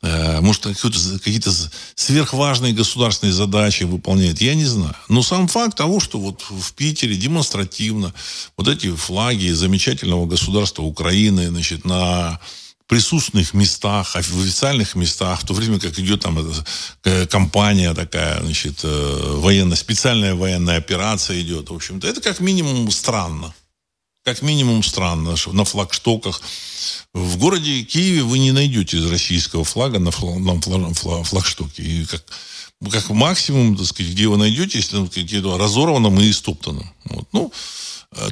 э, 0.04 0.40
может, 0.40 0.64
какие-то 0.64 1.52
сверхважные 1.96 2.72
государственные 2.72 3.34
задачи 3.34 3.84
выполняет. 3.84 4.40
Я 4.40 4.56
не 4.56 4.66
знаю. 4.66 4.96
Но 5.10 5.22
сам 5.22 5.50
факт 5.50 5.76
того, 5.76 6.00
что 6.00 6.18
вот 6.18 6.46
в 6.50 6.74
Питере 6.76 7.18
демонстративно 7.18 8.14
вот 8.56 8.70
эти 8.70 8.90
флаги 8.90 9.50
замечательного 9.50 10.28
государства 10.28 10.84
Украины, 10.84 11.50
значит, 11.50 11.84
на 11.84 12.40
присутственных 12.88 13.54
местах, 13.54 14.16
в 14.16 14.18
официальных 14.18 14.96
местах, 14.96 15.42
в 15.42 15.46
то 15.46 15.54
время 15.54 15.80
как 15.80 15.98
идет 16.00 16.22
там 16.22 16.38
эта 16.38 17.28
компания 17.28 17.94
такая, 17.94 18.42
значит, 18.44 18.82
э, 18.84 19.32
военная, 19.38 19.76
специальная 19.76 20.36
военная 20.36 20.78
операция 20.78 21.42
идет, 21.42 21.70
в 21.70 21.74
общем-то, 21.74 22.08
это 22.08 22.22
как 22.22 22.40
минимум 22.40 22.92
странно. 22.92 23.54
Как 24.24 24.42
минимум 24.42 24.82
странно, 24.82 25.38
что 25.38 25.54
на 25.54 25.66
флагштоках. 25.66 26.42
В 27.14 27.38
городе 27.38 27.84
Киеве 27.84 28.24
вы 28.24 28.40
не 28.40 28.52
найдете 28.52 28.98
из 28.98 29.06
российского 29.06 29.64
флага 29.64 30.00
на, 30.00 30.10
флаг, 30.10 30.40
на 30.40 31.24
флагштоке. 31.24 31.84
И 31.84 32.06
как, 32.06 32.24
как 32.92 33.10
максимум, 33.10 33.78
так 33.78 33.86
сказать, 33.86 34.12
где 34.14 34.28
вы 34.28 34.38
найдете, 34.38 34.80
если 34.80 34.98
где-то 35.22 35.60
разорванном 35.60 36.20
и 36.20 36.32
истоптанном. 36.32 36.92
Вот. 37.06 37.28
Ну, 37.34 37.54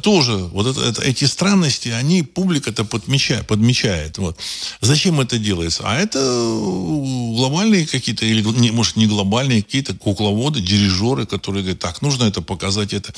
тоже 0.02 0.36
вот 0.36 0.68
это, 0.68 0.82
это, 0.82 1.02
эти 1.02 1.26
странности, 1.26 1.90
они 1.90 2.24
публика-то 2.24 2.86
подмечает, 2.86 3.48
подмечает. 3.48 4.18
Вот. 4.18 4.38
Зачем 4.82 5.20
это 5.20 5.38
делается? 5.38 5.84
А 5.86 5.98
это 5.98 6.20
глобальные 6.20 7.86
какие-то, 7.86 8.26
или, 8.26 8.42
не, 8.42 8.72
может, 8.72 8.96
не 8.96 9.08
глобальные, 9.08 9.64
какие-то 9.64 9.94
кукловоды, 9.94 10.62
дирижеры, 10.62 11.26
которые 11.26 11.64
говорят, 11.64 11.80
так, 11.80 12.02
нужно 12.02 12.26
это 12.26 12.42
показать, 12.42 12.94
это. 12.94 13.14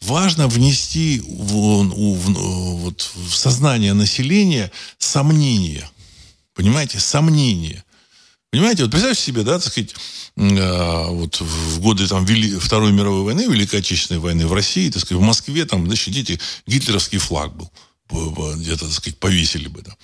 Важно 0.00 0.48
внести 0.48 1.20
в, 1.20 1.84
в, 1.84 2.14
в, 2.14 2.76
вот, 2.80 3.10
в 3.14 3.34
сознание 3.34 3.94
населения 3.94 4.70
сомнения. 4.98 5.88
Понимаете? 6.54 7.00
Сомнения. 7.00 7.84
Понимаете, 8.50 8.82
вот 8.82 8.90
представьте 8.90 9.22
себе, 9.22 9.42
да, 9.44 9.60
так 9.60 9.70
сказать, 9.70 9.94
э, 10.36 11.06
вот 11.08 11.40
в 11.40 11.80
годы 11.80 12.08
там, 12.08 12.24
Вели... 12.24 12.58
Второй 12.58 12.90
мировой 12.90 13.22
войны, 13.22 13.42
Великой 13.42 13.78
Отечественной 13.78 14.18
войны 14.20 14.46
в 14.46 14.52
России, 14.52 14.90
так 14.90 15.02
сказать, 15.02 15.22
в 15.22 15.24
Москве 15.24 15.64
там, 15.66 15.86
значит, 15.86 16.08
видите, 16.08 16.40
гитлеровский 16.66 17.18
флаг 17.18 17.52
был. 17.54 17.70
Где-то, 18.56 18.86
так 18.86 18.92
сказать, 18.92 19.18
повесили 19.20 19.68
бы. 19.68 19.82
Да. 19.82 19.94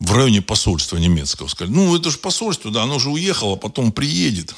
в 0.00 0.10
районе 0.14 0.40
посольства 0.40 0.96
немецкого. 0.96 1.48
Сказали, 1.48 1.74
ну, 1.74 1.94
это 1.94 2.10
же 2.10 2.16
посольство, 2.16 2.70
да, 2.70 2.84
оно 2.84 2.98
же 2.98 3.10
уехало, 3.10 3.56
потом 3.56 3.92
приедет. 3.92 4.54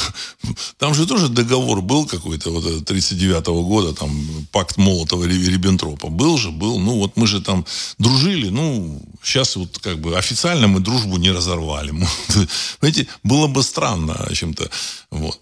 Там 0.78 0.94
же 0.94 1.06
тоже 1.06 1.28
договор 1.28 1.82
был 1.82 2.06
какой-то, 2.06 2.50
вот 2.50 2.86
39 2.86 3.46
-го 3.48 3.64
года, 3.64 3.92
там, 3.92 4.10
пакт 4.50 4.78
Молотова 4.78 5.24
и 5.24 5.50
Риббентропа. 5.50 6.08
Был 6.08 6.38
же, 6.38 6.50
был. 6.50 6.78
Ну, 6.78 6.96
вот 6.96 7.16
мы 7.16 7.26
же 7.26 7.40
там 7.40 7.64
дружили, 7.98 8.48
ну, 8.48 9.00
сейчас 9.22 9.56
вот 9.56 9.78
как 9.78 9.98
бы 9.98 10.18
официально 10.18 10.66
мы 10.68 10.80
дружбу 10.80 11.16
не 11.16 11.30
разорвали. 11.30 11.92
Знаете, 12.80 13.06
было 13.22 13.46
бы 13.46 13.62
странно 13.62 14.28
чем-то. 14.32 14.70
Вот. 15.10 15.40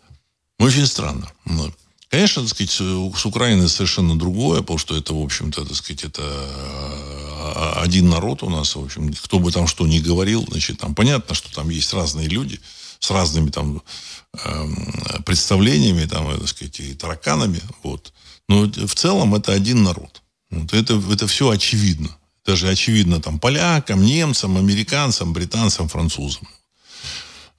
Очень 0.58 0.86
странно. 0.86 1.30
Конечно, 2.10 2.42
так 2.42 2.50
сказать, 2.50 2.72
с 2.72 3.26
Украиной 3.26 3.68
совершенно 3.68 4.18
другое, 4.18 4.60
потому 4.60 4.78
что 4.78 4.96
это, 4.96 5.14
в 5.14 5.22
общем-то, 5.22 5.64
так 5.64 5.76
сказать, 5.76 6.04
это 6.04 6.22
а, 6.22 7.80
один 7.82 8.08
народ 8.08 8.42
у 8.42 8.50
нас, 8.50 8.74
в 8.74 8.84
общем, 8.84 9.12
кто 9.14 9.38
бы 9.38 9.52
там 9.52 9.68
что 9.68 9.86
ни 9.86 10.00
говорил, 10.00 10.44
значит, 10.50 10.78
там 10.78 10.94
понятно, 10.94 11.34
что 11.36 11.52
там 11.54 11.70
есть 11.70 11.94
разные 11.94 12.26
люди 12.26 12.60
с 12.98 13.10
разными 13.10 13.50
там 13.50 13.82
э, 14.34 14.66
представлениями, 15.24 16.04
там, 16.04 16.36
так 16.36 16.48
сказать, 16.48 16.80
и 16.80 16.94
тараканами, 16.94 17.62
вот. 17.82 18.12
Но 18.48 18.64
в 18.64 18.94
целом 18.94 19.34
это 19.36 19.52
один 19.52 19.84
народ. 19.84 20.22
Вот 20.50 20.74
это, 20.74 21.00
это 21.12 21.26
все 21.28 21.48
очевидно. 21.48 22.16
Даже 22.46 22.68
очевидно 22.68 23.20
там 23.20 23.38
полякам, 23.38 24.04
немцам, 24.04 24.56
американцам, 24.56 25.32
британцам, 25.32 25.88
французам. 25.88 26.48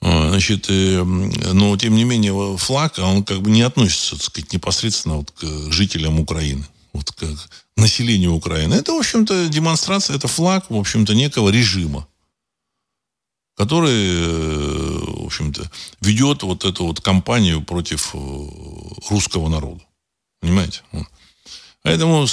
А, 0.02 0.30
значит, 0.30 0.66
э, 0.70 1.04
но 1.04 1.78
тем 1.78 1.96
не 1.96 2.04
менее 2.04 2.58
флаг, 2.58 2.98
он 2.98 3.24
как 3.24 3.42
бы 3.42 3.52
не 3.52 3.62
относится, 3.62 4.16
так 4.16 4.24
сказать, 4.24 4.54
непосредственно 4.54 5.18
вот 5.18 5.32
к 5.32 5.72
жителям 5.72 6.20
Украины, 6.20 6.66
вот 6.94 7.12
к 7.12 7.24
населению 7.78 8.34
Украины. 8.34 8.74
Это, 8.74 8.94
в 8.94 8.98
общем-то, 8.98 9.48
демонстрация, 9.48 10.16
это 10.16 10.28
флаг, 10.28 10.70
в 10.70 10.76
общем-то, 10.76 11.14
некого 11.14 11.50
режима, 11.50 12.08
который, 13.56 13.94
э, 13.94 15.22
в 15.22 15.26
общем-то, 15.28 15.70
ведет 16.02 16.42
вот 16.42 16.66
эту 16.66 16.86
вот 16.86 17.00
кампанию 17.00 17.62
против 17.62 18.16
э, 18.16 18.18
русского 19.10 19.50
народа. 19.50 19.82
Понимаете? 20.40 20.82
Поэтому 21.84 22.28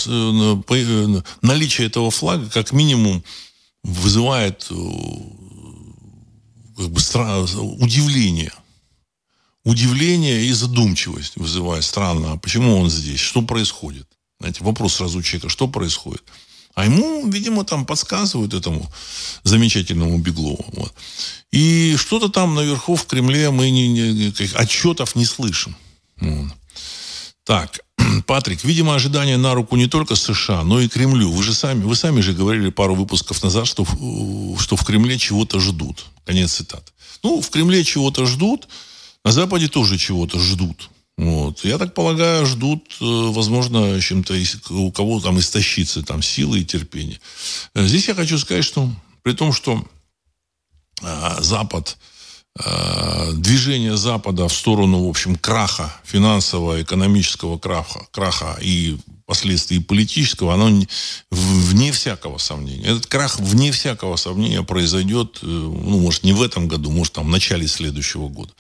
наличие 1.42 1.86
этого 1.86 2.11
флага 2.11 2.51
как 2.51 2.72
минимум 2.72 3.24
вызывает 3.82 4.64
как 6.76 6.88
бы 6.90 7.01
удивление. 7.80 8.53
Удивление 9.64 10.44
и 10.44 10.53
задумчивость 10.53 11.36
вызывает. 11.36 11.84
Странно, 11.84 12.32
а 12.32 12.36
почему 12.36 12.78
он 12.78 12.90
здесь? 12.90 13.20
Что 13.20 13.42
происходит? 13.42 14.07
Знаете, 14.38 14.64
вопрос 14.64 14.94
сразу 14.94 15.22
человека, 15.22 15.49
что 15.49 15.66
происходит? 15.66 16.22
А 16.74 16.84
ему, 16.84 17.28
видимо, 17.28 17.64
там 17.64 17.84
подсказывают 17.84 18.55
этому 18.55 18.88
замечательному 19.42 20.16
Беглову. 20.18 20.64
Вот. 20.74 20.94
И 21.51 21.96
что-то 21.96 22.28
там 22.28 22.55
наверху 22.55 22.94
в 22.94 23.05
Кремле 23.07 23.51
мы 23.51 23.70
не, 23.70 23.88
не, 23.88 24.32
отчетов 24.55 25.16
не 25.16 25.24
слышим. 25.24 25.76
Вот. 26.20 26.53
Так, 27.42 27.80
Патрик, 28.23 28.64
видимо, 28.64 28.95
ожидания 28.95 29.37
на 29.37 29.55
руку 29.55 29.77
не 29.77 29.87
только 29.87 30.14
США, 30.14 30.64
но 30.64 30.81
и 30.81 30.89
Кремлю. 30.89 31.31
Вы 31.31 31.43
же 31.43 31.55
сами, 31.55 31.83
вы 31.83 31.95
сами 31.97 32.21
же 32.21 32.33
говорили 32.33 32.71
пару 32.71 32.95
выпусков 32.95 33.43
назад, 33.43 33.66
что, 33.66 33.85
что 34.59 34.77
в 34.77 34.85
Кремле 34.85 35.19
чего-то 35.19 35.61
ждут. 35.61 36.07
Конец 36.25 36.53
цитаты. 36.53 36.93
Ну, 37.23 37.41
в 37.41 37.51
Кремле 37.51 37.85
чего-то 37.85 38.27
ждут, 38.27 38.69
на 39.25 39.33
Западе 39.33 39.69
тоже 39.69 39.99
чего-то 39.99 40.39
ждут. 40.39 40.91
Вот. 41.16 41.64
Я 41.64 41.79
так 41.79 41.95
полагаю, 41.95 42.47
ждут, 42.47 42.85
э, 43.01 43.05
возможно, 43.05 44.01
чем-то 44.01 44.35
у 44.71 44.93
кого 44.93 45.21
там 45.21 45.39
истощится 45.39 46.03
там 46.03 46.23
силы 46.23 46.61
и 46.61 46.64
терпение. 46.64 47.21
Здесь 47.75 48.07
я 48.07 48.14
хочу 48.14 48.39
сказать, 48.39 48.64
что 48.64 48.89
при 49.23 49.33
том, 49.33 49.53
что 49.53 49.85
а, 51.03 51.43
Запад 51.43 51.97
Э, 51.99 52.18
движение 53.34 53.96
Запада 53.96 54.49
в 54.49 54.53
сторону, 54.53 55.07
в 55.07 55.09
общем, 55.09 55.36
краха, 55.36 55.94
финансового, 56.05 56.82
экономического 56.82 57.57
краха, 57.59 58.07
краха 58.11 58.59
и 58.61 58.99
последствий 59.28 59.78
политического, 59.78 60.55
оно 60.55 60.70
вне 61.30 61.92
всякого 61.92 62.38
сомнения. 62.38 62.86
Этот 62.86 63.07
крах 63.07 63.38
вне 63.38 63.72
всякого 63.72 64.16
сомнения 64.16 64.62
произойдет, 64.62 65.40
э, 65.42 65.46
ну, 65.46 66.01
может, 66.01 66.24
не 66.24 66.32
в 66.32 66.40
этом 66.40 66.66
году, 66.66 66.90
может, 66.90 67.12
там, 67.12 67.26
в 67.26 67.28
начале 67.28 67.68
следующего 67.68 68.28
года. 68.28 68.55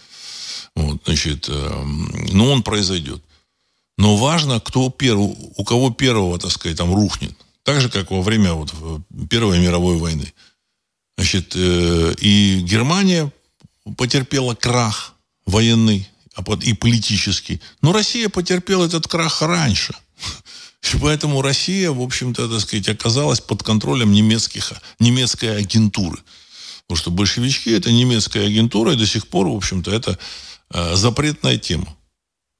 Вот, 0.76 1.00
значит, 1.06 1.46
э, 1.48 1.82
но 2.32 2.52
он 2.52 2.62
произойдет. 2.62 3.22
Но 3.96 4.16
важно, 4.16 4.60
кто 4.60 4.90
первый, 4.90 5.34
у 5.56 5.64
кого 5.64 5.90
первого, 5.90 6.38
так 6.38 6.50
сказать, 6.50 6.76
там 6.76 6.94
рухнет. 6.94 7.34
Так 7.62 7.80
же, 7.80 7.88
как 7.88 8.10
во 8.10 8.20
время 8.20 8.52
вот, 8.52 8.70
Первой 9.30 9.58
мировой 9.58 9.96
войны. 9.96 10.34
Значит, 11.16 11.56
и 11.56 12.60
Германия 12.62 13.32
потерпела 13.96 14.54
крах 14.54 15.14
военный 15.46 16.08
а 16.34 16.42
и 16.62 16.72
политический. 16.72 17.60
Но 17.82 17.92
Россия 17.92 18.28
потерпела 18.28 18.86
этот 18.86 19.08
крах 19.08 19.42
раньше. 19.42 19.92
Поэтому 21.00 21.42
Россия, 21.42 21.90
в 21.90 22.00
общем-то, 22.00 22.48
так 22.48 22.60
сказать, 22.60 22.88
оказалась 22.88 23.40
под 23.40 23.64
контролем 23.64 24.12
немецких, 24.12 24.72
немецкой 25.00 25.58
агентуры. 25.58 26.18
Потому 26.86 27.02
что 27.02 27.10
большевички– 27.10 27.70
это 27.76 27.90
немецкая 27.90 28.46
агентура, 28.46 28.92
и 28.92 28.96
до 28.96 29.06
сих 29.06 29.26
пор, 29.26 29.48
в 29.48 29.56
общем-то, 29.56 29.90
это 29.90 30.18
э, 30.70 30.94
запретная 30.94 31.58
тема. 31.58 31.97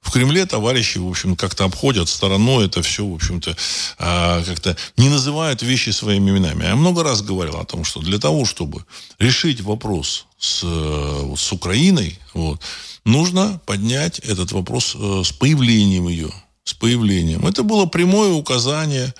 В 0.09 0.11
Кремле 0.11 0.46
товарищи, 0.46 0.96
в 0.96 1.06
общем, 1.06 1.36
как-то 1.36 1.64
обходят 1.64 2.09
стороной 2.09 2.64
это 2.64 2.80
все, 2.80 3.04
в 3.04 3.14
общем-то, 3.14 3.54
а, 3.98 4.42
как-то 4.42 4.74
не 4.96 5.11
называют 5.11 5.61
вещи 5.61 5.90
своими 5.90 6.30
именами. 6.30 6.64
Я 6.64 6.76
много 6.76 7.02
раз 7.02 7.20
говорил 7.20 7.59
о 7.59 7.66
том, 7.66 7.84
что 7.84 8.00
для 8.00 8.18
того, 8.18 8.46
чтобы 8.46 8.86
решить 9.18 9.61
вопрос 9.61 10.24
с, 10.38 10.61
с 10.62 11.52
Украиной, 11.52 12.18
вот, 12.32 12.62
нужно 13.04 13.61
поднять 13.66 14.18
этот 14.20 14.50
вопрос 14.52 14.96
э, 14.98 15.22
с 15.26 15.32
появлением 15.32 16.09
ее. 16.09 16.30
С 16.64 16.72
появлением. 16.72 17.46
Это 17.46 17.62
было 17.62 17.84
прямое 17.84 18.30
указание 18.30 19.12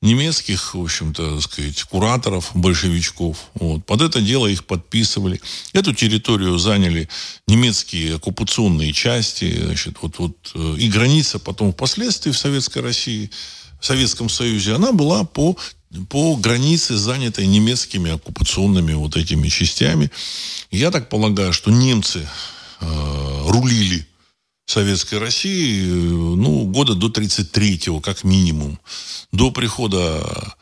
немецких, 0.00 0.74
в 0.74 0.82
общем-то, 0.82 1.34
так 1.34 1.42
сказать, 1.42 1.82
кураторов, 1.84 2.50
большевичков. 2.54 3.36
Вот. 3.54 3.84
Под 3.84 4.02
это 4.02 4.20
дело 4.20 4.46
их 4.46 4.64
подписывали. 4.64 5.40
Эту 5.72 5.92
территорию 5.92 6.58
заняли 6.58 7.08
немецкие 7.46 8.16
оккупационные 8.16 8.92
части. 8.92 9.60
Значит, 9.64 9.96
вот, 10.00 10.18
вот, 10.18 10.36
э, 10.54 10.76
и 10.78 10.88
граница 10.88 11.38
потом 11.38 11.72
впоследствии 11.72 12.30
в 12.30 12.38
Советской 12.38 12.82
России, 12.82 13.30
в 13.80 13.86
Советском 13.86 14.28
Союзе, 14.28 14.74
она 14.74 14.92
была 14.92 15.24
по 15.24 15.56
по 16.10 16.36
границе, 16.36 16.98
занятой 16.98 17.46
немецкими 17.46 18.10
оккупационными 18.10 18.92
вот 18.92 19.16
этими 19.16 19.48
частями. 19.48 20.10
Я 20.70 20.90
так 20.90 21.08
полагаю, 21.08 21.54
что 21.54 21.70
немцы 21.70 22.28
э, 22.80 23.44
рулили 23.46 24.06
Советской 24.68 25.18
России, 25.18 25.82
ну, 25.82 26.64
года 26.66 26.94
до 26.94 27.08
33-го, 27.08 28.00
как 28.00 28.22
минимум, 28.22 28.78
до 29.32 29.50
прихода 29.50 30.54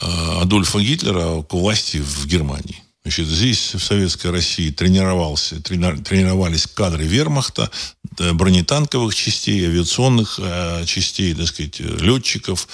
э, 0.00 0.40
Адольфа 0.40 0.80
Гитлера 0.80 1.40
к 1.42 1.52
власти 1.52 1.98
в 1.98 2.26
Германии. 2.26 2.82
Значит, 3.04 3.28
здесь, 3.28 3.74
в 3.74 3.80
Советской 3.80 4.32
России, 4.32 4.70
тренировался, 4.70 5.62
тренировались 5.62 6.66
кадры 6.66 7.04
вермахта, 7.04 7.70
бронетанковых 8.18 9.14
частей, 9.14 9.64
авиационных 9.66 10.40
э, 10.42 10.84
частей, 10.86 11.32
так 11.34 11.46
сказать, 11.46 11.78
летчиков, 11.78 12.66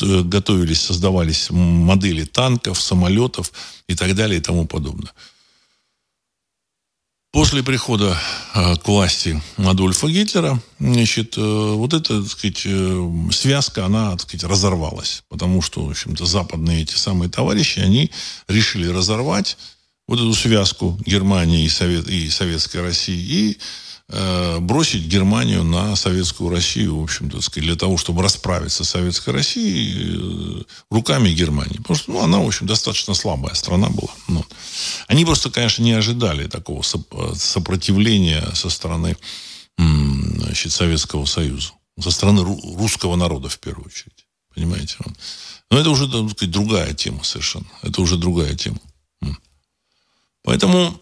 готовились, 0.00 0.80
создавались 0.80 1.50
модели 1.50 2.24
танков, 2.24 2.80
самолетов 2.80 3.52
и 3.86 3.94
так 3.94 4.14
далее 4.14 4.38
и 4.38 4.42
тому 4.42 4.66
подобное. 4.66 5.12
После 7.32 7.62
прихода 7.62 8.14
э, 8.54 8.76
к 8.76 8.86
власти 8.86 9.42
Адольфа 9.56 10.06
Гитлера, 10.06 10.60
значит, 10.78 11.38
э, 11.38 11.40
вот 11.40 11.94
эта, 11.94 12.20
так 12.20 12.30
сказать, 12.30 12.60
э, 12.66 13.10
связка, 13.32 13.86
она, 13.86 14.10
так 14.10 14.20
сказать, 14.20 14.44
разорвалась. 14.44 15.24
Потому 15.30 15.62
что, 15.62 15.82
в 15.82 15.90
общем-то, 15.90 16.26
западные 16.26 16.82
эти 16.82 16.94
самые 16.94 17.30
товарищи, 17.30 17.78
они 17.78 18.10
решили 18.48 18.86
разорвать 18.86 19.56
вот 20.06 20.18
эту 20.18 20.34
связку 20.34 21.00
Германии 21.06 21.64
и, 21.64 21.70
Совет, 21.70 22.06
и 22.06 22.28
Советской 22.28 22.82
России 22.82 23.16
и 23.16 23.58
бросить 24.60 25.06
Германию 25.06 25.64
на 25.64 25.96
советскую 25.96 26.50
Россию, 26.50 26.98
в 26.98 27.02
общем-то, 27.02 27.38
для 27.60 27.76
того, 27.76 27.96
чтобы 27.96 28.22
расправиться 28.22 28.84
с 28.84 28.90
советской 28.90 29.30
Россией 29.30 30.16
э, 30.16 30.62
руками 30.90 31.30
Германии. 31.30 31.78
Потому 31.78 31.96
что 31.96 32.12
ну, 32.12 32.20
она, 32.22 32.38
в 32.38 32.46
общем, 32.46 32.66
достаточно 32.66 33.14
слабая 33.14 33.54
страна 33.54 33.88
была. 33.88 34.10
Ну, 34.28 34.44
они 35.08 35.24
просто, 35.24 35.50
конечно, 35.50 35.82
не 35.82 35.92
ожидали 35.92 36.46
такого 36.46 36.82
сопротивления 37.34 38.46
со 38.54 38.68
стороны 38.68 39.16
значит, 39.78 40.72
Советского 40.72 41.24
Союза. 41.24 41.72
Со 42.00 42.10
стороны 42.10 42.42
русского 42.76 43.16
народа, 43.16 43.48
в 43.48 43.58
первую 43.58 43.86
очередь. 43.86 44.26
Понимаете? 44.54 44.96
Но 45.70 45.78
это 45.78 45.90
уже, 45.90 46.06
так 46.06 46.30
сказать, 46.30 46.50
другая 46.50 46.92
тема 46.92 47.24
совершенно. 47.24 47.66
Это 47.82 48.02
уже 48.02 48.16
другая 48.16 48.54
тема. 48.54 48.78
Поэтому 50.42 51.00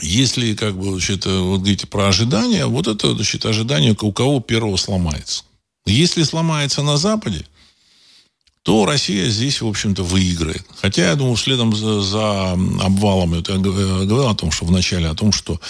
если, 0.00 0.54
как 0.54 0.76
бы, 0.76 0.92
значит, 0.92 1.26
вот 1.26 1.58
говорите 1.58 1.86
про 1.86 2.08
ожидания, 2.08 2.66
вот 2.66 2.86
это, 2.86 3.14
значит, 3.14 3.46
ожидание, 3.46 3.96
у 4.00 4.12
кого 4.12 4.40
первого 4.40 4.76
сломается. 4.76 5.44
Если 5.86 6.22
сломается 6.22 6.82
на 6.82 6.96
Западе, 6.96 7.46
то 8.66 8.84
Россия 8.84 9.28
здесь, 9.28 9.60
в 9.60 9.68
общем-то, 9.68 10.02
выиграет. 10.02 10.66
Хотя, 10.82 11.10
я 11.10 11.14
думаю, 11.14 11.36
следом 11.36 11.72
за, 11.72 12.00
за 12.00 12.50
обвалом, 12.82 13.34
я 13.34 13.40
говорил 13.40 14.26
о 14.26 14.34
том, 14.34 14.50
что 14.50 14.64
вначале, 14.64 15.06
о 15.06 15.14
том, 15.14 15.30
что 15.30 15.60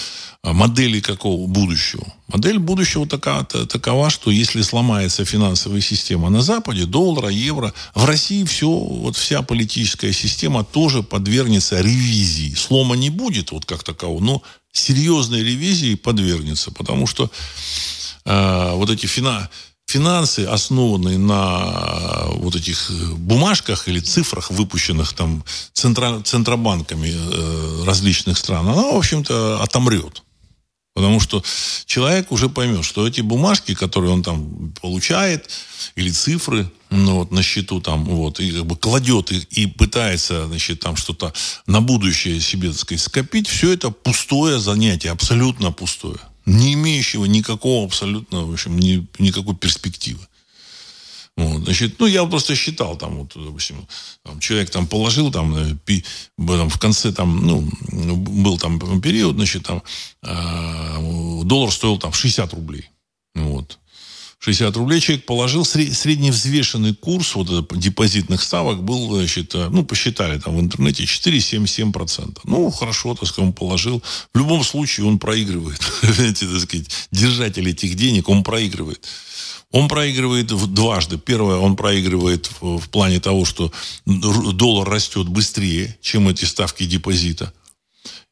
а, 0.42 0.54
модели 0.54 1.00
какого 1.00 1.46
будущего. 1.46 2.06
Модель 2.28 2.58
будущего 2.58 3.06
такова, 3.06 3.44
такова, 3.44 4.08
что 4.08 4.30
если 4.30 4.62
сломается 4.62 5.26
финансовая 5.26 5.82
система 5.82 6.30
на 6.30 6.40
Западе, 6.40 6.86
доллара, 6.86 7.28
евро, 7.28 7.74
в 7.94 8.06
России 8.06 8.44
все, 8.44 8.70
вот 8.70 9.14
вся 9.14 9.42
политическая 9.42 10.14
система 10.14 10.64
тоже 10.64 11.02
подвергнется 11.02 11.78
ревизии. 11.82 12.54
Слома 12.54 12.96
не 12.96 13.10
будет 13.10 13.52
вот 13.52 13.66
как 13.66 13.84
такового, 13.84 14.24
но 14.24 14.42
серьезной 14.72 15.44
ревизии 15.44 15.96
подвергнется, 15.96 16.70
потому 16.70 17.06
что 17.06 17.30
э, 18.24 18.70
вот 18.72 18.88
эти 18.88 19.04
финансовые 19.04 19.50
финансы, 19.86 20.40
основанные 20.40 21.18
на 21.18 22.26
вот 22.34 22.56
этих 22.56 22.90
бумажках 23.16 23.88
или 23.88 24.00
цифрах, 24.00 24.50
выпущенных 24.50 25.12
там 25.12 25.44
центра, 25.72 26.20
центробанками 26.22 27.12
э, 27.14 27.84
различных 27.84 28.36
стран, 28.36 28.68
она, 28.68 28.82
в 28.82 28.96
общем-то, 28.96 29.62
отомрет. 29.62 30.22
Потому 30.94 31.20
что 31.20 31.42
человек 31.84 32.32
уже 32.32 32.48
поймет, 32.48 32.84
что 32.84 33.06
эти 33.06 33.20
бумажки, 33.20 33.74
которые 33.74 34.12
он 34.12 34.22
там 34.22 34.72
получает, 34.80 35.50
или 35.94 36.10
цифры 36.10 36.70
ну, 36.88 37.16
вот, 37.16 37.30
на 37.32 37.42
счету 37.42 37.80
там, 37.80 38.04
вот, 38.06 38.40
и 38.40 38.50
как 38.50 38.66
бы 38.66 38.76
кладет 38.76 39.30
и, 39.30 39.46
и 39.50 39.66
пытается, 39.66 40.46
значит, 40.46 40.80
там 40.80 40.96
что-то 40.96 41.34
на 41.66 41.80
будущее 41.80 42.40
себе, 42.40 42.70
так 42.70 42.78
сказать, 42.78 43.02
скопить, 43.02 43.46
все 43.46 43.72
это 43.72 43.90
пустое 43.90 44.58
занятие, 44.58 45.10
абсолютно 45.10 45.70
пустое 45.70 46.18
не 46.46 46.74
имеющего 46.74 47.24
никакого 47.26 47.84
абсолютно, 47.84 48.44
в 48.46 48.52
общем, 48.52 48.78
ни, 48.78 49.06
никакой 49.18 49.56
перспективы. 49.56 50.26
Вот, 51.36 51.64
значит, 51.64 52.00
ну, 52.00 52.06
я 52.06 52.24
просто 52.24 52.54
считал, 52.54 52.96
там, 52.96 53.18
вот, 53.18 53.32
допустим, 53.34 53.86
там, 54.22 54.40
человек 54.40 54.70
там 54.70 54.86
положил, 54.86 55.30
там, 55.30 55.54
э, 55.54 55.76
пи, 55.84 56.02
там, 56.38 56.70
в 56.70 56.78
конце, 56.78 57.12
там, 57.12 57.46
ну, 57.46 57.70
был 58.16 58.56
там 58.58 59.00
период, 59.02 59.36
значит, 59.36 59.64
там, 59.64 59.82
э, 60.22 61.42
доллар 61.44 61.70
стоил, 61.70 61.98
там, 61.98 62.14
60 62.14 62.54
рублей. 62.54 62.88
Вот. 63.34 63.78
60 64.46 64.76
рублей 64.76 65.00
человек 65.00 65.26
положил, 65.26 65.64
средневзвешенный 65.64 66.94
курс 66.94 67.34
вот 67.34 67.76
депозитных 67.76 68.40
ставок 68.40 68.84
был, 68.84 69.16
значит, 69.16 69.52
э, 69.56 69.68
ну, 69.70 69.84
посчитали 69.84 70.38
там 70.38 70.56
в 70.56 70.60
интернете 70.60 71.02
4,77%. 71.02 72.38
Ну, 72.44 72.70
хорошо, 72.70 73.16
так 73.16 73.28
сказать, 73.28 73.48
он 73.48 73.52
положил. 73.52 74.04
В 74.32 74.38
любом 74.38 74.62
случае 74.62 75.06
он 75.06 75.18
проигрывает. 75.18 75.80
Эти, 76.20 76.44
так 76.44 76.60
сказать, 76.60 76.86
держатель 77.10 77.68
этих 77.68 77.96
денег, 77.96 78.28
он 78.28 78.44
проигрывает. 78.44 79.04
Он 79.72 79.88
проигрывает 79.88 80.46
дважды. 80.46 81.18
Первое, 81.18 81.56
он 81.56 81.74
проигрывает 81.74 82.48
в, 82.60 82.88
плане 82.88 83.18
того, 83.18 83.44
что 83.44 83.72
доллар 84.04 84.88
растет 84.88 85.26
быстрее, 85.26 85.98
чем 86.00 86.28
эти 86.28 86.44
ставки 86.44 86.86
депозита. 86.86 87.52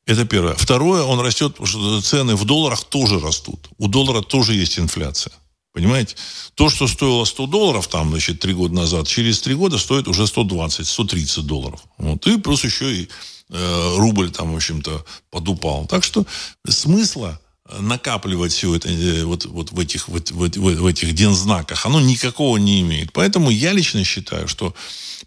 Это 0.06 0.24
первое. 0.24 0.54
Второе, 0.54 1.02
он 1.02 1.18
растет, 1.18 1.56
потому 1.56 1.66
что 1.66 2.00
цены 2.02 2.36
в 2.36 2.44
долларах 2.44 2.84
тоже 2.84 3.18
растут. 3.18 3.68
У 3.78 3.88
доллара 3.88 4.22
тоже 4.22 4.54
есть 4.54 4.78
инфляция. 4.78 5.32
Понимаете? 5.74 6.14
То, 6.54 6.70
что 6.70 6.86
стоило 6.86 7.24
100 7.24 7.46
долларов 7.48 7.88
там, 7.88 8.10
значит, 8.10 8.38
три 8.38 8.54
года 8.54 8.74
назад, 8.74 9.08
через 9.08 9.40
три 9.40 9.54
года 9.54 9.76
стоит 9.76 10.06
уже 10.06 10.28
120, 10.28 10.86
130 10.86 11.44
долларов. 11.44 11.80
Вот. 11.98 12.24
И 12.28 12.38
плюс 12.38 12.62
еще 12.62 12.94
и 12.94 13.08
э, 13.50 13.94
рубль 13.96 14.30
там, 14.30 14.52
в 14.52 14.56
общем-то, 14.56 15.04
подупал. 15.30 15.86
Так 15.86 16.04
что 16.04 16.24
смысла 16.68 17.40
накапливать 17.80 18.52
все 18.52 18.72
это 18.76 18.88
э, 18.88 19.24
вот, 19.24 19.46
вот 19.46 19.72
в, 19.72 19.80
этих, 19.80 20.06
вот, 20.06 20.30
в, 20.30 20.48
в 20.48 20.86
этих 20.86 21.12
дензнаках, 21.12 21.84
оно 21.86 22.00
никакого 22.00 22.56
не 22.56 22.80
имеет. 22.82 23.12
Поэтому 23.12 23.50
я 23.50 23.72
лично 23.72 24.04
считаю, 24.04 24.46
что 24.46 24.76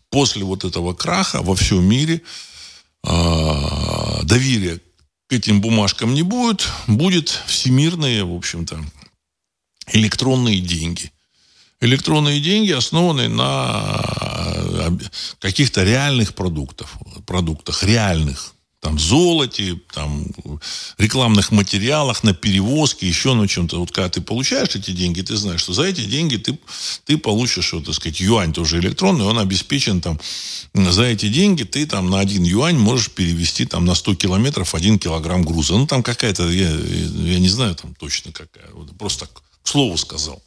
после 0.10 0.46
вот 0.46 0.64
этого 0.64 0.94
краха 0.94 1.42
во 1.42 1.56
всем 1.56 1.84
мире 1.84 2.22
э, 3.04 4.20
доверия 4.24 4.80
к 5.28 5.34
этим 5.34 5.60
бумажкам 5.60 6.14
не 6.14 6.22
будет, 6.22 6.70
будет 6.88 7.42
всемирное, 7.48 8.24
в 8.24 8.34
общем-то, 8.34 8.80
электронные 9.94 10.60
деньги. 10.60 11.12
Электронные 11.80 12.42
деньги 12.42 12.72
основаны 12.72 13.28
на 13.28 14.02
э, 14.56 14.90
каких-то 15.40 15.84
реальных 15.84 16.34
продуктах, 16.34 16.90
продуктах 17.28 17.84
реальных, 17.84 18.56
там, 18.80 18.98
золоте, 18.98 19.80
там, 19.94 20.26
рекламных 20.98 21.52
материалах, 21.52 22.24
на 22.24 22.34
перевозке, 22.34 23.08
еще 23.08 23.34
на 23.34 23.48
чем-то. 23.48 23.80
Вот 23.80 23.92
когда 23.92 24.10
ты 24.10 24.22
получаешь 24.22 24.76
эти 24.76 24.92
деньги, 24.92 25.22
ты 25.22 25.36
знаешь, 25.36 25.62
что 25.62 25.74
за 25.74 25.84
эти 25.84 26.02
деньги 26.02 26.38
ты, 26.38 26.58
ты 27.06 27.18
получишь, 27.18 27.74
вот, 27.74 27.86
так 27.86 27.96
сказать, 27.96 28.20
юань 28.20 28.54
тоже 28.54 28.80
электронный, 28.80 29.26
он 29.26 29.38
обеспечен 29.38 30.02
там, 30.02 30.20
за 30.74 31.04
эти 31.04 31.28
деньги 31.28 31.64
ты 31.64 31.86
там 31.86 32.10
на 32.10 32.20
один 32.20 32.44
юань 32.44 32.78
можешь 32.78 33.12
перевести 33.12 33.66
там 33.66 33.86
на 33.86 33.94
100 33.94 34.16
километров 34.16 34.74
один 34.74 35.00
килограмм 35.00 35.44
груза. 35.44 35.74
Ну, 35.74 35.86
там 35.86 36.02
какая-то, 36.02 36.50
я, 36.50 36.70
я 36.70 37.40
не 37.40 37.50
знаю 37.50 37.76
там 37.76 37.94
точно 37.96 38.32
какая, 38.32 38.70
вот, 38.74 38.96
просто 38.98 39.26
так 39.26 39.44
слову 39.68 39.98
сказал. 39.98 40.42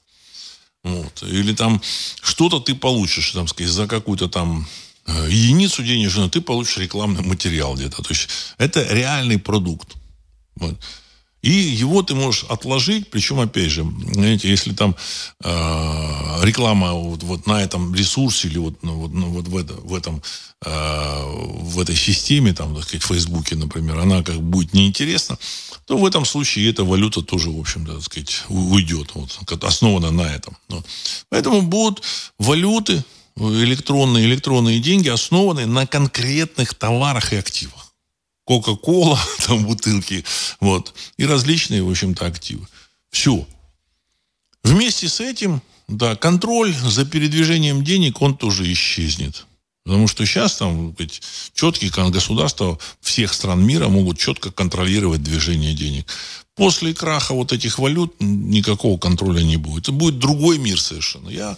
Вот. 0.82 1.22
Или 1.22 1.54
там 1.54 1.82
что-то 2.22 2.60
ты 2.60 2.74
получишь, 2.74 3.32
там, 3.32 3.46
сказать, 3.48 3.72
за 3.72 3.86
какую-то 3.86 4.28
там 4.28 4.66
э, 5.06 5.28
единицу 5.30 5.82
денежную 5.82 6.30
ты 6.30 6.40
получишь 6.40 6.78
рекламный 6.78 7.22
материал 7.22 7.74
где-то. 7.74 8.02
То 8.02 8.10
есть 8.10 8.28
это 8.58 8.82
реальный 8.92 9.38
продукт. 9.38 9.94
Вот. 10.56 10.78
И 11.42 11.50
его 11.50 12.02
ты 12.02 12.14
можешь 12.14 12.44
отложить, 12.44 13.10
причем, 13.10 13.40
опять 13.40 13.70
же, 13.70 13.86
знаете, 14.12 14.48
если 14.50 14.74
там 14.74 14.94
э, 15.42 15.48
реклама 16.42 16.92
вот, 16.92 17.22
вот 17.22 17.46
на 17.46 17.62
этом 17.62 17.94
ресурсе 17.94 18.48
или 18.48 18.58
вот, 18.58 18.82
ну, 18.82 18.96
вот, 18.96 19.12
ну, 19.12 19.30
вот 19.30 19.48
в, 19.48 19.56
это, 19.56 19.72
в, 19.72 19.94
этом, 19.94 20.22
э, 20.64 21.22
в 21.62 21.80
этой 21.80 21.96
системе, 21.96 22.52
там, 22.52 22.74
так 22.74 22.84
сказать, 22.84 23.02
в 23.02 23.06
Фейсбуке, 23.06 23.56
например, 23.56 23.98
она 23.98 24.22
как 24.22 24.42
будет 24.42 24.74
неинтересна, 24.74 25.38
то 25.86 25.96
в 25.96 26.04
этом 26.04 26.26
случае 26.26 26.68
эта 26.68 26.84
валюта 26.84 27.22
тоже, 27.22 27.50
в 27.50 27.58
общем-то, 27.58 27.94
так 27.94 28.02
сказать, 28.02 28.42
уйдет, 28.48 29.12
вот, 29.14 29.64
основана 29.64 30.10
на 30.10 30.22
этом. 30.22 30.56
Вот. 30.68 30.84
Поэтому 31.30 31.62
будут 31.62 32.02
валюты, 32.38 33.02
электронные, 33.38 34.26
электронные 34.26 34.80
деньги, 34.80 35.08
основанные 35.08 35.66
на 35.66 35.86
конкретных 35.86 36.74
товарах 36.74 37.32
и 37.32 37.36
активах. 37.36 37.89
Кока-кола, 38.50 39.16
там 39.46 39.64
бутылки, 39.64 40.24
вот, 40.58 40.92
и 41.16 41.24
различные, 41.24 41.84
в 41.84 41.88
общем-то, 41.88 42.26
активы. 42.26 42.66
Все. 43.08 43.46
Вместе 44.64 45.08
с 45.08 45.20
этим, 45.20 45.62
да, 45.86 46.16
контроль 46.16 46.74
за 46.74 47.04
передвижением 47.04 47.84
денег, 47.84 48.20
он 48.20 48.36
тоже 48.36 48.72
исчезнет. 48.72 49.46
Потому 49.84 50.08
что 50.08 50.26
сейчас 50.26 50.56
там 50.56 50.94
сказать, 50.94 51.22
четкие 51.54 51.92
государства 52.10 52.76
всех 53.00 53.34
стран 53.34 53.64
мира 53.64 53.86
могут 53.86 54.18
четко 54.18 54.50
контролировать 54.50 55.22
движение 55.22 55.72
денег. 55.72 56.08
После 56.60 56.92
краха 56.92 57.32
вот 57.32 57.52
этих 57.54 57.78
валют 57.78 58.16
никакого 58.20 58.98
контроля 58.98 59.42
не 59.42 59.56
будет. 59.56 59.84
Это 59.84 59.92
будет 59.92 60.18
другой 60.18 60.58
мир 60.58 60.78
совершенно. 60.78 61.30
Я 61.30 61.56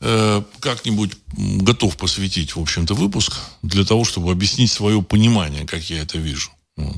э, 0.00 0.42
как-нибудь 0.60 1.12
готов 1.36 1.98
посвятить, 1.98 2.56
в 2.56 2.60
общем-то, 2.62 2.94
выпуск 2.94 3.34
для 3.60 3.84
того, 3.84 4.04
чтобы 4.04 4.32
объяснить 4.32 4.72
свое 4.72 5.02
понимание, 5.02 5.66
как 5.66 5.90
я 5.90 6.00
это 6.00 6.16
вижу. 6.16 6.50
Вот. 6.78 6.96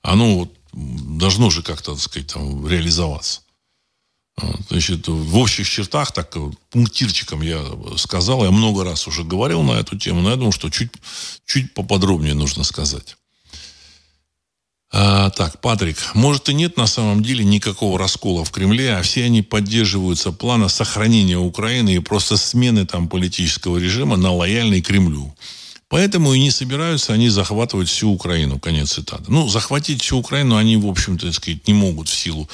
Оно 0.00 0.38
вот 0.38 0.54
должно 0.72 1.50
же 1.50 1.62
как-то, 1.62 1.92
так 1.92 2.00
сказать, 2.00 2.32
там, 2.32 2.66
реализоваться. 2.66 3.42
Значит, 4.70 5.06
в 5.06 5.36
общих 5.36 5.68
чертах, 5.68 6.12
так 6.12 6.34
пунктирчиком 6.70 7.42
я 7.42 7.62
сказал, 7.98 8.42
я 8.42 8.50
много 8.50 8.84
раз 8.84 9.06
уже 9.06 9.22
говорил 9.22 9.62
на 9.62 9.72
эту 9.72 9.98
тему, 9.98 10.22
но 10.22 10.30
я 10.30 10.36
думаю, 10.36 10.52
что 10.52 10.70
чуть, 10.70 10.92
чуть 11.44 11.74
поподробнее 11.74 12.32
нужно 12.32 12.64
сказать. 12.64 13.18
А, 14.92 15.30
так, 15.30 15.60
Патрик, 15.60 15.98
может 16.14 16.48
и 16.48 16.54
нет 16.54 16.76
на 16.76 16.86
самом 16.86 17.22
деле 17.22 17.44
никакого 17.44 17.98
раскола 17.98 18.44
в 18.44 18.50
Кремле, 18.50 18.94
а 18.94 19.02
все 19.02 19.24
они 19.24 19.42
поддерживаются 19.42 20.30
плана 20.30 20.68
сохранения 20.68 21.38
Украины 21.38 21.96
и 21.96 21.98
просто 21.98 22.36
смены 22.36 22.86
там 22.86 23.08
политического 23.08 23.78
режима 23.78 24.16
на 24.16 24.32
лояльный 24.32 24.80
Кремлю. 24.80 25.34
Поэтому 25.88 26.34
и 26.34 26.40
не 26.40 26.50
собираются 26.50 27.12
они 27.12 27.28
захватывать 27.28 27.88
всю 27.88 28.10
Украину, 28.10 28.58
конец 28.58 28.92
цитаты. 28.92 29.24
Ну, 29.28 29.48
захватить 29.48 30.02
всю 30.02 30.18
Украину 30.18 30.56
они, 30.56 30.76
в 30.76 30.86
общем-то, 30.86 31.32
сказать, 31.32 31.66
не 31.66 31.74
могут 31.74 32.08
в 32.08 32.14
силу, 32.14 32.48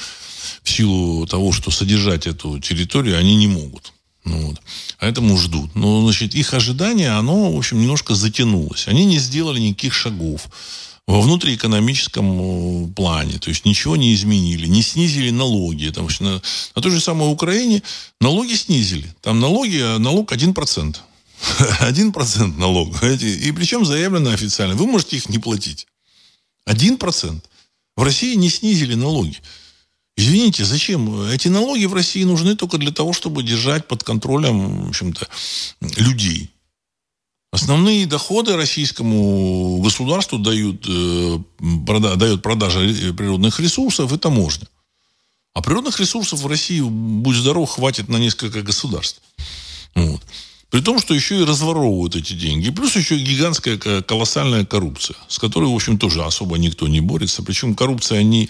в 0.63 0.69
силу 0.69 1.25
того, 1.27 1.51
что 1.51 1.71
содержать 1.71 2.27
эту 2.27 2.59
территорию 2.59 3.17
они 3.17 3.35
не 3.35 3.47
могут. 3.47 3.93
Ну, 4.25 4.47
вот. 4.47 4.61
Поэтому 4.99 5.37
ждут. 5.37 5.75
Но, 5.75 6.01
значит, 6.01 6.35
их 6.35 6.53
ожидание, 6.53 7.11
оно, 7.11 7.51
в 7.51 7.57
общем, 7.57 7.79
немножко 7.79 8.15
затянулось. 8.15 8.87
Они 8.87 9.05
не 9.05 9.17
сделали 9.17 9.59
никаких 9.59 9.93
шагов 9.93 10.47
во 11.07 11.21
внутриэкономическом 11.21 12.85
э, 12.87 12.93
плане. 12.93 13.37
То 13.39 13.49
есть 13.49 13.65
ничего 13.65 13.95
не 13.95 14.13
изменили, 14.13 14.67
не 14.67 14.81
снизили 14.81 15.29
налоги. 15.31 15.87
Потому 15.87 16.09
что 16.09 16.23
на, 16.23 16.41
на 16.75 16.81
той 16.81 16.91
же 16.91 16.99
самой 16.99 17.31
Украине 17.31 17.83
налоги 18.21 18.53
снизили. 18.53 19.13
Там 19.21 19.39
налоги, 19.39 19.79
а 19.79 19.99
налог 19.99 20.31
1%. 20.31 20.95
1% 21.81 22.57
налог. 22.57 23.03
И 23.03 23.51
причем 23.51 23.85
заявлено 23.85 24.31
официально. 24.31 24.75
Вы 24.75 24.87
можете 24.87 25.17
их 25.17 25.29
не 25.29 25.39
платить. 25.39 25.87
1%. 26.67 27.41
В 27.95 28.03
России 28.03 28.35
не 28.35 28.49
снизили 28.49 28.95
налоги. 28.95 29.37
Извините, 30.15 30.63
зачем? 30.63 31.23
Эти 31.23 31.47
налоги 31.47 31.85
в 31.85 31.93
России 31.93 32.23
нужны 32.23 32.55
только 32.55 32.77
для 32.77 32.91
того, 32.91 33.13
чтобы 33.13 33.43
держать 33.43 33.87
под 33.87 34.03
контролем, 34.03 34.85
в 34.85 34.89
общем-то, 34.89 35.27
людей. 35.97 36.52
Основные 37.53 38.07
доходы 38.07 38.55
российскому 38.55 39.77
государству 39.77 40.39
дают, 40.39 40.87
э, 40.89 41.37
прода, 41.85 42.15
дает 42.15 42.41
продажа 42.41 42.79
природных 43.13 43.59
ресурсов 43.59 44.11
и 44.11 44.17
таможня. 44.17 44.67
А 45.53 45.61
природных 45.61 45.99
ресурсов 45.99 46.39
в 46.39 46.47
России, 46.47 46.81
будь 46.81 47.35
здоров, 47.35 47.69
хватит 47.69 48.09
на 48.09 48.17
несколько 48.17 48.63
государств. 48.63 49.21
Вот. 49.93 50.19
При 50.71 50.81
том, 50.81 50.99
что 50.99 51.13
еще 51.13 51.41
и 51.41 51.45
разворовывают 51.45 52.15
эти 52.15 52.33
деньги. 52.33 52.71
Плюс 52.71 52.95
еще 52.95 53.19
гигантская 53.19 53.77
колоссальная 54.01 54.65
коррупция, 54.65 55.15
с 55.27 55.37
которой, 55.37 55.69
в 55.69 55.75
общем, 55.75 55.99
тоже 55.99 56.23
особо 56.23 56.57
никто 56.57 56.87
не 56.87 57.01
борется. 57.01 57.43
Причем 57.43 57.75
коррупция 57.75 58.23
не, 58.23 58.49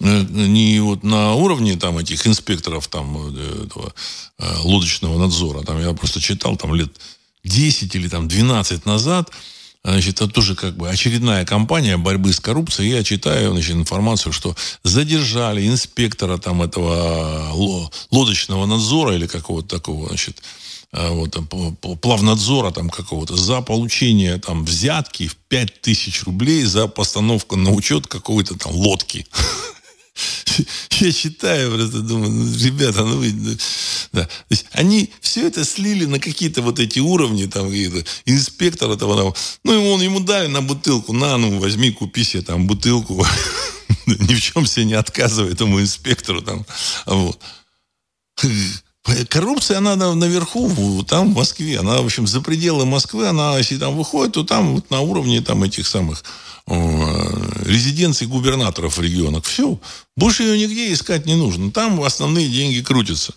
э, 0.00 0.26
не 0.28 0.80
вот 0.80 1.04
на 1.04 1.34
уровне 1.34 1.76
там, 1.76 1.98
этих 1.98 2.26
инспекторов 2.26 2.88
там, 2.88 3.16
э, 3.16 3.66
этого, 3.66 3.94
лодочного 4.64 5.20
надзора. 5.20 5.62
Там, 5.62 5.80
я 5.80 5.92
просто 5.92 6.20
читал 6.20 6.56
там 6.56 6.74
лет 6.74 6.90
10 7.44 7.94
или 7.94 8.08
там 8.08 8.28
12 8.28 8.86
назад, 8.86 9.30
Значит, 9.86 10.14
это 10.14 10.28
тоже 10.28 10.54
как 10.54 10.78
бы 10.78 10.88
очередная 10.88 11.44
кампания 11.44 11.98
борьбы 11.98 12.32
с 12.32 12.40
коррупцией. 12.40 12.90
Я 12.90 13.04
читаю 13.04 13.52
значит, 13.52 13.74
информацию, 13.74 14.32
что 14.32 14.56
задержали 14.82 15.66
инспектора 15.66 16.38
там 16.38 16.62
этого 16.62 17.52
лодочного 18.10 18.64
надзора 18.64 19.14
или 19.14 19.26
какого-то 19.26 19.68
такого, 19.68 20.08
значит, 20.08 20.42
а, 20.90 21.10
вот, 21.10 21.36
плавнадзора 22.00 22.70
там 22.70 22.88
какого-то 22.88 23.36
за 23.36 23.60
получение 23.60 24.38
там 24.38 24.64
взятки 24.64 25.26
в 25.26 25.36
5000 25.36 26.22
рублей 26.22 26.62
за 26.62 26.86
постановку 26.86 27.56
на 27.56 27.70
учет 27.70 28.06
какой-то 28.06 28.56
там 28.56 28.72
лодки. 28.72 29.26
Я 31.00 31.12
читаю, 31.12 31.74
просто 31.74 32.00
думаю, 32.00 32.30
ну, 32.30 32.56
ребята, 32.58 33.04
ну 33.04 33.18
вы... 33.18 33.32
Да. 34.12 34.24
То 34.24 34.30
есть 34.50 34.66
они 34.72 35.10
все 35.20 35.46
это 35.46 35.64
слили 35.64 36.04
на 36.04 36.20
какие-то 36.20 36.62
вот 36.62 36.78
эти 36.78 37.00
уровни, 37.00 37.46
там, 37.46 37.72
инспектор 38.24 38.90
этого, 38.90 39.16
там, 39.16 39.34
ну, 39.64 39.92
он 39.92 40.02
ему 40.02 40.20
дали 40.20 40.46
на 40.46 40.62
бутылку, 40.62 41.12
на, 41.12 41.36
ну, 41.36 41.58
возьми, 41.58 41.90
купи 41.90 42.24
себе 42.24 42.42
там 42.42 42.66
бутылку. 42.66 43.26
Ни 44.06 44.34
в 44.34 44.40
чем 44.40 44.66
себе 44.66 44.86
не 44.86 44.94
отказывай 44.94 45.52
этому 45.52 45.80
инспектору 45.80 46.42
там. 46.42 46.64
Вот. 47.06 47.40
Коррупция, 49.28 49.78
она 49.78 49.96
наверху, 50.14 51.04
там, 51.04 51.32
в 51.32 51.36
Москве. 51.36 51.78
Она, 51.78 52.00
в 52.00 52.06
общем, 52.06 52.26
за 52.26 52.40
пределы 52.40 52.86
Москвы, 52.86 53.28
она, 53.28 53.58
если 53.58 53.76
там 53.76 53.96
выходит, 53.96 54.32
то 54.32 54.44
там 54.44 54.74
вот 54.76 54.90
на 54.90 55.00
уровне 55.00 55.42
там 55.42 55.62
этих 55.62 55.86
самых 55.86 56.24
резиденций 56.66 58.26
губернаторов 58.26 58.96
в 58.96 59.00
регионах. 59.02 59.44
Все. 59.44 59.78
Больше 60.16 60.44
ее 60.44 60.58
нигде 60.58 60.92
искать 60.92 61.26
не 61.26 61.34
нужно. 61.34 61.70
Там 61.70 62.02
основные 62.02 62.48
деньги 62.48 62.80
крутятся. 62.80 63.34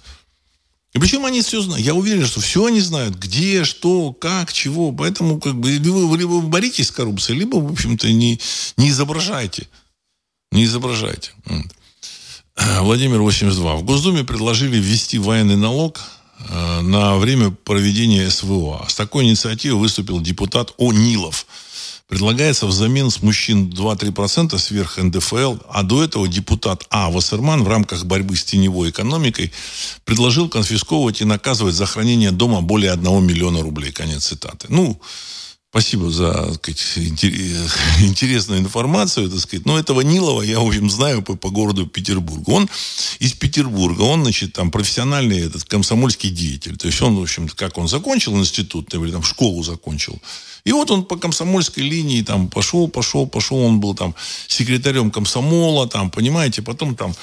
И 0.94 1.00
причем 1.00 1.26
они 1.26 1.42
все 1.42 1.62
знают. 1.62 1.86
Я 1.86 1.94
уверен, 1.94 2.26
что 2.26 2.40
все 2.40 2.66
они 2.66 2.80
знают. 2.80 3.16
Где, 3.16 3.66
что, 3.66 4.14
как, 4.14 4.54
чего. 4.54 4.94
Поэтому 4.94 5.42
как 5.42 5.56
бы 5.56 5.72
либо, 5.72 6.16
либо 6.16 6.30
вы 6.30 6.44
боритесь 6.44 6.88
с 6.88 6.92
коррупцией, 6.92 7.40
либо, 7.40 7.58
в 7.58 7.70
общем-то, 7.70 8.08
не, 8.08 8.40
не 8.78 8.90
изображайте. 8.90 9.68
Не 10.54 10.64
изображайте. 10.64 11.32
Владимир 12.58 13.22
82. 13.22 13.76
В 13.76 13.84
Госдуме 13.84 14.24
предложили 14.24 14.78
ввести 14.78 15.20
военный 15.20 15.56
налог 15.56 16.00
э, 16.40 16.82
на 16.82 17.18
время 17.18 17.52
проведения 17.52 18.30
СВО. 18.30 18.86
С 18.88 18.96
такой 18.96 19.26
инициативой 19.26 19.80
выступил 19.80 20.20
депутат 20.22 20.74
О'Нилов. 20.80 21.46
Предлагается 22.08 22.66
взамен 22.66 23.12
с 23.12 23.22
мужчин 23.22 23.70
2-3% 23.70 24.58
сверх 24.58 24.98
НДФЛ, 24.98 25.58
а 25.70 25.84
до 25.84 26.04
этого 26.04 26.28
депутат 26.28 26.86
А. 26.90 27.12
Вассерман 27.12 27.64
в 27.64 27.68
рамках 27.68 28.06
борьбы 28.06 28.36
с 28.38 28.46
теневой 28.46 28.90
экономикой 28.90 29.52
предложил 30.06 30.48
конфисковывать 30.50 31.22
и 31.22 31.26
наказывать 31.26 31.76
за 31.76 31.86
хранение 31.86 32.32
дома 32.32 32.62
более 32.62 32.92
1 32.94 33.26
миллиона 33.26 33.62
рублей. 33.62 33.92
Конец 33.92 34.26
цитаты. 34.28 34.68
Ну, 34.70 35.00
Спасибо 35.70 36.10
за 36.10 36.54
сказать, 36.54 36.82
интересную 38.00 38.62
информацию. 38.62 39.30
Так 39.30 39.40
сказать. 39.40 39.66
Но 39.66 39.78
этого 39.78 40.02
Нилова 40.02 40.42
я, 40.42 40.60
в 40.60 40.68
общем, 40.68 40.90
знаю 40.90 41.22
по, 41.22 41.36
по 41.36 41.50
городу 41.50 41.86
Петербургу. 41.86 42.54
Он 42.54 42.70
из 43.20 43.34
Петербурга, 43.34 44.02
он, 44.04 44.24
значит, 44.24 44.54
там 44.54 44.72
профессиональный 44.72 45.40
этот, 45.40 45.66
комсомольский 45.66 46.30
деятель. 46.30 46.78
То 46.78 46.88
есть 46.88 47.02
он, 47.02 47.18
в 47.18 47.22
общем, 47.22 47.50
как 47.50 47.78
он 47.78 47.88
закончил 47.90 48.38
институт, 48.38 48.94
или 48.94 49.12
там 49.12 49.24
школу 49.24 49.62
закончил, 49.62 50.20
и 50.68 50.74
вот 50.74 50.92
он 50.92 51.06
по 51.06 51.16
комсомольской 51.16 51.82
линии 51.82 52.22
там 52.24 52.50
пошел, 52.50 52.90
пошел, 52.90 53.26
пошел. 53.26 53.58
Он 53.58 53.80
был 53.80 53.96
там 53.96 54.14
секретарем 54.48 55.12
комсомола, 55.12 55.88
там, 55.88 56.12
понимаете, 56.12 56.62
потом 56.62 56.94
там 56.94 57.16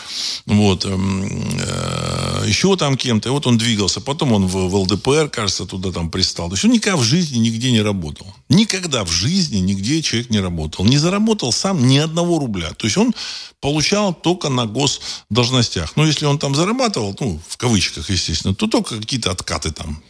вот 0.47 0.86
эм, 0.86 1.28
э, 1.59 2.45
еще 2.47 2.74
там 2.78 2.97
кем-то. 2.97 3.28
И 3.28 3.32
вот 3.32 3.47
он 3.47 3.59
двигался. 3.59 4.01
Потом 4.01 4.32
он 4.32 4.47
в, 4.47 4.70
в 4.70 4.74
ЛДПР, 4.74 5.28
кажется, 5.28 5.66
туда 5.66 5.92
там 5.92 6.11
пристал. 6.11 6.49
То 6.49 6.55
есть 6.55 6.64
он 6.64 6.70
никогда 6.70 6.97
в 6.97 7.03
жизни 7.03 7.36
нигде 7.36 7.70
не 7.70 7.82
работал. 7.82 8.34
Никогда 8.49 9.05
в 9.05 9.11
жизни 9.11 9.59
нигде 9.59 10.03
человек 10.03 10.30
не 10.30 10.41
работал. 10.41 10.85
Не 10.85 10.99
заработал 10.99 11.53
сам 11.53 11.87
ни 11.87 11.99
одного 11.99 12.39
рубля. 12.39 12.72
То 12.74 12.87
есть 12.87 12.97
он 12.97 13.14
получал 13.61 14.14
только 14.14 14.49
на 14.49 14.66
госдолжностях. 14.66 15.97
Но 15.97 16.07
если 16.07 16.26
он 16.26 16.39
там 16.39 16.55
зарабатывал, 16.55 17.16
ну, 17.20 17.41
в 17.49 17.57
кавычках, 17.57 18.11
естественно, 18.11 18.55
то 18.55 18.66
только 18.66 18.99
какие-то 18.99 19.30
откаты 19.30 19.70
там 19.70 20.03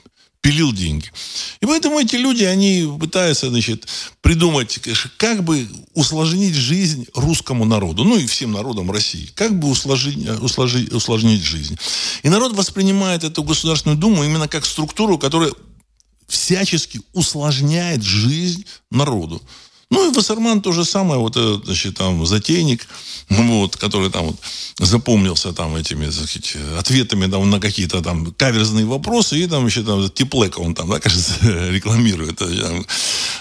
пилил 0.44 0.74
деньги. 0.74 1.10
И 1.62 1.66
поэтому 1.66 1.98
эти 1.98 2.16
люди, 2.16 2.44
они 2.44 2.86
пытаются, 3.00 3.48
значит, 3.48 3.88
придумать, 4.20 4.78
как 5.16 5.42
бы 5.42 5.66
усложнить 5.94 6.54
жизнь 6.54 7.06
русскому 7.14 7.64
народу, 7.64 8.04
ну 8.04 8.18
и 8.18 8.26
всем 8.26 8.52
народам 8.52 8.90
России. 8.90 9.30
Как 9.34 9.58
бы 9.58 9.68
усложнить, 9.68 10.28
усложнить, 10.42 10.92
усложнить 10.92 11.42
жизнь. 11.42 11.78
И 12.22 12.28
народ 12.28 12.52
воспринимает 12.52 13.24
эту 13.24 13.42
Государственную 13.42 13.96
Думу 13.96 14.22
именно 14.22 14.46
как 14.46 14.66
структуру, 14.66 15.16
которая 15.16 15.50
всячески 16.34 17.00
усложняет 17.12 18.02
жизнь 18.02 18.66
народу. 18.90 19.40
Ну, 19.90 20.10
и 20.10 20.14
Вассерман 20.14 20.60
то 20.60 20.72
же 20.72 20.84
самое, 20.84 21.20
вот 21.20 21.36
этот, 21.36 21.66
значит, 21.66 21.96
там, 21.96 22.24
затейник, 22.26 22.86
вот, 23.28 23.76
который 23.76 24.10
там 24.10 24.26
вот 24.26 24.36
запомнился 24.78 25.52
там 25.52 25.76
этими, 25.76 26.06
так 26.06 26.14
сказать, 26.14 26.56
ответами 26.78 27.30
там, 27.30 27.48
на 27.50 27.60
какие-то 27.60 28.02
там 28.02 28.32
каверзные 28.32 28.84
вопросы, 28.86 29.38
и 29.38 29.46
там 29.46 29.66
еще 29.66 29.82
там 29.82 30.08
теплека 30.10 30.58
он 30.58 30.74
там, 30.74 30.90
да, 30.90 31.00
кажется, 31.00 31.34
рекламирует, 31.70 32.40
э, 32.42 32.62
там, 32.62 32.86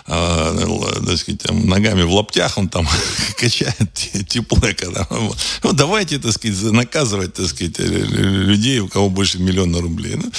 а, 0.06 1.02
так 1.06 1.18
сказать, 1.18 1.42
там, 1.42 1.68
ногами 1.68 2.04
в 2.04 2.14
лаптях 2.14 2.58
он 2.58 2.70
там 2.70 2.88
качает 3.38 3.94
теплека. 4.28 4.92
Там. 4.92 5.32
Вот, 5.64 5.76
давайте, 5.76 6.20
так 6.20 6.34
сказать, 6.34 6.72
наказывать, 6.72 7.34
так 7.34 7.48
сказать, 7.48 7.80
людей, 7.80 8.80
у 8.80 8.88
кого 8.88 9.10
больше 9.10 9.40
миллиона 9.40 9.82
рублей. 9.82 10.16
Ну, 10.16 10.32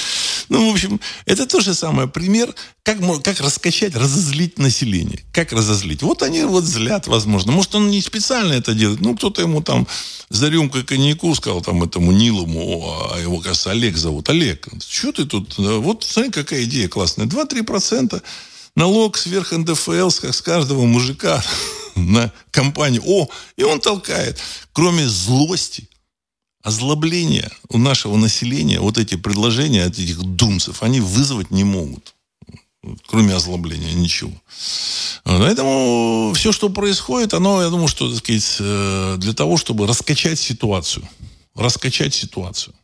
ну, 0.48 0.70
в 0.70 0.72
общем, 0.72 1.00
это 1.26 1.46
то 1.46 1.60
же 1.60 1.74
самое 1.74 2.08
пример, 2.08 2.54
как, 2.82 2.98
как 3.22 3.40
раскачать, 3.40 3.96
разозлить 3.96 4.58
население. 4.58 5.24
Как 5.32 5.52
разозлить? 5.52 5.93
Вот 6.02 6.22
они 6.22 6.42
вот 6.44 6.64
злят, 6.64 7.06
возможно. 7.06 7.52
Может, 7.52 7.74
он 7.74 7.90
не 7.90 8.00
специально 8.00 8.52
это 8.52 8.74
делает. 8.74 9.00
Ну, 9.00 9.16
кто-то 9.16 9.42
ему 9.42 9.62
там 9.62 9.86
за 10.30 10.48
рюмкой 10.48 10.84
коньяку 10.84 11.34
сказал, 11.34 11.60
там, 11.62 11.82
этому 11.82 12.12
Нилому, 12.12 13.10
а 13.12 13.18
его, 13.20 13.40
кажется, 13.40 13.70
Олег 13.70 13.96
зовут. 13.96 14.28
Олег, 14.28 14.68
что 14.86 15.12
ты 15.12 15.24
тут? 15.24 15.56
Вот, 15.58 16.04
смотри, 16.04 16.30
какая 16.30 16.64
идея 16.64 16.88
классная. 16.88 17.26
2-3% 17.26 18.22
налог 18.76 19.16
сверх 19.16 19.52
НДФЛ 19.52 20.10
с 20.10 20.42
каждого 20.42 20.84
мужика 20.84 21.42
на 21.94 22.32
компанию. 22.50 23.02
О, 23.06 23.28
и 23.56 23.62
он 23.62 23.80
толкает. 23.80 24.38
Кроме 24.72 25.08
злости, 25.08 25.88
озлобления 26.62 27.50
у 27.68 27.78
нашего 27.78 28.16
населения, 28.16 28.80
вот 28.80 28.98
эти 28.98 29.16
предложения 29.16 29.84
от 29.84 29.98
этих 29.98 30.18
думцев, 30.18 30.82
они 30.82 31.00
вызвать 31.00 31.50
не 31.50 31.62
могут. 31.62 32.13
Кроме 33.06 33.34
озлобления, 33.34 33.92
ничего. 33.92 34.32
Поэтому 35.24 36.32
все, 36.34 36.52
что 36.52 36.68
происходит, 36.68 37.34
оно, 37.34 37.62
я 37.62 37.70
думаю, 37.70 37.88
что, 37.88 38.08
так 38.08 38.18
сказать, 38.18 38.56
э, 38.60 39.16
для 39.18 39.32
того, 39.32 39.56
чтобы 39.56 39.86
раскачать 39.86 40.38
ситуацию. 40.38 41.08
Раскачать 41.54 42.14
ситуацию. 42.14 42.74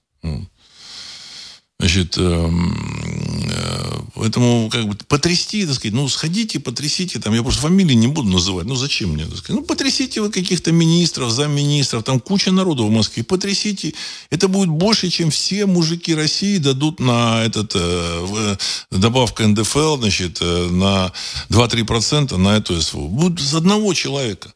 Значит, 1.81 2.19
эм, 2.19 3.51
э, 3.51 4.01
поэтому 4.15 4.69
как 4.71 4.87
бы 4.87 4.95
потрясти, 5.09 5.65
так 5.65 5.77
сказать, 5.77 5.95
ну, 5.95 6.11
сходите, 6.11 6.61
потрясите, 6.61 7.19
там, 7.21 7.33
я 7.33 7.43
просто 7.43 7.63
фамилии 7.63 7.95
не 7.95 8.07
буду 8.07 8.29
называть, 8.29 8.67
ну, 8.67 8.75
зачем 8.75 9.15
мне, 9.15 9.25
так 9.25 9.39
сказать, 9.39 9.63
ну, 9.63 9.67
потрясите 9.67 10.21
вы 10.21 10.31
каких-то 10.31 10.73
министров, 10.73 11.31
замминистров, 11.31 12.05
там 12.05 12.21
куча 12.21 12.53
народу 12.53 12.85
в 12.85 12.91
Москве, 12.91 13.25
потрясите, 13.25 13.95
это 14.29 14.49
будет 14.49 14.69
больше, 14.69 15.09
чем 15.09 15.31
все 15.31 15.65
мужики 15.65 16.15
России 16.15 16.59
дадут 16.59 17.01
на 17.01 17.43
этот, 17.47 17.73
э, 17.75 18.57
добавка 18.91 19.49
НДФЛ, 19.49 19.97
значит, 19.97 20.37
э, 20.43 20.69
на 20.71 21.15
2-3% 21.49 22.37
на 22.37 22.59
эту 22.59 22.79
СВО. 22.79 23.09
Будет 23.09 23.41
с 23.41 23.55
одного 23.55 23.95
человека. 23.95 24.53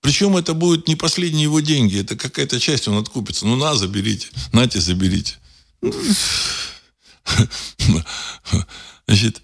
Причем 0.00 0.36
это 0.36 0.54
будет 0.54 0.86
не 0.86 0.94
последние 0.94 1.44
его 1.44 1.58
деньги, 1.58 1.98
это 1.98 2.14
какая-то 2.14 2.60
часть 2.60 2.86
он 2.86 2.98
откупится. 2.98 3.46
Ну, 3.46 3.56
на, 3.56 3.74
заберите, 3.74 4.28
нате, 4.52 4.80
заберите. 4.80 5.41
Значит, 9.06 9.42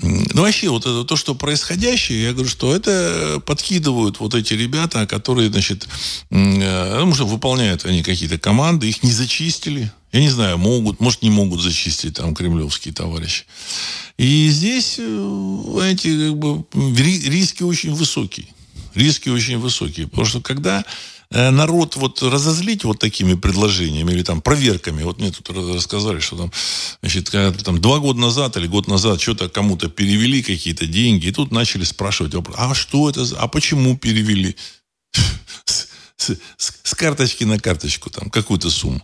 ну, 0.00 0.42
вообще, 0.42 0.68
вот 0.68 0.86
это 0.86 1.04
то, 1.04 1.16
что 1.16 1.34
происходящее, 1.34 2.22
я 2.22 2.32
говорю, 2.32 2.48
что 2.48 2.74
это 2.74 3.42
подкидывают 3.44 4.20
вот 4.20 4.34
эти 4.34 4.54
ребята, 4.54 5.06
которые, 5.06 5.50
значит, 5.50 5.88
э, 6.30 7.04
ну, 7.04 7.14
что 7.14 7.26
выполняют 7.26 7.84
они 7.84 8.04
какие-то 8.04 8.38
команды, 8.38 8.88
их 8.88 9.02
не 9.02 9.10
зачистили. 9.10 9.90
Я 10.12 10.20
не 10.20 10.30
знаю, 10.30 10.56
могут, 10.56 11.00
может, 11.00 11.22
не 11.22 11.30
могут 11.30 11.60
зачистить 11.60 12.14
там 12.14 12.34
кремлевские 12.34 12.94
товарищи. 12.94 13.44
И 14.18 14.48
здесь, 14.50 14.98
эти 14.98 16.28
как 16.28 16.38
бы, 16.38 16.64
риски 16.96 17.64
очень 17.64 17.92
высокие. 17.92 18.46
Риски 18.94 19.28
очень 19.28 19.58
высокие. 19.58 20.06
Потому 20.06 20.26
что 20.26 20.40
когда 20.40 20.84
народ 21.30 21.96
вот 21.96 22.22
разозлить 22.22 22.84
вот 22.84 22.98
такими 22.98 23.34
предложениями 23.34 24.12
или 24.12 24.22
там 24.22 24.40
проверками. 24.40 25.02
Вот 25.02 25.18
мне 25.18 25.30
тут 25.30 25.50
рассказали, 25.50 26.20
что 26.20 26.36
там, 26.36 26.52
значит, 27.00 27.28
когда 27.28 27.52
там 27.52 27.80
два 27.80 27.98
года 27.98 28.18
назад 28.18 28.56
или 28.56 28.66
год 28.66 28.88
назад 28.88 29.20
что-то 29.20 29.48
кому-то 29.48 29.88
перевели 29.88 30.42
какие-то 30.42 30.86
деньги, 30.86 31.26
и 31.26 31.32
тут 31.32 31.52
начали 31.52 31.84
спрашивать, 31.84 32.32
а 32.56 32.74
что 32.74 33.10
это, 33.10 33.26
а 33.38 33.48
почему 33.48 33.96
перевели? 33.96 34.56
С, 35.64 36.36
с, 36.56 36.72
с 36.82 36.94
карточки 36.94 37.44
на 37.44 37.60
карточку 37.60 38.10
там 38.10 38.28
какую-то 38.28 38.70
сумму. 38.70 39.00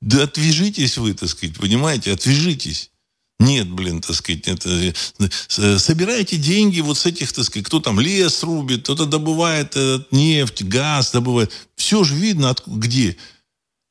Да 0.00 0.22
отвяжитесь 0.22 0.96
вы, 0.96 1.12
так 1.12 1.28
сказать, 1.28 1.56
понимаете, 1.56 2.12
отвяжитесь. 2.12 2.92
Нет, 3.40 3.70
блин, 3.70 4.00
так 4.00 4.16
сказать, 4.16 4.48
это, 4.48 4.68
э, 4.68 5.78
собирайте 5.78 6.36
деньги 6.36 6.80
вот 6.80 6.98
с 6.98 7.06
этих, 7.06 7.32
так 7.32 7.44
сказать, 7.44 7.66
кто 7.66 7.78
там 7.78 8.00
лес 8.00 8.42
рубит, 8.42 8.82
кто-то 8.82 9.06
добывает 9.06 9.76
э, 9.76 10.00
нефть, 10.10 10.64
газ 10.64 11.12
добывает. 11.12 11.52
Все 11.76 12.02
же 12.02 12.16
видно, 12.16 12.50
от, 12.50 12.66
где. 12.66 13.16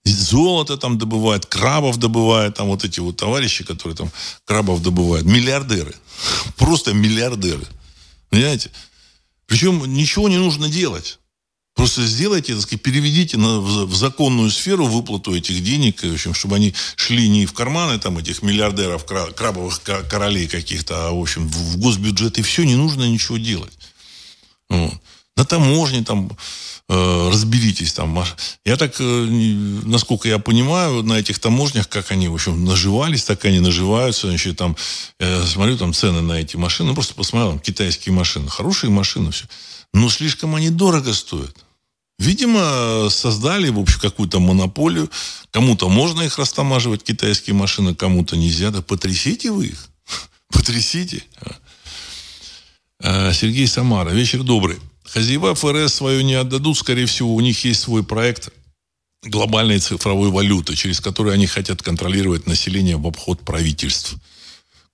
Золото 0.04 0.78
там 0.78 0.98
добывает, 0.98 1.45
крабов 1.45 1.98
добывает, 1.98 2.56
там 2.56 2.68
вот 2.68 2.84
эти 2.84 3.00
вот 3.00 3.18
товарищи, 3.18 3.64
которые 3.64 3.95
там 3.95 4.12
крабов 4.45 4.82
добывают. 4.82 5.26
Миллиардеры. 5.26 5.95
Просто 6.58 6.93
миллиардеры. 6.93 7.66
Понимаете? 8.30 8.72
Причем 9.45 9.86
ничего 9.86 10.28
не 10.28 10.38
нужно 10.38 10.70
делать. 10.70 11.20
Просто 11.78 12.07
сделайте, 12.07 12.53
так 12.53 12.63
сказать, 12.63 12.82
переведите 12.82 13.38
на, 13.38 13.59
в, 13.59 13.86
в 13.86 13.95
законную 13.95 14.49
сферу 14.49 14.88
выплату 14.88 15.36
этих 15.36 15.63
денег, 15.63 16.01
в 16.01 16.11
общем, 16.11 16.34
чтобы 16.34 16.55
они 16.55 16.73
шли 16.95 17.30
не 17.30 17.45
в 17.45 17.53
карманы 17.53 17.99
там 17.99 18.17
этих 18.17 18.41
миллиардеров, 18.41 19.05
крабовых 19.05 19.80
королей 20.09 20.47
каких-то, 20.47 21.09
а, 21.09 21.11
в 21.11 21.21
общем, 21.21 21.47
в 21.47 21.78
госбюджет, 21.78 22.39
и 22.39 22.41
все, 22.41 22.63
не 22.63 22.75
нужно 22.75 23.07
ничего 23.07 23.38
делать. 23.38 23.78
Вот. 24.69 24.91
На 25.36 25.45
таможне 25.45 26.03
там 26.03 26.32
э, 26.89 27.30
разберитесь 27.32 27.93
там. 27.93 28.25
Я 28.65 28.75
так, 28.75 28.95
э, 28.99 29.03
насколько 29.03 30.28
я 30.28 30.39
понимаю, 30.39 31.03
на 31.03 31.19
этих 31.19 31.38
таможнях, 31.38 31.88
как 31.88 32.09
они, 32.09 32.28
в 32.28 32.34
общем, 32.34 32.65
наживались, 32.65 33.23
так 33.23 33.45
они 33.45 33.59
наживаются. 33.59 34.30
Значит, 34.30 34.57
там, 34.57 34.75
я 35.19 35.45
смотрю 35.45 35.78
там 35.78 35.93
цены 35.93 36.21
на 36.21 36.41
эти 36.41 36.55
машины, 36.57 36.89
ну, 36.89 36.95
просто 36.95 37.13
посмотрел, 37.13 37.51
там, 37.51 37.59
китайские 37.59 38.15
машины. 38.15 38.49
Хорошие 38.49 38.89
машины, 38.89 39.30
все. 39.30 39.45
Но 39.93 40.09
слишком 40.09 40.55
они 40.55 40.71
дорого 40.71 41.13
стоят. 41.13 41.55
Видимо, 42.20 43.09
создали, 43.09 43.70
в 43.70 43.80
общем, 43.80 43.99
какую-то 43.99 44.39
монополию. 44.39 45.09
Кому-то 45.51 45.88
можно 45.88 46.24
их 46.24 46.39
растамаживать, 46.39 47.03
китайские 47.03 47.53
машины, 47.53 47.93
кому-то 47.93 48.36
нельзя. 48.36 48.72
Да 48.72 48.82
потрясите 48.82 49.51
вы 49.51 49.68
их. 49.68 49.89
Потрясите. 50.49 51.24
А, 52.99 53.32
Сергей 53.34 53.68
Самара. 53.68 54.09
Вечер 54.09 54.43
добрый. 54.43 54.78
Хозяева 55.03 55.53
ФРС 55.53 55.93
свою 55.93 56.22
не 56.22 56.34
отдадут. 56.34 56.78
Скорее 56.78 57.05
всего, 57.05 57.36
у 57.36 57.39
них 57.39 57.63
есть 57.63 57.82
свой 57.82 58.03
проект 58.03 58.49
глобальной 59.24 59.80
цифровой 59.80 60.30
валюты, 60.30 60.76
через 60.76 60.99
который 60.99 61.34
они 61.34 61.45
хотят 61.45 61.82
контролировать 61.84 62.47
население 62.47 62.97
в 62.97 63.05
обход 63.05 63.41
правительств. 63.41 64.15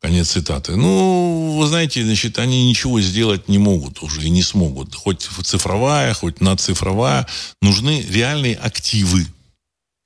Конец 0.03 0.31
цитаты. 0.31 0.75
Ну, 0.75 1.55
вы 1.57 1.65
знаете, 1.65 2.03
значит, 2.03 2.37
они 2.37 2.67
ничего 2.67 2.99
сделать 2.99 3.47
не 3.47 3.57
могут 3.57 4.03
уже 4.03 4.21
и 4.21 4.29
не 4.29 4.43
смогут. 4.43 4.93
Хоть 4.93 5.21
цифровая, 5.21 6.13
хоть 6.13 6.41
надцифровая. 6.41 7.25
Нужны 7.61 8.01
реальные 8.09 8.55
активы. 8.57 9.25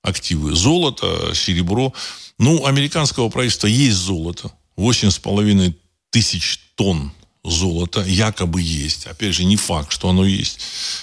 Активы. 0.04 0.54
Золото, 0.54 1.34
серебро. 1.34 1.96
Ну, 2.38 2.68
американского 2.68 3.30
правительства 3.30 3.66
есть 3.66 3.98
золото. 3.98 4.52
8,5 4.78 5.74
тысяч 6.12 6.60
тонн 6.76 7.12
золота 7.44 8.04
якобы 8.06 8.62
есть. 8.62 9.08
Опять 9.08 9.34
же, 9.34 9.46
не 9.46 9.56
факт, 9.56 9.92
что 9.92 10.10
оно 10.10 10.26
есть. 10.26 10.60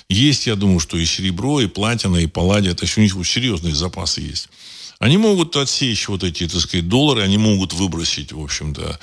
Есть, 0.09 0.47
я 0.47 0.55
думаю, 0.55 0.79
что 0.79 0.97
и 0.97 1.05
серебро, 1.05 1.61
и 1.61 1.67
платина, 1.67 2.19
и 2.19 2.29
палладия. 2.29 2.71
Это 2.71 2.85
еще 2.85 3.01
у 3.01 3.03
них 3.03 3.15
серьезные 3.27 3.75
запасы 3.75 4.21
есть. 4.21 4.49
Они 4.99 5.17
могут 5.17 5.57
отсечь 5.57 6.09
вот 6.09 6.23
эти, 6.23 6.49
так 6.49 6.61
сказать, 6.61 6.89
доллары, 6.89 7.23
они 7.23 7.39
могут 7.39 7.73
выбросить, 7.73 8.33
в 8.33 8.41
общем-то, 8.41 8.99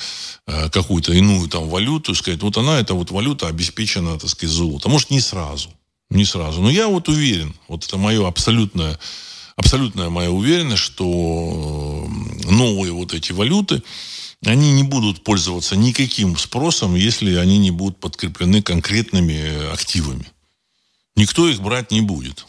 э, 0.47 0.69
какую-то 0.69 1.13
иную 1.13 1.47
там 1.49 1.69
валюту, 1.69 2.15
сказать, 2.15 2.41
вот 2.41 2.57
она, 2.57 2.79
эта 2.79 2.93
вот 2.93 3.11
валюта 3.11 3.47
обеспечена, 3.47 4.17
так 4.17 4.29
сказать, 4.29 4.55
золотом. 4.55 4.91
Может, 4.91 5.09
не 5.09 5.19
сразу, 5.19 5.69
не 6.09 6.25
сразу. 6.25 6.61
Но 6.61 6.69
я 6.69 6.87
вот 6.87 7.09
уверен, 7.09 7.53
вот 7.67 7.85
это 7.85 7.97
мое 7.97 8.25
абсолютное, 8.27 8.99
абсолютная 9.55 10.09
моя 10.09 10.31
уверенность, 10.31 10.81
что 10.81 12.07
э, 12.45 12.51
новые 12.51 12.93
вот 12.93 13.13
эти 13.13 13.31
валюты, 13.31 13.83
они 14.45 14.71
не 14.71 14.83
будут 14.83 15.23
пользоваться 15.23 15.75
никаким 15.75 16.37
спросом, 16.37 16.95
если 16.95 17.35
они 17.35 17.59
не 17.59 17.69
будут 17.69 17.99
подкреплены 17.99 18.63
конкретными 18.63 19.71
активами. 19.71 20.25
Никто 21.15 21.47
их 21.47 21.61
брать 21.61 21.91
не 21.91 22.01
будет. 22.01 22.45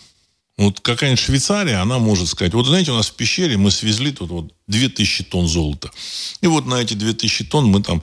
Вот 0.59 0.80
какая-нибудь 0.80 1.18
Швейцария, 1.18 1.76
она 1.76 1.98
может 1.98 2.28
сказать, 2.28 2.53
вот 2.53 2.66
знаете, 2.66 2.92
у 2.92 2.94
нас 2.94 3.09
в 3.09 3.14
пещере 3.14 3.57
мы 3.57 3.70
свезли 3.70 4.12
тут 4.12 4.30
вот 4.30 4.53
2000 4.66 5.24
тонн 5.24 5.48
золота. 5.48 5.90
И 6.42 6.46
вот 6.46 6.66
на 6.66 6.74
эти 6.74 6.92
2000 6.94 7.44
тонн 7.44 7.66
мы 7.66 7.82
там 7.82 8.03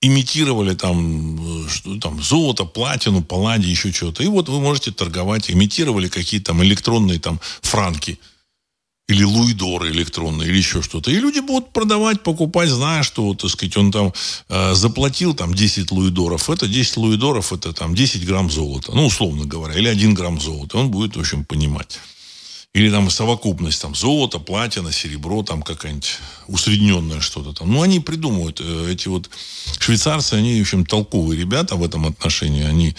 имитировали 0.00 0.74
там, 0.74 1.68
что, 1.68 1.98
там 2.00 2.20
золото, 2.20 2.64
платину, 2.64 3.22
палладий, 3.22 3.70
еще 3.70 3.92
что-то. 3.92 4.24
И 4.24 4.26
вот 4.26 4.48
вы 4.48 4.60
можете 4.60 4.90
торговать, 4.90 5.50
имитировали 5.50 6.08
какие-то 6.08 6.46
там 6.46 6.62
электронные 6.64 7.20
там 7.20 7.40
франки– 7.62 8.18
или 9.06 9.22
луидоры 9.22 9.90
электронные, 9.90 10.48
или 10.48 10.56
еще 10.56 10.80
что-то. 10.80 11.10
И 11.10 11.16
люди 11.16 11.40
будут 11.40 11.72
продавать, 11.72 12.22
покупать, 12.22 12.70
зная, 12.70 13.02
что, 13.02 13.34
так 13.34 13.50
сказать, 13.50 13.76
он 13.76 13.92
там 13.92 14.14
э, 14.48 14.74
заплатил 14.74 15.34
там 15.34 15.52
10 15.52 15.90
луидоров. 15.90 16.48
Это 16.48 16.66
10 16.66 16.96
луидоров, 16.96 17.52
это 17.52 17.74
там 17.74 17.94
10 17.94 18.24
грамм 18.26 18.50
золота. 18.50 18.92
Ну, 18.94 19.06
условно 19.06 19.44
говоря, 19.44 19.74
или 19.74 19.88
1 19.88 20.14
грамм 20.14 20.40
золота. 20.40 20.78
Он 20.78 20.90
будет, 20.90 21.16
в 21.16 21.20
общем, 21.20 21.44
понимать. 21.44 21.98
Или 22.72 22.90
там 22.90 23.10
совокупность, 23.10 23.80
там, 23.82 23.94
золото, 23.94 24.38
платина, 24.38 24.90
серебро, 24.90 25.42
там 25.42 25.62
какая-нибудь 25.62 26.18
усредненное 26.48 27.20
что-то 27.20 27.52
там. 27.52 27.70
Ну, 27.70 27.82
они 27.82 28.00
придумывают. 28.00 28.60
Э, 28.62 28.90
эти 28.90 29.08
вот 29.08 29.28
швейцарцы, 29.80 30.32
они, 30.32 30.58
в 30.58 30.62
общем, 30.62 30.86
толковые 30.86 31.38
ребята 31.38 31.76
в 31.76 31.84
этом 31.84 32.06
отношении. 32.06 32.64
Они 32.64 32.96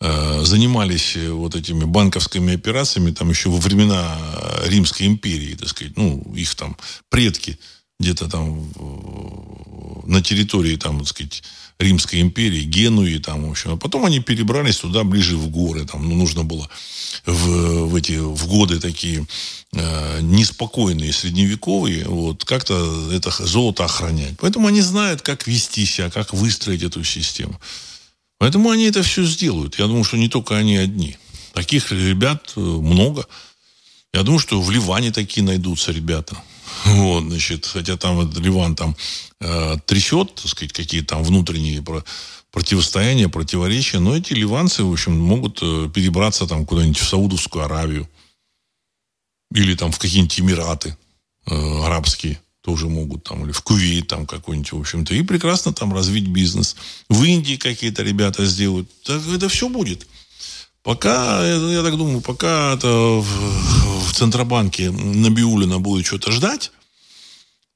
занимались 0.00 1.16
э, 1.16 1.30
вот 1.30 1.54
этими 1.54 1.84
банковскими 1.84 2.54
операциями 2.54 3.10
там 3.10 3.30
еще 3.30 3.50
во 3.50 3.58
времена 3.58 4.18
Римской 4.64 5.06
империи, 5.06 5.54
так 5.54 5.68
сказать, 5.68 5.96
ну, 5.96 6.22
их 6.34 6.54
там 6.54 6.76
предки 7.10 7.58
где-то 7.98 8.28
там 8.28 8.72
на 10.06 10.22
территории 10.22 10.76
там, 10.76 11.00
так 11.00 11.08
сказать, 11.08 11.42
Римской 11.78 12.20
империи, 12.20 12.62
Генуи, 12.62 13.18
там, 13.18 13.46
в 13.46 13.50
общем. 13.50 13.72
А 13.72 13.76
потом 13.76 14.04
они 14.04 14.20
перебрались 14.20 14.78
туда, 14.78 15.02
ближе 15.04 15.36
в 15.36 15.48
горы. 15.48 15.86
Там, 15.86 16.08
ну, 16.08 16.14
нужно 16.14 16.44
было 16.44 16.68
в, 17.24 17.86
в 17.86 17.94
эти 17.94 18.18
в 18.18 18.46
годы 18.46 18.80
такие 18.80 19.26
э, 19.72 20.20
неспокойные, 20.20 21.12
средневековые, 21.12 22.04
вот, 22.06 22.44
как-то 22.44 23.10
это 23.12 23.30
золото 23.30 23.84
охранять. 23.84 24.34
Поэтому 24.38 24.68
они 24.68 24.80
знают, 24.82 25.22
как 25.22 25.46
вести 25.46 25.86
себя, 25.86 26.10
как 26.10 26.34
выстроить 26.34 26.82
эту 26.82 27.02
систему. 27.02 27.58
Поэтому 28.40 28.70
они 28.70 28.84
это 28.84 29.02
все 29.02 29.22
сделают. 29.22 29.78
Я 29.78 29.86
думаю, 29.86 30.02
что 30.02 30.16
не 30.16 30.30
только 30.30 30.56
они 30.56 30.78
одни. 30.78 31.18
Таких 31.52 31.92
ребят 31.92 32.54
э, 32.56 32.60
много. 32.60 33.26
Я 34.14 34.22
думаю, 34.22 34.38
что 34.38 34.62
в 34.62 34.70
Ливане 34.70 35.12
такие 35.12 35.44
найдутся 35.44 35.92
ребята. 35.92 36.42
Вот, 36.86 37.24
значит, 37.24 37.66
хотя 37.66 37.98
там 37.98 38.32
Ливан 38.32 38.74
там 38.76 38.96
э, 39.42 39.76
трясет, 39.84 40.34
так 40.36 40.46
сказать, 40.46 40.72
какие 40.72 41.02
там 41.02 41.22
внутренние 41.22 41.82
про, 41.82 42.02
противостояния, 42.50 43.28
противоречия, 43.28 43.98
но 43.98 44.16
эти 44.16 44.32
ливанцы, 44.32 44.84
в 44.84 44.92
общем, 44.92 45.20
могут 45.20 45.58
э, 45.60 45.90
перебраться 45.94 46.46
там 46.46 46.64
куда-нибудь 46.64 46.98
в 46.98 47.06
Саудовскую 47.06 47.66
Аравию 47.66 48.08
или 49.54 49.74
там 49.74 49.92
в 49.92 49.98
какие-нибудь 49.98 50.40
Эмираты 50.40 50.96
э, 51.46 51.84
арабские 51.84 52.40
тоже 52.62 52.88
могут 52.88 53.24
там, 53.24 53.44
или 53.44 53.52
в 53.52 53.62
Кувейт 53.62 54.08
там 54.08 54.26
какой-нибудь, 54.26 54.72
в 54.72 54.80
общем-то, 54.80 55.14
и 55.14 55.22
прекрасно 55.22 55.72
там 55.72 55.94
развить 55.94 56.28
бизнес. 56.28 56.76
В 57.08 57.24
Индии 57.24 57.56
какие-то 57.56 58.02
ребята 58.02 58.44
сделают. 58.44 58.88
Так 59.02 59.22
это 59.28 59.48
все 59.48 59.68
будет. 59.68 60.06
Пока, 60.82 61.46
я 61.46 61.82
так 61.82 61.96
думаю, 61.96 62.20
пока 62.20 62.74
это 62.74 62.88
в, 62.88 64.08
в 64.08 64.12
Центробанке 64.14 64.90
Набиулина 64.90 65.78
будет 65.78 66.06
что-то 66.06 66.32
ждать, 66.32 66.72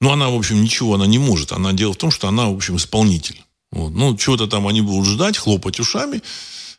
ну, 0.00 0.10
она, 0.10 0.28
в 0.28 0.34
общем, 0.34 0.62
ничего 0.62 0.94
она 0.94 1.06
не 1.06 1.18
может. 1.18 1.52
Она 1.52 1.72
дело 1.72 1.94
в 1.94 1.96
том, 1.96 2.10
что 2.10 2.28
она, 2.28 2.48
в 2.48 2.54
общем, 2.54 2.76
исполнитель. 2.76 3.42
Вот. 3.70 3.90
Ну, 3.90 4.18
что-то 4.18 4.46
там 4.46 4.66
они 4.66 4.82
будут 4.82 5.06
ждать, 5.06 5.38
хлопать 5.38 5.80
ушами. 5.80 6.22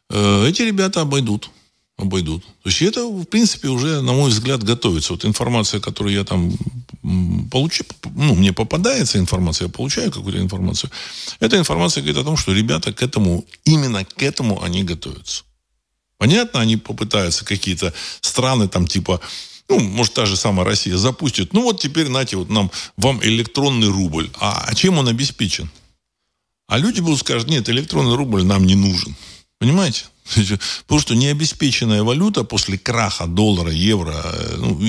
Э, 0.09 0.47
эти 0.47 0.61
ребята 0.61 1.01
обойдут. 1.01 1.49
Обойдут. 1.97 2.43
То 2.63 2.69
есть 2.69 2.81
это, 2.81 3.05
в 3.05 3.25
принципе, 3.25 3.69
уже, 3.69 4.01
на 4.01 4.13
мой 4.13 4.29
взгляд, 4.29 4.63
готовится. 4.63 5.13
Вот 5.13 5.25
информация, 5.25 5.79
которую 5.79 6.13
я 6.13 6.23
там 6.23 6.53
получаю, 7.51 7.89
ну, 8.15 8.35
мне 8.35 8.51
попадается 8.51 9.17
информация, 9.17 9.67
я 9.67 9.71
получаю 9.71 10.11
какую-то 10.11 10.39
информацию. 10.39 10.91
Эта 11.39 11.57
информация 11.57 12.01
говорит 12.01 12.21
о 12.21 12.25
том, 12.25 12.37
что 12.37 12.53
ребята 12.53 12.91
к 12.91 13.01
этому, 13.01 13.45
именно 13.63 14.03
к 14.03 14.21
этому 14.23 14.61
они 14.61 14.83
готовятся. 14.83 15.43
Понятно, 16.17 16.61
они 16.61 16.77
попытаются 16.77 17.45
какие-то 17.45 17.93
страны 18.21 18.67
там 18.67 18.87
типа 18.87 19.21
ну, 19.67 19.79
может, 19.79 20.13
та 20.13 20.25
же 20.25 20.35
самая 20.37 20.63
Россия 20.63 20.95
запустит. 20.95 21.53
Ну, 21.53 21.63
вот 21.63 21.81
теперь, 21.81 22.05
знаете, 22.05 22.37
вот 22.37 22.49
нам, 22.49 22.69
вам 22.97 23.19
электронный 23.23 23.87
рубль. 23.87 24.29
А 24.39 24.73
чем 24.75 24.99
он 24.99 25.07
обеспечен? 25.07 25.71
А 26.67 26.77
люди 26.77 26.99
будут 26.99 27.19
скажут, 27.19 27.49
нет, 27.49 27.67
электронный 27.69 28.15
рубль 28.15 28.43
нам 28.43 28.65
не 28.65 28.75
нужен. 28.75 29.15
Понимаете? 29.59 30.05
Потому 30.83 30.99
что 30.99 31.15
необеспеченная 31.15 32.03
валюта 32.03 32.43
после 32.43 32.77
краха 32.77 33.27
доллара, 33.27 33.71
евро, 33.71 34.13
э, 34.13 34.55
ну, 34.57 34.79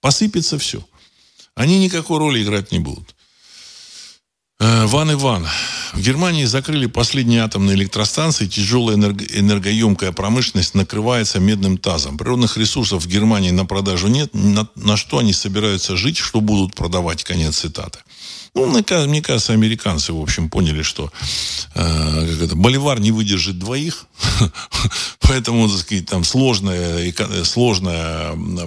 посыпется 0.00 0.58
все. 0.58 0.86
Они 1.54 1.78
никакой 1.78 2.18
роли 2.18 2.42
играть 2.42 2.70
не 2.70 2.78
будут. 2.78 3.15
Э, 4.58 4.86
Ван 4.86 5.12
Иван. 5.12 5.46
В 5.92 6.00
Германии 6.00 6.44
закрыли 6.44 6.86
последние 6.86 7.42
атомные 7.42 7.76
электростанции. 7.76 8.46
Тяжелая 8.46 8.96
энерго- 8.96 9.26
энергоемкая 9.38 10.12
промышленность 10.12 10.74
накрывается 10.74 11.38
медным 11.40 11.76
тазом. 11.78 12.16
Природных 12.16 12.56
ресурсов 12.56 13.04
в 13.04 13.06
Германии 13.06 13.50
на 13.50 13.66
продажу 13.66 14.08
нет. 14.08 14.32
На, 14.34 14.66
на 14.74 14.96
что 14.96 15.18
они 15.18 15.32
собираются 15.32 15.96
жить, 15.96 16.16
что 16.16 16.40
будут 16.40 16.74
продавать? 16.74 17.22
Конец 17.24 17.58
цитаты. 17.58 17.98
Ну, 18.54 18.66
мне 18.66 19.22
кажется, 19.22 19.52
американцы, 19.52 20.14
в 20.14 20.22
общем, 20.22 20.48
поняли, 20.48 20.80
что 20.82 21.12
э, 21.74 22.26
как 22.30 22.42
это, 22.42 22.56
Боливар 22.56 22.98
не 23.00 23.12
выдержит 23.12 23.58
двоих, 23.58 24.06
поэтому, 25.20 25.68
так 25.68 25.78
сказать, 25.78 26.06
там 26.06 26.24
сложная 26.24 26.96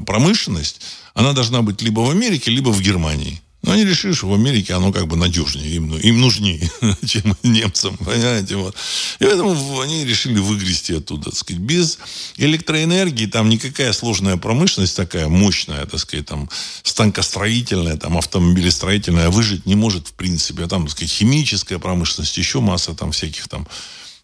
промышленность, 0.06 0.82
она 1.16 1.34
должна 1.34 1.64
быть 1.64 1.82
либо 1.82 2.02
в 2.02 2.12
Америке, 2.12 2.52
либо 2.52 2.70
в 2.70 2.80
Германии. 2.82 3.42
Но 3.62 3.74
они 3.74 3.84
решили, 3.84 4.14
что 4.14 4.30
в 4.30 4.34
Америке 4.34 4.74
оно 4.74 4.94
как 4.94 5.08
бы 5.08 5.18
надежнее, 5.18 5.76
им, 5.76 5.94
им 5.94 6.22
нужнее, 6.22 6.72
чем 7.06 7.36
немцам, 7.44 7.98
понимаете, 7.98 8.56
вот. 8.56 8.76
И 9.20 9.26
поэтому 9.26 9.82
они 9.82 10.06
решили 10.06 10.40
выгрести 10.40 10.94
оттуда, 10.94 11.26
так 11.26 11.36
сказать. 11.36 11.62
Без 11.62 12.00
электроэнергии 12.38 13.26
там 13.26 13.50
никакая 13.50 13.92
сложная 13.92 14.38
промышленность 14.38 14.96
такая 14.96 15.28
мощная, 15.28 15.86
так 15.86 16.00
сказать, 16.00 16.26
там 16.26 16.50
станкостроительная, 16.84 17.98
там 17.98 18.18
автомобилестроительная 18.18 19.30
выжить 19.30 19.66
не 19.66 19.76
может 19.76 20.08
в 20.08 20.14
принципе. 20.14 20.64
А 20.64 20.68
там, 20.68 20.84
так 20.84 20.92
сказать, 20.92 21.12
химическая 21.12 21.80
промышленность, 21.80 22.38
еще 22.38 22.62
масса 22.62 22.94
там 22.96 23.12
всяких 23.12 23.50
там 23.50 23.68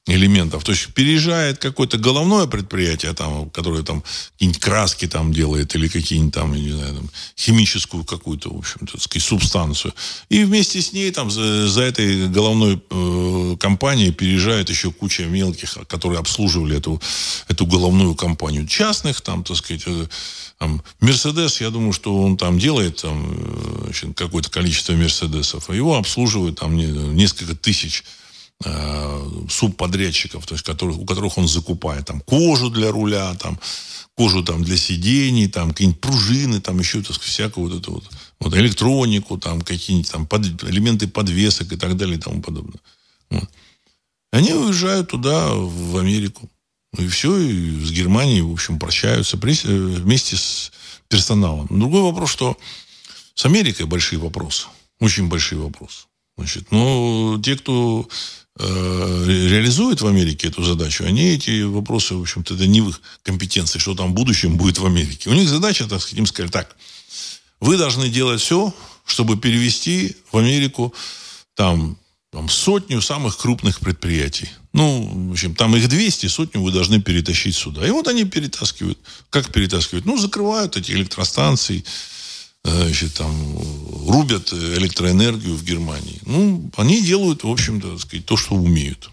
элементов. 0.08 0.64
То 0.64 0.72
есть 0.72 0.94
переезжает 0.94 1.58
какое-то 1.58 1.98
головное 1.98 2.46
предприятие, 2.46 3.14
там, 3.14 3.50
которое 3.50 3.82
там 3.84 4.04
какие-нибудь 4.34 4.62
краски 4.62 5.08
там 5.08 5.34
делает 5.34 5.74
или 5.76 5.88
какие-нибудь 5.88 6.34
там, 6.34 6.54
не 6.54 6.72
знаю, 6.72 6.96
там, 6.96 7.10
химическую 7.38 8.04
какую-то, 8.04 8.54
в 8.54 8.60
общем, 8.60 8.86
так 8.86 9.02
сказать, 9.02 9.28
субстанцию. 9.28 9.94
И 10.30 10.44
вместе 10.44 10.82
с 10.82 10.94
ней 10.94 11.10
там 11.12 11.32
за, 11.32 11.68
за 11.68 11.82
этой 11.82 12.28
головной 12.28 12.80
э, 12.90 13.58
компанией 13.60 14.12
переезжает 14.12 14.70
еще 14.70 14.92
куча 14.92 15.24
мелких, 15.24 15.76
которые 15.88 16.20
обслуживали 16.20 16.78
эту, 16.78 17.02
эту 17.48 17.66
головную 17.66 18.14
компанию. 18.14 18.68
Частных 18.68 19.22
там, 19.22 19.44
так 19.44 19.58
сказать, 19.58 19.84
э, 19.88 20.08
там, 20.60 20.84
Мерседес, 21.00 21.62
я 21.62 21.72
думаю, 21.72 21.94
что 21.94 22.16
он 22.16 22.38
там 22.38 22.60
делает 22.60 23.02
там, 23.02 23.36
э, 23.92 24.14
какое-то 24.16 24.52
количество 24.52 24.94
Мерседесов, 24.94 25.72
а 25.72 25.76
его 25.76 25.98
обслуживают 25.98 26.60
там 26.60 26.78
несколько 26.78 27.56
тысяч 27.56 28.04
субподрядчиков, 29.50 30.46
то 30.46 30.56
есть 30.56 30.66
которых, 30.66 30.98
у 30.98 31.06
которых 31.06 31.38
он 31.38 31.48
закупает 31.48 32.06
там 32.06 32.22
кожу 32.22 32.70
для 32.70 32.92
руля, 32.92 33.36
там 33.36 33.60
кожу 34.16 34.44
там 34.44 34.64
для 34.64 34.78
сидений, 34.78 35.48
там 35.48 35.72
какие-нибудь 35.72 36.02
пружины, 36.02 36.62
там 36.62 36.80
еще 36.80 37.02
так 37.02 37.20
всякую 37.20 37.70
вот 37.70 37.80
эту 37.80 37.92
вот, 37.94 38.10
вот 38.40 38.54
электронику, 38.56 39.38
там 39.38 39.62
какие-нибудь 39.62 40.12
там 40.12 40.26
под, 40.26 40.64
элементы 40.64 41.08
подвесок 41.08 41.72
и 41.74 41.78
так 41.78 41.98
далее 41.98 42.18
и 42.18 42.20
тому 42.20 42.42
подобное. 42.42 42.80
Вот. 43.30 43.50
Они 44.32 44.54
уезжают 44.54 45.10
туда, 45.10 45.54
в 45.54 45.98
Америку. 45.98 46.50
И 46.98 47.08
все, 47.08 47.38
и 47.38 47.84
с 47.84 47.92
Германией, 47.92 48.42
в 48.42 48.54
общем, 48.54 48.80
прощаются 48.80 49.38
э, 49.38 49.38
вместе 49.38 50.38
с 50.38 50.72
персоналом. 51.10 51.68
Другой 51.70 52.02
вопрос, 52.02 52.32
что 52.32 52.58
с 53.34 53.46
Америкой 53.46 53.86
большие 53.86 54.18
вопросы. 54.18 54.68
Очень 55.02 55.28
большие 55.28 55.60
вопросы. 55.60 56.06
Значит, 56.38 56.72
но 56.72 57.40
те, 57.44 57.58
кто 57.58 58.08
Э, 58.08 58.45
реализуют 58.58 60.02
в 60.02 60.08
Америке 60.08 60.48
эту 60.48 60.64
задачу, 60.64 61.04
они 61.04 61.34
эти 61.34 61.64
вопросы, 61.64 62.16
в 62.16 62.22
общем-то, 62.22 62.56
это 62.56 62.68
не 62.68 62.82
в 62.82 62.90
их 62.90 63.02
компетенции, 63.22 63.80
что 63.80 63.96
там 63.96 64.12
в 64.12 64.14
будущем 64.14 64.56
будет 64.56 64.78
в 64.78 64.86
Америке. 64.86 65.30
У 65.30 65.34
них 65.34 65.50
задача, 65.50 65.86
так 65.88 66.02
сказать, 66.02 66.20
им 66.20 66.26
сказали, 66.26 66.52
так, 66.52 66.76
вы 67.60 67.78
должны 67.78 68.10
делать 68.10 68.42
все, 68.42 68.74
чтобы 69.06 69.38
перевести 69.38 70.16
в 70.32 70.38
Америку 70.38 70.94
там, 71.56 71.98
там 72.32 72.48
сотню 72.50 73.02
самых 73.02 73.38
крупных 73.38 73.80
предприятий. 73.80 74.50
Ну, 74.72 75.30
в 75.30 75.32
общем, 75.32 75.56
там 75.56 75.76
их 75.76 75.88
200, 75.88 76.28
сотню 76.28 76.62
вы 76.62 76.72
должны 76.72 77.02
перетащить 77.02 77.56
сюда. 77.56 77.86
И 77.86 77.92
вот 77.92 78.08
они 78.08 78.26
перетаскивают. 78.26 79.00
Как 79.30 79.52
перетаскивают? 79.52 80.06
Ну, 80.06 80.18
закрывают 80.18 80.76
эти 80.78 80.92
электростанции, 80.92 81.84
значит, 82.66 83.14
там, 83.14 83.32
рубят 84.08 84.52
электроэнергию 84.52 85.56
в 85.56 85.64
Германии. 85.64 86.20
Ну, 86.26 86.72
они 86.78 87.02
делают, 87.02 87.44
в 87.44 87.50
общем-то, 87.50 87.98
сказать, 88.00 88.26
то, 88.26 88.38
что 88.38 88.56
умеют. 88.56 89.10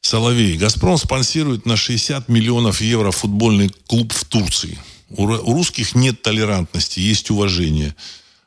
Соловей. 0.00 0.56
«Газпром» 0.58 0.98
спонсирует 0.98 1.64
на 1.64 1.76
60 1.76 2.28
миллионов 2.28 2.80
евро 2.82 3.10
футбольный 3.10 3.70
клуб 3.86 4.12
в 4.12 4.24
Турции. 4.26 4.78
У 5.08 5.26
русских 5.26 5.94
нет 5.94 6.22
толерантности, 6.22 7.00
есть 7.00 7.30
уважение. 7.30 7.94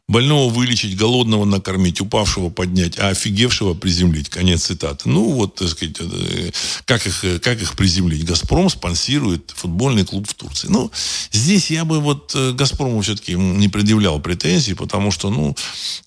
Больного 0.09 0.49
вылечить, 0.49 0.95
голодного 0.95 1.43
накормить, 1.43 1.99
упавшего 1.99 2.49
поднять, 2.49 2.97
а 2.97 3.09
офигевшего 3.09 3.73
приземлить. 3.73 4.29
Конец 4.29 4.63
цитаты. 4.63 5.09
Ну, 5.09 5.33
вот, 5.33 5.55
так 5.55 5.67
сказать, 5.67 5.97
э, 5.99 6.51
как 6.85 7.05
их, 7.05 7.25
э, 7.25 7.39
как 7.39 7.61
их 7.61 7.75
приземлить? 7.75 8.23
«Газпром» 8.23 8.69
спонсирует 8.69 9.51
футбольный 9.53 10.05
клуб 10.05 10.25
в 10.25 10.33
Турции. 10.33 10.69
Ну, 10.69 10.89
здесь 11.33 11.69
я 11.71 11.83
бы 11.83 11.99
вот 11.99 12.31
э, 12.35 12.53
«Газпрому» 12.53 13.01
все-таки 13.01 13.33
не 13.33 13.67
предъявлял 13.67 14.21
претензий, 14.21 14.75
потому 14.75 15.11
что, 15.11 15.29
ну, 15.29 15.57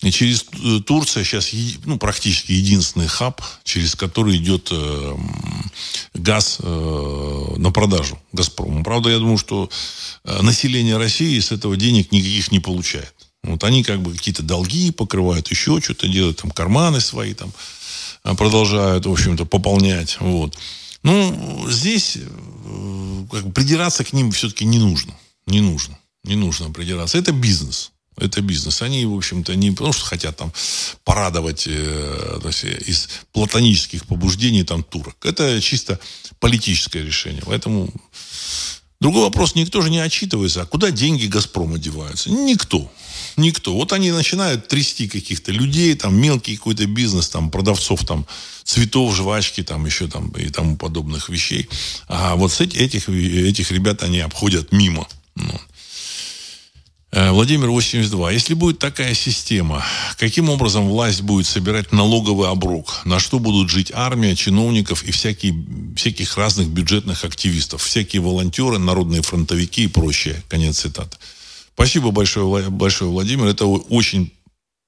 через 0.09 0.47
Турция 0.87 1.23
сейчас, 1.23 1.51
ну, 1.85 1.99
практически 1.99 2.53
единственный 2.53 3.07
хаб, 3.07 3.39
через 3.63 3.93
который 3.93 4.37
идет 4.37 4.71
газ 6.15 6.57
на 6.59 7.71
продажу 7.71 8.19
«Газпрому». 8.31 8.83
Правда, 8.83 9.09
я 9.09 9.19
думаю, 9.19 9.37
что 9.37 9.69
население 10.23 10.97
России 10.97 11.39
с 11.39 11.51
этого 11.51 11.77
денег 11.77 12.11
никаких 12.11 12.51
не 12.51 12.59
получает. 12.59 13.13
Вот 13.43 13.63
они 13.63 13.83
как 13.83 14.01
бы 14.01 14.13
какие-то 14.13 14.43
долги 14.43 14.91
покрывают, 14.91 15.49
еще 15.49 15.81
что-то 15.81 16.07
делают, 16.07 16.37
там 16.37 16.51
карманы 16.51 17.01
свои 17.01 17.33
там 17.33 17.51
а, 18.23 18.35
продолжают, 18.35 19.05
в 19.05 19.11
общем-то, 19.11 19.45
пополнять. 19.45 20.17
Вот. 20.19 20.57
Ну, 21.03 21.67
здесь 21.69 22.17
э, 22.17 23.25
как 23.31 23.45
бы, 23.45 23.51
придираться 23.51 24.03
к 24.03 24.13
ним 24.13 24.31
все-таки 24.31 24.65
не 24.65 24.77
нужно. 24.77 25.15
Не 25.47 25.61
нужно. 25.61 25.97
Не 26.23 26.35
нужно 26.35 26.69
придираться. 26.69 27.17
Это 27.17 27.31
бизнес. 27.31 27.91
Это 28.17 28.41
бизнес. 28.41 28.83
Они, 28.83 29.03
в 29.05 29.15
общем-то, 29.15 29.55
не 29.55 29.71
потому 29.71 29.93
что 29.93 30.05
хотят 30.05 30.37
там 30.37 30.53
порадовать 31.03 31.65
э, 31.65 32.39
есть, 32.45 32.63
из 32.87 33.09
платонических 33.31 34.05
побуждений 34.05 34.63
там 34.63 34.83
турок. 34.83 35.15
Это 35.25 35.59
чисто 35.61 35.99
политическое 36.39 37.03
решение. 37.03 37.41
Поэтому 37.45 37.91
другой 39.01 39.23
вопрос, 39.23 39.55
никто 39.55 39.81
же 39.81 39.89
не 39.89 39.99
отчитывается, 39.99 40.61
а 40.61 40.65
куда 40.65 40.91
деньги 40.91 41.25
«Газпрома» 41.25 41.77
деваются? 41.77 42.31
Никто. 42.31 42.89
Никто. 43.35 43.73
Вот 43.73 43.91
они 43.93 44.11
начинают 44.11 44.67
трясти 44.67 45.07
каких-то 45.07 45.51
людей, 45.51 45.95
там 45.95 46.15
мелкий 46.15 46.55
какой-то 46.55 46.85
бизнес, 46.85 47.29
там 47.29 47.49
продавцов 47.49 48.05
там 48.05 48.25
цветов, 48.63 49.15
жвачки, 49.15 49.63
там 49.63 49.85
еще 49.85 50.07
там 50.07 50.29
и 50.29 50.49
тому 50.49 50.77
подобных 50.77 51.29
вещей. 51.29 51.67
А 52.07 52.35
вот 52.35 52.51
с 52.51 52.61
этих, 52.61 53.09
этих 53.09 53.71
ребят 53.71 54.03
они 54.03 54.19
обходят 54.19 54.71
мимо. 54.71 55.07
Ну. 55.35 55.59
Э, 57.13 57.31
Владимир 57.31 57.69
82. 57.69 58.31
Если 58.31 58.53
будет 58.53 58.79
такая 58.79 59.13
система, 59.13 59.83
каким 60.17 60.49
образом 60.49 60.87
власть 60.87 61.21
будет 61.21 61.45
собирать 61.45 61.91
налоговый 61.91 62.49
оброк? 62.49 63.01
На 63.03 63.19
что 63.19 63.39
будут 63.39 63.69
жить 63.69 63.91
армия, 63.93 64.35
чиновников 64.35 65.03
и 65.03 65.11
всякие, 65.11 65.53
всяких 65.97 66.37
разных 66.37 66.69
бюджетных 66.69 67.25
активистов? 67.25 67.83
Всякие 67.83 68.21
волонтеры, 68.21 68.77
народные 68.77 69.21
фронтовики 69.21 69.83
и 69.83 69.87
прочее. 69.87 70.41
Конец 70.47 70.79
цитаты. 70.79 71.17
Спасибо 71.73 72.11
большое, 72.11 72.69
большое, 72.69 73.11
Владимир. 73.11 73.47
Это 73.47 73.65
очень 73.65 74.31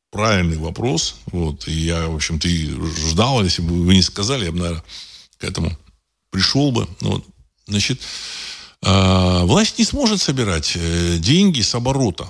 правильный 0.10 0.58
вопрос. 0.58 1.16
Вот. 1.26 1.68
И 1.68 1.74
я, 1.74 2.08
в 2.08 2.16
общем-то, 2.16 2.48
и 2.48 2.70
ждал, 3.10 3.44
если 3.44 3.62
бы 3.62 3.84
вы 3.84 3.96
не 3.96 4.02
сказали, 4.02 4.46
я 4.46 4.52
бы, 4.54 4.60
наверное, 4.60 4.84
к 5.40 5.44
этому 5.44 5.78
пришел 6.32 6.72
бы. 6.72 6.88
Вот. 7.02 7.26
Значит, 7.68 8.00
власть 8.84 9.80
не 9.80 9.86
сможет 9.86 10.22
собирать 10.22 10.74
э, 10.76 11.18
деньги 11.20 11.62
с 11.62 11.76
оборота. 11.76 12.30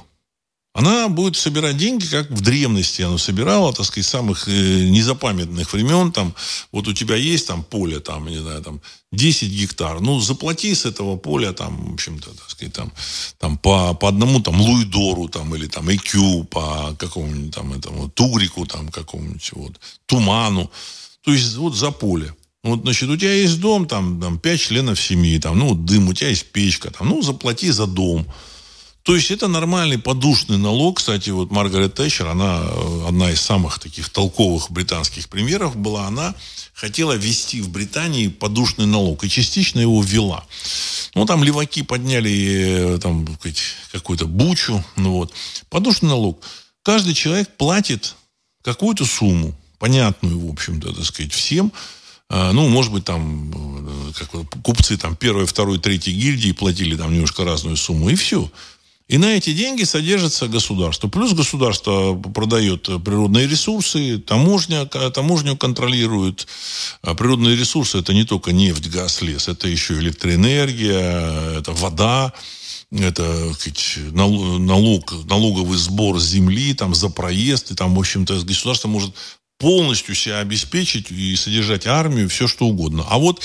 она 0.75 1.07
будет 1.07 1.35
собирать 1.35 1.77
деньги, 1.77 2.05
как 2.05 2.29
в 2.31 2.41
древности 2.41 3.03
она 3.03 3.17
собирала, 3.17 3.73
так 3.73 3.85
сказать, 3.85 4.05
самых 4.05 4.47
э, 4.47 4.89
незапамятных 4.89 5.73
времен. 5.73 6.11
Там, 6.11 6.33
вот 6.71 6.87
у 6.87 6.93
тебя 6.93 7.15
есть 7.15 7.47
там 7.47 7.63
поле, 7.63 7.99
там, 7.99 8.27
не 8.27 8.39
знаю, 8.39 8.61
там 8.61 8.81
10 9.11 9.51
гектар. 9.51 9.99
Ну, 9.99 10.19
заплати 10.19 10.75
с 10.75 10.85
этого 10.85 11.17
поля, 11.17 11.53
там, 11.53 11.91
в 11.91 11.93
общем-то, 11.93 12.29
так 12.29 12.49
сказать, 12.49 12.73
там, 12.73 12.91
там 13.39 13.57
по, 13.57 13.93
по 13.93 14.07
одному 14.07 14.39
там 14.39 14.61
Луидору, 14.61 15.27
там, 15.27 15.55
или 15.55 15.67
там 15.67 15.89
ЭКЮ, 15.89 16.43
по 16.43 16.95
какому-нибудь 16.99 17.55
там 17.55 17.73
этому 17.73 18.09
Тугрику, 18.09 18.65
там, 18.65 18.89
какому-нибудь 18.89 19.51
вот, 19.53 19.79
Туману. 20.05 20.71
То 21.23 21.33
есть 21.33 21.55
вот 21.55 21.75
за 21.75 21.91
поле. 21.91 22.33
Вот, 22.63 22.81
значит, 22.83 23.09
у 23.09 23.17
тебя 23.17 23.33
есть 23.33 23.59
дом, 23.59 23.87
там, 23.87 24.21
там 24.21 24.39
5 24.39 24.61
членов 24.61 25.01
семьи, 25.01 25.37
там, 25.37 25.59
ну, 25.59 25.75
дым, 25.75 26.07
у 26.07 26.13
тебя 26.13 26.29
есть 26.29 26.51
печка, 26.51 26.91
там, 26.91 27.09
ну, 27.09 27.21
заплати 27.21 27.71
за 27.71 27.87
дом. 27.87 28.25
То 29.03 29.17
есть 29.17 29.31
это 29.31 29.49
нормальный 29.49 29.97
подушный 29.97 30.57
налог. 30.57 30.97
Кстати, 30.97 31.29
вот 31.29 31.51
Маргарет 31.51 31.93
Тэтчер, 31.95 32.27
она 32.27 32.61
э, 32.63 33.05
одна 33.09 33.31
из 33.31 33.41
самых 33.41 33.79
таких 33.79 34.07
толковых 34.07 34.71
британских 34.71 35.27
примеров 35.27 35.75
была. 35.75 36.07
Она 36.07 36.33
хотела 36.73 37.11
ввести 37.11 37.59
в 37.59 37.67
Британии 37.67 38.29
подушный 38.29 38.85
налог 38.85 39.25
и 39.25 39.29
частично 39.29 39.81
его 39.81 40.01
ввела. 40.01 40.45
Ну, 41.15 41.25
там 41.25 41.43
леваки 41.43 41.83
подняли 41.83 42.95
э, 42.95 42.99
там 42.99 43.27
какую-то 43.91 44.25
бучу. 44.25 44.81
Ну, 44.95 45.11
вот. 45.11 45.33
Подушный 45.69 46.07
налог. 46.07 46.41
Каждый 46.81 47.13
человек 47.13 47.49
платит 47.57 48.15
какую-то 48.61 49.03
сумму, 49.03 49.53
понятную, 49.79 50.39
в 50.39 50.49
общем-то, 50.49 50.93
так 50.93 51.03
сказать, 51.03 51.33
всем, 51.33 51.73
ну, 52.29 52.67
может 52.67 52.91
быть, 52.91 53.05
там 53.05 53.51
э, 53.51 54.11
как, 54.17 54.61
купцы 54.63 54.97
там 54.97 55.15
первой, 55.15 55.45
второй, 55.45 55.79
третьей 55.79 56.13
гильдии 56.13 56.51
платили 56.51 56.95
там 56.95 57.13
немножко 57.13 57.43
разную 57.43 57.77
сумму, 57.77 58.09
и 58.09 58.15
все. 58.15 58.49
И 59.09 59.17
на 59.17 59.35
эти 59.35 59.53
деньги 59.53 59.83
содержится 59.83 60.47
государство. 60.47 61.09
Плюс 61.09 61.33
государство 61.33 62.15
продает 62.15 62.85
природные 63.03 63.47
ресурсы, 63.47 64.17
таможня, 64.17 64.85
таможню 64.85 65.57
контролирует. 65.57 66.47
А 67.01 67.13
природные 67.13 67.55
ресурсы– 67.57 67.97
это 67.99 68.13
не 68.13 68.23
только 68.23 68.53
нефть, 68.53 68.87
газ, 68.87 69.21
лес, 69.21 69.49
это 69.49 69.67
еще 69.67 69.95
электроэнергия, 69.95 71.59
это 71.59 71.73
вода, 71.73 72.31
это 72.91 73.53
налог, 74.13 75.13
налоговый 75.25 75.77
сбор 75.77 76.19
земли 76.19 76.73
там, 76.73 76.95
за 76.95 77.09
проезд. 77.09 77.71
И 77.71 77.75
там, 77.75 77.95
в 77.95 77.99
общем-то, 77.99 78.41
государство 78.43 78.87
может 78.87 79.13
полностью 79.63 80.13
себя 80.13 80.39
обеспечить 80.39 81.09
и 81.09 81.37
содержать 81.37 81.87
армию, 81.87 82.27
все 82.27 82.49
что 82.49 82.65
угодно. 82.65 83.05
А 83.09 83.17
вот 83.17 83.41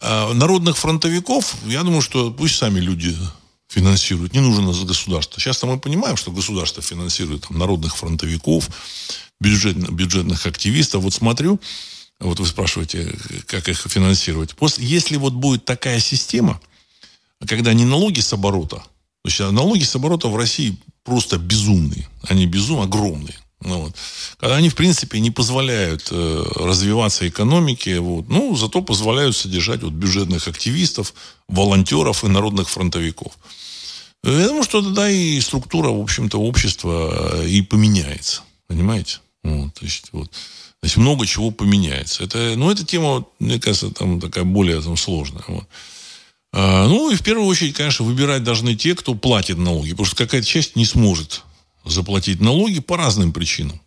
э, 0.00 0.32
народных 0.32 0.76
фронтовиков, 0.76 1.54
я 1.66 1.84
думаю, 1.84 2.02
что 2.02 2.32
пусть 2.32 2.56
сами 2.56 2.80
люди 2.80 3.16
финансируют. 3.68 4.32
Не 4.32 4.40
нужно 4.40 4.72
государство. 4.84 5.40
Сейчас 5.40 5.62
мы 5.62 5.78
понимаем, 5.78 6.16
что 6.16 6.32
государство 6.32 6.82
финансирует 6.82 7.46
там, 7.46 7.56
народных 7.56 7.96
фронтовиков, 7.96 8.68
бюджет, 9.40 9.76
бюджетных 9.76 10.44
активистов. 10.44 11.04
Вот 11.04 11.14
смотрю, 11.14 11.60
вот 12.18 12.40
вы 12.40 12.46
спрашиваете, 12.46 13.16
как 13.46 13.68
их 13.68 13.80
финансировать. 13.80 14.56
После, 14.56 14.84
если 14.84 15.16
вот 15.18 15.34
будет 15.34 15.64
такая 15.64 16.00
система, 16.00 16.60
когда 17.46 17.72
не 17.74 17.84
налоги 17.84 18.18
с 18.18 18.32
оборота, 18.32 18.78
то 19.22 19.26
есть 19.28 19.38
налоги 19.38 19.84
с 19.84 19.94
оборота 19.94 20.26
в 20.26 20.36
России 20.36 20.76
просто 21.04 21.38
безумные. 21.38 22.08
Они 22.28 22.44
безум 22.46 22.80
огромные. 22.80 23.38
Ну, 23.64 23.80
вот. 23.80 23.94
Когда 24.38 24.56
они, 24.56 24.68
в 24.68 24.74
принципе, 24.74 25.20
не 25.20 25.30
позволяют 25.30 26.08
э, 26.10 26.44
развиваться 26.56 27.26
экономике, 27.26 27.98
вот, 27.98 28.28
ну, 28.28 28.54
зато 28.56 28.82
позволяют 28.82 29.36
содержать 29.36 29.82
вот, 29.82 29.92
бюджетных 29.92 30.48
активистов, 30.48 31.14
волонтеров 31.48 32.24
и 32.24 32.28
народных 32.28 32.68
фронтовиков. 32.68 33.32
Я 34.22 34.48
думаю, 34.48 34.64
что 34.64 34.82
тогда 34.82 35.10
и 35.10 35.40
структура, 35.40 35.90
в 35.90 36.00
общем-то, 36.00 36.38
общества 36.38 37.42
э, 37.42 37.48
и 37.48 37.62
поменяется. 37.62 38.42
Понимаете? 38.68 39.18
Вот, 39.42 39.74
то 39.74 39.84
есть, 39.84 40.08
вот. 40.12 40.30
То 40.30 40.86
есть 40.86 40.96
много 40.96 41.26
чего 41.26 41.50
поменяется. 41.50 42.24
Это, 42.24 42.54
ну, 42.56 42.70
эта 42.70 42.84
тема, 42.84 43.24
мне 43.38 43.58
кажется, 43.58 43.90
там 43.90 44.20
такая 44.20 44.44
более 44.44 44.82
там, 44.82 44.96
сложная. 44.96 45.44
Вот. 45.48 45.66
А, 46.52 46.86
ну, 46.86 47.10
и 47.10 47.16
в 47.16 47.22
первую 47.22 47.46
очередь, 47.46 47.74
конечно, 47.74 48.04
выбирать 48.04 48.44
должны 48.44 48.74
те, 48.74 48.94
кто 48.94 49.14
платит 49.14 49.56
налоги. 49.56 49.90
Потому 49.90 50.06
что 50.06 50.16
какая-то 50.16 50.46
часть 50.46 50.76
не 50.76 50.84
сможет 50.84 51.42
заплатить 51.84 52.40
налоги 52.40 52.80
по 52.80 52.96
разным 52.96 53.32
причинам. 53.32 53.80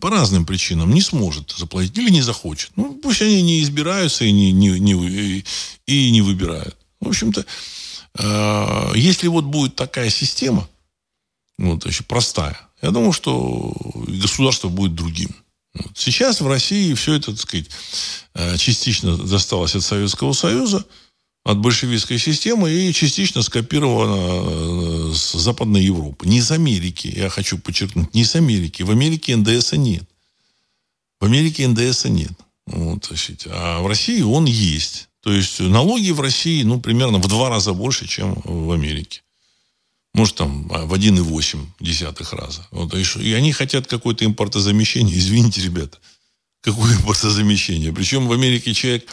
По 0.00 0.10
разным 0.10 0.46
причинам 0.46 0.92
не 0.92 1.02
сможет 1.02 1.54
заплатить 1.56 1.96
или 1.98 2.10
не 2.10 2.22
захочет. 2.22 2.70
Ну, 2.76 2.94
пусть 2.94 3.22
они 3.22 3.42
не 3.42 3.62
избираются 3.62 4.24
и 4.24 4.32
не, 4.32 4.50
не, 4.52 4.78
не, 4.80 5.44
и 5.86 6.10
не 6.10 6.22
выбирают. 6.22 6.76
В 7.00 7.08
общем-то, 7.08 7.44
э, 8.18 8.92
если 8.94 9.28
вот 9.28 9.44
будет 9.44 9.76
такая 9.76 10.08
система, 10.10 10.68
вот, 11.58 11.86
еще 11.86 12.04
простая, 12.04 12.58
я 12.82 12.90
думаю, 12.90 13.12
что 13.12 13.74
государство 14.06 14.68
будет 14.68 14.94
другим. 14.94 15.34
Вот. 15.74 15.92
Сейчас 15.94 16.40
в 16.40 16.48
России 16.48 16.94
все 16.94 17.14
это, 17.14 17.32
так 17.32 17.40
сказать, 17.40 17.66
э, 18.34 18.56
частично 18.56 19.16
досталось 19.16 19.76
от 19.76 19.82
Советского 19.82 20.32
Союза– 20.32 20.84
от 21.46 21.58
большевистской 21.58 22.18
системы 22.18 22.72
и 22.72 22.92
частично 22.92 23.40
скопировано 23.40 25.10
э, 25.10 25.14
с 25.14 25.32
Западной 25.34 25.84
Европы. 25.84 26.26
Не 26.26 26.38
из 26.38 26.50
Америки, 26.50 27.12
я 27.16 27.28
хочу 27.28 27.56
подчеркнуть, 27.56 28.12
не 28.14 28.22
из 28.22 28.34
Америки. 28.34 28.82
В 28.82 28.90
Америке 28.90 29.36
НДС 29.36 29.72
нет. 29.74 30.02
В 31.20 31.24
Америке 31.24 31.68
НДС 31.68 32.06
нет. 32.06 32.32
Вот, 32.66 33.08
а 33.46 33.80
в 33.80 33.86
России 33.86 34.22
он 34.22 34.46
есть. 34.46 35.08
То 35.20 35.30
есть 35.32 35.60
налоги 35.60 36.10
в 36.10 36.20
России, 36.20 36.64
ну, 36.64 36.80
примерно 36.80 37.18
в 37.18 37.28
два 37.28 37.48
раза 37.48 37.72
больше, 37.72 38.08
чем 38.08 38.42
в 38.44 38.72
Америке. 38.72 39.22
Может, 40.14 40.34
там 40.34 40.66
в 40.66 40.92
1,8 40.92 42.36
раза. 42.36 42.66
Вот, 42.72 42.92
и 42.92 43.32
они 43.34 43.52
хотят 43.52 43.86
какое-то 43.86 44.24
импортозамещение. 44.24 45.16
Извините, 45.18 45.62
ребята, 45.62 45.98
какое 46.60 46.92
импортозамещение? 46.96 47.92
Причем 47.92 48.26
в 48.26 48.32
Америке 48.32 48.74
человек, 48.74 49.06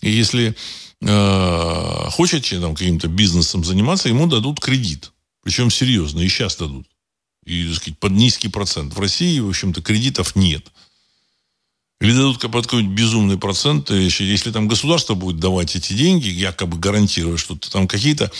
если 0.00 0.54
э, 1.02 2.10
хочет 2.10 2.48
там, 2.48 2.74
каким-то 2.74 3.08
бизнесом 3.08 3.64
заниматься, 3.64 4.08
ему 4.08 4.26
дадут 4.26 4.60
кредит. 4.60 5.12
Причем 5.42 5.70
серьезно, 5.70 6.20
и 6.20 6.28
сейчас 6.28 6.56
дадут. 6.56 6.86
И, 7.44 7.66
так 7.66 7.76
сказать, 7.76 7.98
под 7.98 8.12
низкий 8.12 8.48
процент. 8.48 8.94
В 8.94 9.00
России, 9.00 9.40
в 9.40 9.48
общем-то, 9.48 9.82
кредитов 9.82 10.36
нет. 10.36 10.66
Или 12.00 12.12
дадут 12.12 12.40
под 12.40 12.66
какой-нибудь 12.66 12.96
безумный 12.96 13.36
процент, 13.36 13.90
если 13.90 14.50
там 14.50 14.68
государство 14.68 15.14
будет 15.14 15.38
давать 15.38 15.76
эти 15.76 15.92
деньги, 15.92 16.28
якобы 16.28 16.78
гарантируя, 16.78 17.36
что 17.36 17.56
там 17.56 17.86
какие-то 17.86 18.32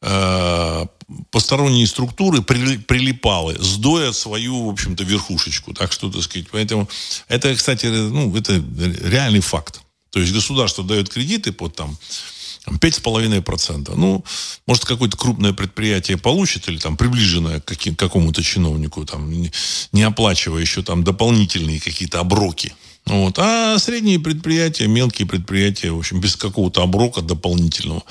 э, 0.00 0.86
посторонние 1.30 1.86
структуры 1.86 2.40
прилипалы, 2.40 3.56
сдоят 3.58 4.16
свою, 4.16 4.66
в 4.66 4.70
общем-то, 4.70 5.04
верхушечку. 5.04 5.74
Так 5.74 5.92
что, 5.92 6.10
так 6.10 6.22
сказать, 6.22 6.48
поэтому 6.50 6.88
это, 7.28 7.54
кстати, 7.54 7.86
ну, 7.86 8.34
это 8.34 8.62
реальный 9.02 9.40
факт. 9.40 9.83
То 10.14 10.20
есть 10.20 10.32
государство 10.32 10.84
дает 10.84 11.08
кредиты 11.08 11.50
под 11.50 11.74
там 11.74 11.98
5,5%. 12.68 13.94
Ну, 13.96 14.24
может, 14.64 14.84
какое-то 14.84 15.16
крупное 15.16 15.52
предприятие 15.52 16.18
получит 16.18 16.68
или 16.68 16.78
там 16.78 16.96
приближенное 16.96 17.58
к 17.58 17.64
каким, 17.64 17.96
какому-то 17.96 18.40
чиновнику, 18.40 19.04
там, 19.04 19.28
не, 19.90 20.02
оплачивая 20.04 20.60
еще 20.60 20.84
там 20.84 21.02
дополнительные 21.02 21.80
какие-то 21.80 22.20
оброки. 22.20 22.76
Вот. 23.06 23.40
А 23.40 23.76
средние 23.80 24.20
предприятия, 24.20 24.86
мелкие 24.86 25.26
предприятия, 25.26 25.90
в 25.90 25.98
общем, 25.98 26.20
без 26.20 26.36
какого-то 26.36 26.84
оброка 26.84 27.20
дополнительного, 27.20 28.04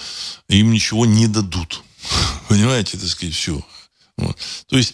им 0.50 0.72
ничего 0.72 1.06
не 1.06 1.28
дадут. 1.28 1.84
Понимаете, 2.50 2.98
так 2.98 3.08
сказать, 3.08 3.34
все. 3.34 3.66
Вот. 4.18 4.38
То 4.68 4.76
есть 4.76 4.94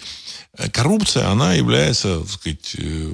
э, 0.60 0.70
коррупция, 0.70 1.28
она 1.30 1.56
является, 1.56 2.20
так 2.20 2.30
сказать, 2.30 2.76
э, 2.78 3.12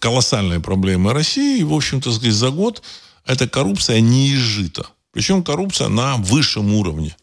колоссальной 0.00 0.60
проблемой 0.60 1.14
России. 1.14 1.60
И, 1.60 1.64
в 1.64 1.72
общем-то, 1.72 2.12
сказать, 2.12 2.34
за 2.34 2.50
год 2.50 2.82
эта 3.26 3.48
коррупция 3.48 4.00
не 4.00 4.34
изжита. 4.34 4.86
Причем 5.12 5.42
коррупция 5.42 5.88
на 5.88 6.16
высшем 6.16 6.74
уровне. 6.74 7.16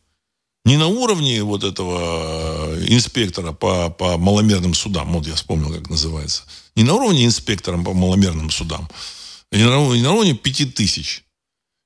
Не 0.66 0.78
на 0.78 0.88
уровне 0.88 1.41
вот 1.41 1.64
этого 1.64 2.76
э, 2.76 2.86
инспектора 2.89 3.54
по, 3.54 3.89
по 3.89 4.18
маломерным 4.18 4.74
судам, 4.74 5.14
вот 5.14 5.26
я 5.26 5.36
вспомнил, 5.36 5.74
как 5.74 5.89
называется. 5.89 6.43
Не 6.76 6.84
на 6.84 6.93
уровне 6.93 7.26
инспектора 7.26 7.82
по 7.82 7.93
маломерным 7.93 8.52
судам. 8.52 8.88
Не 9.52 9.64
на, 9.64 9.95
не 9.95 10.02
на 10.02 10.12
уровне 10.12 10.36
пяти 10.36 10.66
тысяч. 10.66 11.24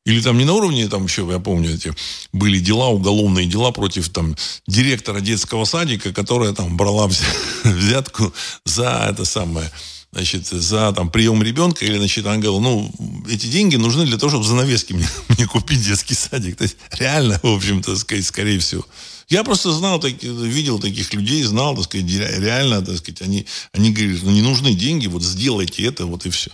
Или 0.06 0.22
там 0.22 0.38
не 0.38 0.44
на 0.44 0.54
уровне, 0.54 0.90
там 0.90 1.06
еще, 1.06 1.26
я 1.32 1.40
помню, 1.40 1.74
эти 1.76 1.94
были 2.34 2.60
дела, 2.60 2.90
уголовные 2.90 3.46
дела 3.46 3.72
против 3.72 4.10
там 4.10 4.36
директора 4.68 5.22
детского 5.22 5.64
садика, 5.64 6.12
которая 6.12 6.52
там 6.52 6.76
брала 6.76 7.08
взятку 7.64 8.34
за 8.66 9.08
это 9.10 9.24
самое, 9.24 9.72
значит, 10.14 10.48
за 10.48 10.94
там, 10.94 11.10
прием 11.10 11.42
ребенка, 11.42 11.86
или, 11.86 11.98
значит, 11.98 12.26
она 12.26 12.36
говорила, 12.36 12.60
ну, 12.60 12.92
эти 13.30 13.48
деньги 13.48 13.76
нужны 13.76 14.06
для 14.06 14.18
того, 14.18 14.30
чтобы 14.30 14.46
занавески 14.46 14.94
мне, 14.94 15.08
мне 15.30 15.48
купить 15.48 15.84
детский 15.84 16.14
садик. 16.14 16.56
То 16.56 16.64
есть, 16.64 16.78
реально, 16.92 17.40
в 17.42 17.48
общем-то, 17.48 17.96
сказать, 17.98 18.26
скорее 18.26 18.60
всего. 18.60 18.86
Я 19.28 19.44
просто 19.44 19.72
знал, 19.72 20.00
так, 20.00 20.22
видел 20.22 20.80
таких 20.80 21.14
людей, 21.14 21.44
знал, 21.44 21.76
так 21.76 21.86
сказать, 21.86 22.08
реально, 22.08 22.82
так 22.84 22.98
сказать, 22.98 23.22
они, 23.22 23.46
они 23.72 23.92
говорили, 23.92 24.20
ну, 24.22 24.32
не 24.32 24.42
нужны 24.44 24.74
деньги, 24.74 25.08
вот 25.08 25.24
сделайте 25.24 25.84
это, 25.84 26.06
вот 26.06 26.26
и 26.26 26.30
все. 26.30 26.52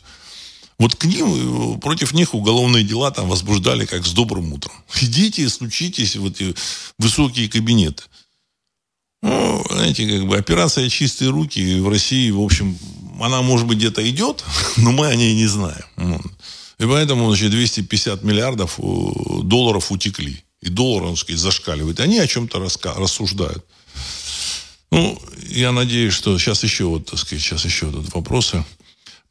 Вот 0.78 0.96
к 0.96 1.04
ним, 1.04 1.80
против 1.82 2.14
них 2.14 2.34
уголовные 2.34 2.86
дела 2.86 3.12
там 3.12 3.28
возбуждали 3.28 3.86
как 3.86 4.06
с 4.06 4.14
добрым 4.14 4.54
утром. 4.54 4.74
Идите, 5.02 5.50
стучитесь 5.50 6.16
в 6.16 6.26
эти 6.26 6.56
высокие 6.98 7.50
кабинеты. 7.50 8.04
Ну, 9.22 9.66
знаете, 9.70 10.08
как 10.08 10.28
бы 10.30 10.38
операция 10.38 10.88
«Чистые 10.88 11.32
руки» 11.32 11.82
в 11.82 11.90
России, 11.90 12.32
в 12.32 12.40
общем, 12.40 12.78
она, 13.24 13.42
может 13.42 13.68
быть, 13.68 13.78
где-то 13.78 14.08
идет, 14.10 14.44
но 14.78 14.92
мы 14.92 15.08
о 15.08 15.16
ней 15.16 15.36
не 15.36 15.48
знаем. 15.48 15.86
И 16.80 16.86
поэтому, 16.86 17.28
значит, 17.28 17.52
250 17.52 18.24
миллиардов 18.24 18.80
э, 18.80 18.84
долларов 19.44 19.92
утекли. 19.92 20.44
И 20.62 20.70
доллар, 20.70 21.04
он, 21.04 21.18
сказать, 21.18 21.40
зашкаливает. 21.40 22.00
Они 22.00 22.20
о 22.20 22.28
чем-то 22.28 22.60
рассуждают. 22.60 23.66
Ну, 24.92 25.22
я 25.50 25.72
надеюсь, 25.72 26.14
что 26.14 26.38
сейчас 26.40 26.64
еще 26.64 26.86
вот, 26.86 27.06
так 27.06 27.20
сказать, 27.20 27.44
сейчас 27.44 27.66
еще 27.66 27.92
тут 27.92 28.14
вопросы. 28.14 28.64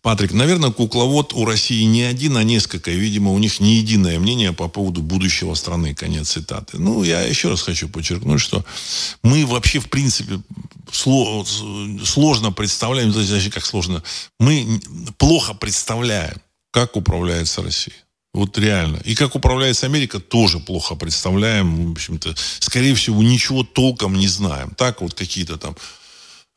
Патрик, 0.00 0.32
наверное, 0.32 0.70
кукловод 0.70 1.32
у 1.32 1.44
России 1.44 1.82
не 1.82 2.02
один, 2.02 2.36
а 2.36 2.44
несколько. 2.44 2.90
видимо, 2.92 3.32
у 3.32 3.38
них 3.38 3.58
не 3.58 3.76
единое 3.76 4.18
мнение 4.20 4.52
по 4.52 4.68
поводу 4.68 5.02
будущего 5.02 5.54
страны. 5.54 5.94
Конец 5.94 6.30
цитаты. 6.30 6.78
Ну, 6.78 7.02
я 7.02 7.22
еще 7.22 7.48
раз 7.48 7.62
хочу 7.62 7.88
подчеркнуть, 7.88 8.40
что 8.40 8.64
мы 9.22 9.44
вообще, 9.44 9.80
в 9.80 9.90
принципе, 9.90 10.40
сложно 10.92 12.52
представляем, 12.52 13.12
значит, 13.12 13.52
как 13.52 13.66
сложно, 13.66 14.02
мы 14.38 14.80
плохо 15.18 15.54
представляем, 15.54 16.36
как 16.70 16.96
управляется 16.96 17.62
Россия. 17.62 17.96
Вот 18.34 18.56
реально. 18.56 18.98
И 19.04 19.16
как 19.16 19.34
управляется 19.34 19.86
Америка, 19.86 20.20
тоже 20.20 20.60
плохо 20.60 20.94
представляем. 20.94 21.88
В 21.88 21.92
общем-то, 21.92 22.34
скорее 22.60 22.94
всего, 22.94 23.22
ничего 23.22 23.64
толком 23.64 24.14
не 24.14 24.28
знаем. 24.28 24.70
Так 24.76 25.00
вот 25.00 25.14
какие-то 25.14 25.56
там 25.56 25.76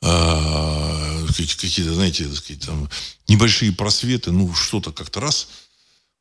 а, 0.01 1.25
какие-то, 1.27 1.93
знаете, 1.93 2.25
так 2.25 2.35
сказать, 2.35 2.65
там, 2.65 2.89
небольшие 3.27 3.71
просветы, 3.71 4.31
ну, 4.31 4.53
что-то 4.53 4.91
как-то 4.91 5.19
раз, 5.19 5.47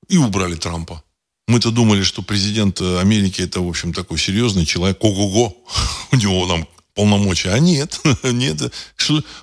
и 0.08 0.16
убрали 0.16 0.54
Трампа. 0.54 1.02
Мы-то 1.48 1.70
думали, 1.70 2.02
что 2.02 2.22
президент 2.22 2.80
Америки 2.80 3.42
это, 3.42 3.60
в 3.60 3.68
общем, 3.68 3.92
такой 3.92 4.18
серьезный 4.18 4.66
человек, 4.66 5.02
ого-го, 5.02 5.56
у 6.12 6.16
него 6.16 6.46
там 6.46 6.68
полномочия. 6.94 7.50
А 7.50 7.58
нет, 7.58 8.00
нет, 8.22 8.72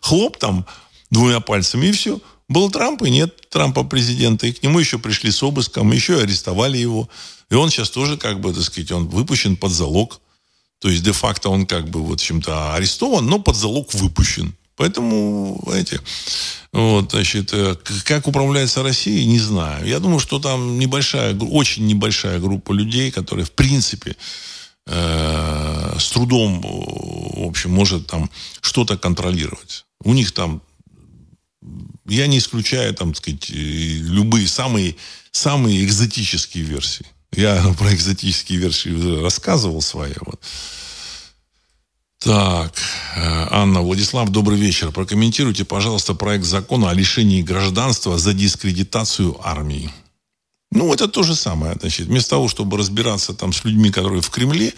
хлоп 0.02 0.38
там 0.38 0.66
двумя 1.10 1.40
пальцами, 1.40 1.88
и 1.88 1.92
все. 1.92 2.20
Был 2.48 2.72
Трамп, 2.72 3.02
и 3.04 3.10
нет 3.10 3.50
Трампа 3.50 3.84
президента. 3.84 4.48
И 4.48 4.54
к 4.54 4.64
нему 4.64 4.80
еще 4.80 5.00
пришли 5.00 5.32
с 5.32 5.44
обыском, 5.44 5.92
еще 5.92 6.22
арестовали 6.22 6.78
его. 6.78 7.10
И 7.50 7.56
он 7.56 7.70
сейчас 7.70 7.90
тоже, 7.90 8.18
как 8.18 8.40
бы, 8.40 8.54
так 8.54 8.64
сказать, 8.64 8.92
он 8.92 9.08
выпущен 9.08 9.58
под 9.58 9.72
залог. 9.72 10.22
То 10.80 10.90
есть, 10.90 11.04
де-факто 11.04 11.50
он 11.50 11.66
как 11.66 11.90
бы 11.90 12.04
вот 12.04 12.20
чем-то 12.20 12.74
арестован, 12.74 13.26
но 13.26 13.40
под 13.40 13.56
залог 13.56 13.94
выпущен. 13.94 14.56
Поэтому, 14.78 15.60
знаете, 15.66 16.00
вот, 16.72 17.12
значит, 17.12 17.52
э, 17.52 17.76
как 18.06 18.28
управляется 18.28 18.84
Россией, 18.84 19.26
не 19.26 19.40
знаю. 19.40 19.88
Я 19.88 20.00
думаю, 20.00 20.20
что 20.20 20.40
там 20.40 20.78
небольшая, 20.78 21.36
очень 21.36 21.88
небольшая 21.88 22.40
группа 22.40 22.74
людей, 22.74 23.12
которые, 23.12 23.44
в 23.44 23.52
принципе, 23.52 24.16
э, 24.86 25.96
с 26.00 26.12
трудом, 26.12 26.62
в 26.62 27.48
общем, 27.48 27.72
может 27.72 28.06
там 28.06 28.30
что-то 28.62 28.98
контролировать. 28.98 29.86
У 30.04 30.14
них 30.14 30.32
там, 30.32 30.62
я 32.06 32.28
не 32.28 32.38
исключаю, 32.38 32.94
там, 32.94 33.14
так 33.14 33.24
сказать, 33.24 33.50
любые 33.50 34.48
самые, 34.48 34.96
самые 35.32 35.84
экзотические 35.84 36.64
версии. 36.66 37.08
Я 37.38 37.64
про 37.78 37.94
экзотические 37.94 38.60
версии 38.60 39.22
рассказывал 39.22 39.82
свои. 39.82 40.14
Вот. 40.26 40.42
Так, 42.20 42.74
э, 43.16 43.48
Анна, 43.52 43.82
Владислав, 43.82 44.30
добрый 44.30 44.60
вечер. 44.60 44.92
Прокомментируйте, 44.92 45.64
пожалуйста, 45.64 46.16
проект 46.16 46.46
закона 46.46 46.90
о 46.90 46.94
лишении 46.96 47.44
гражданства 47.44 48.18
за 48.18 48.34
дискредитацию 48.34 49.40
армии. 49.48 49.94
Ну, 50.72 50.92
это 50.92 51.08
то 51.08 51.22
же 51.22 51.36
самое. 51.36 51.78
Значит, 51.80 52.08
вместо 52.08 52.32
того, 52.32 52.48
чтобы 52.50 52.76
разбираться 52.76 53.36
там 53.36 53.54
с 53.54 53.64
людьми, 53.64 53.92
которые 53.92 54.22
в 54.22 54.32
Кремле, 54.32 54.74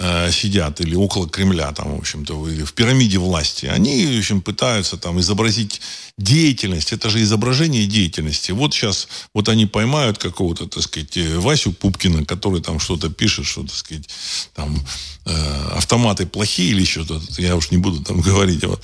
Э, 0.00 0.30
сидят 0.30 0.80
или 0.80 0.94
около 0.94 1.28
Кремля, 1.28 1.72
там, 1.72 1.96
в 1.96 1.98
общем-то, 1.98 2.48
или 2.48 2.62
в 2.62 2.72
пирамиде 2.72 3.18
власти, 3.18 3.66
они, 3.66 4.06
в 4.06 4.18
общем, 4.18 4.40
пытаются 4.40 4.96
там 4.96 5.18
изобразить 5.18 5.80
деятельность. 6.16 6.92
Это 6.92 7.10
же 7.10 7.20
изображение 7.20 7.84
деятельности. 7.84 8.52
Вот 8.52 8.72
сейчас, 8.72 9.08
вот 9.34 9.48
они 9.48 9.66
поймают 9.66 10.18
какого-то, 10.18 10.68
так 10.68 10.84
сказать, 10.84 11.16
э, 11.16 11.38
Васю 11.40 11.72
Пупкина, 11.72 12.24
который 12.24 12.60
там 12.60 12.78
что-то 12.78 13.10
пишет, 13.10 13.46
что, 13.46 13.64
так 13.64 13.74
сказать, 13.74 14.08
там, 14.54 14.78
э, 15.26 15.68
автоматы 15.72 16.26
плохие 16.26 16.70
или 16.70 16.84
что-то, 16.84 17.20
я 17.38 17.56
уж 17.56 17.72
не 17.72 17.78
буду 17.78 18.04
там 18.04 18.20
говорить, 18.28 18.62
вот. 18.62 18.80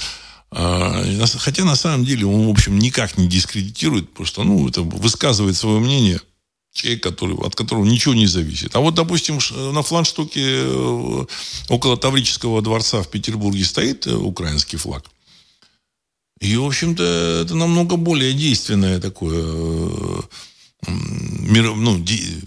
А, 0.51 1.05
хотя 1.39 1.65
на 1.65 1.77
самом 1.77 2.05
деле 2.05 2.27
он, 2.27 2.49
в 2.49 2.51
общем, 2.51 2.77
никак 2.77 3.19
не 3.19 3.28
дискредитирует, 3.28 4.12
просто, 4.12 4.43
ну, 4.43 4.69
это 4.69 4.82
высказывает 4.82 5.55
свое 5.55 5.78
мнение– 5.78 6.20
человек, 6.74 7.02
который, 7.02 7.36
от 7.36 7.55
которого 7.55 7.84
ничего 7.84 8.14
не 8.14 8.26
зависит. 8.26 8.74
А 8.76 8.80
вот, 8.80 8.94
допустим, 8.94 9.38
на 9.72 9.82
фланштоке 9.82 10.42
э, 10.44 11.24
около 11.68 11.96
Таврического 11.96 12.60
дворца 12.60 13.02
в 13.02 13.09
Петербурге 13.09 13.64
стоит 13.64 14.06
э, 14.06 14.14
украинский 14.14 14.76
флаг. 14.76 15.05
И, 16.40 16.56
в 16.56 16.64
общем-то, 16.66 17.42
это 17.44 17.55
намного 17.55 17.96
более 17.96 18.32
действенное 18.34 19.01
такое 19.01 19.44
э, 19.44 20.88
ну, 20.88 22.05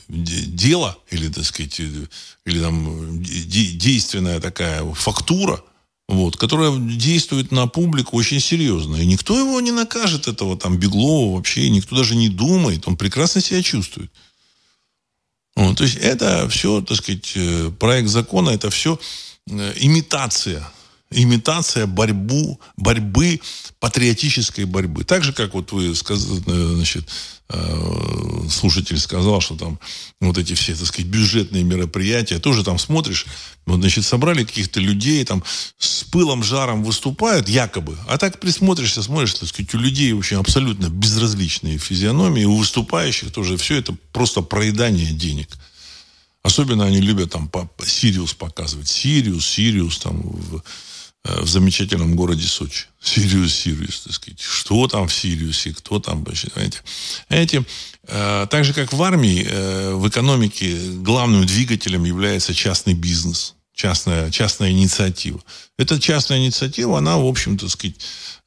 дело, 0.07 0.97
или, 1.09 1.29
так 1.29 1.45
сказать, 1.45 1.79
или 1.79 2.59
там 2.59 3.23
действенная 3.23 4.39
такая 4.39 4.83
фактура– 4.93 5.63
вот, 6.07 6.38
которая 6.38 6.77
действует 6.77 7.51
на 7.51 7.67
публику 7.67 8.17
очень 8.17 8.39
серьезно. 8.39 8.95
И 8.95 9.05
никто 9.05 9.38
его 9.38 9.59
не 9.59 9.71
накажет, 9.71 10.27
этого 10.27 10.57
там 10.57 10.77
Беглова 10.77 11.35
вообще, 11.35 11.69
никто 11.69 11.95
даже 11.95 12.15
не 12.15 12.29
думает, 12.29 12.88
он 12.88 12.95
прекрасно 12.95 13.41
себя 13.41 13.61
чувствует. 13.61 14.11
Вот, 15.55 15.77
то 15.77 15.84
есть 15.84 15.97
это 15.97 16.47
все, 16.49 16.81
так 16.81 16.97
сказать, 16.97 17.34
э, 17.35 17.71
проект 17.79 18.09
закона, 18.09 18.51
это 18.51 18.69
все 18.69 18.99
э, 19.49 19.73
имитация 19.77 20.71
имитация 21.11 21.88
борьбу, 21.88 22.59
борьбы, 22.75 23.39
патриотической 23.79 24.65
борьбы. 24.65 25.03
Так 25.03 25.23
же, 25.23 25.34
как 25.34 25.53
вот 25.53 25.71
вы 25.71 25.95
сказали, 25.95 26.41
э, 26.45 26.75
значит, 26.75 27.07
э, 27.49 28.47
слушатель 28.49 28.99
сказал, 28.99 29.39
что 29.39 29.55
там 29.55 29.79
вот 30.19 30.38
эти 30.38 30.53
все, 30.53 30.75
так 30.75 30.85
сказать, 30.85 31.09
бюджетные 31.09 31.63
мероприятия, 31.63 32.39
тоже 32.39 32.63
там 32.63 32.77
смотришь, 32.77 33.25
вот, 33.65 33.79
значит, 33.79 34.05
собрали 34.05 34.43
каких-то 34.43 34.81
людей, 34.81 35.23
там 35.23 35.43
с 35.77 36.03
пылом, 36.03 36.43
жаром 36.43 36.84
выступают, 36.84 37.47
якобы, 37.47 37.97
а 38.07 38.17
так 38.17 38.39
присмотришься, 38.39 39.01
смотришь, 39.01 39.35
так 39.35 39.47
сказать, 39.47 39.73
у 39.75 39.77
людей 39.77 40.11
вообще 40.11 40.38
абсолютно 40.38 40.89
безразличные 40.89 41.77
физиономии, 41.77 42.43
у 42.43 42.57
выступающих 42.57 43.31
тоже 43.31 43.55
все 43.55 43.77
это 43.77 43.95
просто 44.11 44.41
проедание 44.41 45.11
денег. 45.11 45.49
Особенно 46.47 46.85
они 46.85 47.01
любят 47.01 47.31
там 47.31 47.51
Сириус 47.85 48.34
показывать. 48.34 48.88
Сириус, 48.88 49.45
Сириус, 49.45 49.97
там, 49.97 50.21
в, 50.21 50.63
в 51.23 51.48
замечательном 51.48 52.15
городе 52.15 52.48
Сочи. 52.48 52.85
Сириус, 53.02 53.53
Сириус, 53.53 54.02
так 54.02 54.14
сказать. 54.14 54.41
Что 54.41 54.88
там 54.88 55.07
в 55.07 55.14
Сириусе, 55.14 55.73
кто 55.73 55.99
там, 55.99 56.23
понимаете. 56.23 56.80
Эти, 57.30 57.65
э, 58.07 58.48
так 58.49 58.65
же, 58.65 58.73
как 58.73 58.94
в 58.94 59.02
армии, 59.02 59.45
э, 59.48 59.94
в 59.94 60.07
экономике 60.07 60.76
главным 60.95 61.45
двигателем 61.45 62.03
является 62.03 62.53
частный 62.53 62.94
бизнес, 62.94 63.56
частная, 63.73 64.31
частная 64.31 64.72
инициатива. 64.72 65.41
Эта 65.77 65.99
частная 65.99 66.39
инициатива, 66.39 66.98
она, 66.98 67.18
в 67.18 67.26
общем, 67.26 67.57
так 67.57 67.69
сказать, 67.69 67.95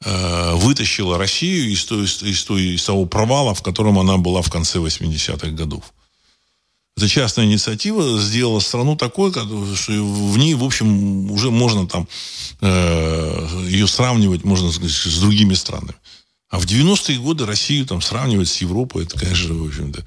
э, 0.04 0.54
вытащила 0.54 1.18
Россию 1.18 1.70
из, 1.70 1.84
той, 1.84 2.04
из, 2.04 2.44
той, 2.44 2.62
из 2.74 2.84
того 2.84 3.06
провала, 3.06 3.54
в 3.54 3.62
котором 3.62 3.98
она 3.98 4.16
была 4.16 4.42
в 4.42 4.50
конце 4.50 4.78
80-х 4.78 5.48
годов. 5.48 5.92
Эта 7.00 7.08
частная 7.08 7.46
инициатива 7.46 8.20
сделала 8.20 8.60
страну 8.60 8.94
такой, 8.94 9.32
что 9.32 9.92
в 9.92 10.36
ней, 10.36 10.52
в 10.52 10.62
общем, 10.62 11.30
уже 11.30 11.50
можно 11.50 11.86
там 11.86 12.06
э, 12.60 13.66
ее 13.70 13.86
сравнивать, 13.86 14.44
можно 14.44 14.70
сказать, 14.70 14.92
с 14.92 15.18
другими 15.18 15.54
странами. 15.54 15.94
А 16.50 16.58
в 16.58 16.66
90-е 16.66 17.18
годы 17.18 17.46
Россию 17.46 17.86
там 17.86 18.02
сравнивать 18.02 18.50
с 18.50 18.58
Европой, 18.58 19.04
это, 19.04 19.18
конечно, 19.18 19.54
в 19.54 19.66
общем-то, 19.66 20.04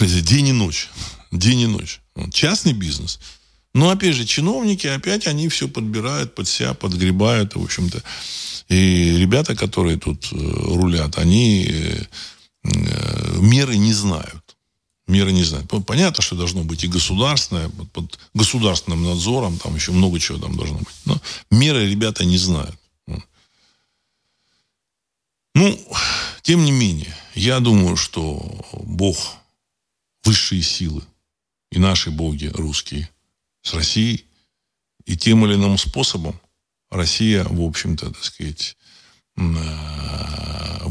день 0.22 0.48
и 0.48 0.52
ночь. 0.52 0.88
День 1.30 1.60
и 1.60 1.66
ночь. 1.68 2.00
Частный 2.32 2.72
бизнес. 2.72 3.20
Но, 3.72 3.90
опять 3.90 4.16
же, 4.16 4.24
чиновники, 4.24 4.88
опять 4.88 5.28
они 5.28 5.48
все 5.48 5.68
подбирают 5.68 6.34
под 6.34 6.48
себя, 6.48 6.74
подгребают, 6.74 7.54
в 7.54 7.62
общем-то. 7.62 8.02
И 8.68 9.16
ребята, 9.16 9.54
которые 9.54 9.96
тут 9.96 10.26
э, 10.32 10.36
рулят, 10.36 11.18
они 11.18 11.68
э, 11.70 12.04
меры 13.38 13.76
не 13.76 13.92
знают 13.92 14.39
меры 15.10 15.32
не 15.32 15.44
знают. 15.44 15.70
Понятно, 15.86 16.22
что 16.22 16.36
должно 16.36 16.64
быть 16.64 16.84
и 16.84 16.88
государственное, 16.88 17.68
под, 17.68 17.90
под 17.90 18.18
государственным 18.34 19.04
надзором, 19.04 19.58
там 19.58 19.74
еще 19.74 19.92
много 19.92 20.18
чего 20.18 20.38
там 20.38 20.56
должно 20.56 20.78
быть. 20.78 20.88
Но 21.04 21.20
меры 21.50 21.88
ребята 21.90 22.24
не 22.24 22.38
знают. 22.38 22.76
Ну, 25.54 25.78
тем 26.42 26.64
не 26.64 26.72
менее, 26.72 27.14
я 27.34 27.60
думаю, 27.60 27.96
что 27.96 28.40
Бог, 28.72 29.18
высшие 30.24 30.62
силы 30.62 31.02
и 31.70 31.78
наши 31.78 32.10
боги 32.10 32.46
русские 32.46 33.10
с 33.62 33.74
Россией, 33.74 34.24
и 35.06 35.16
тем 35.16 35.44
или 35.44 35.54
иным 35.54 35.76
способом 35.76 36.40
Россия, 36.90 37.44
в 37.44 37.62
общем-то, 37.62 38.10
так 38.10 38.24
сказать, 38.24 38.76
э, 39.36 39.42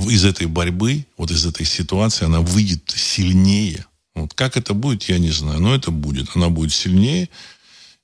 из 0.10 0.26
этой 0.26 0.48
борьбы, 0.48 1.06
вот 1.18 1.32
из 1.32 1.46
этой 1.46 1.66
ситуации, 1.66 2.26
она 2.26 2.42
выйдет 2.42 2.94
сильнее, 2.96 3.86
вот 4.16 4.34
как 4.34 4.58
это 4.58 4.74
будет, 4.74 5.04
я 5.04 5.18
не 5.18 5.32
знаю, 5.32 5.60
но 5.62 5.76
это 5.76 5.92
будет. 5.92 6.36
Она 6.36 6.50
будет 6.50 6.74
сильнее. 6.74 7.30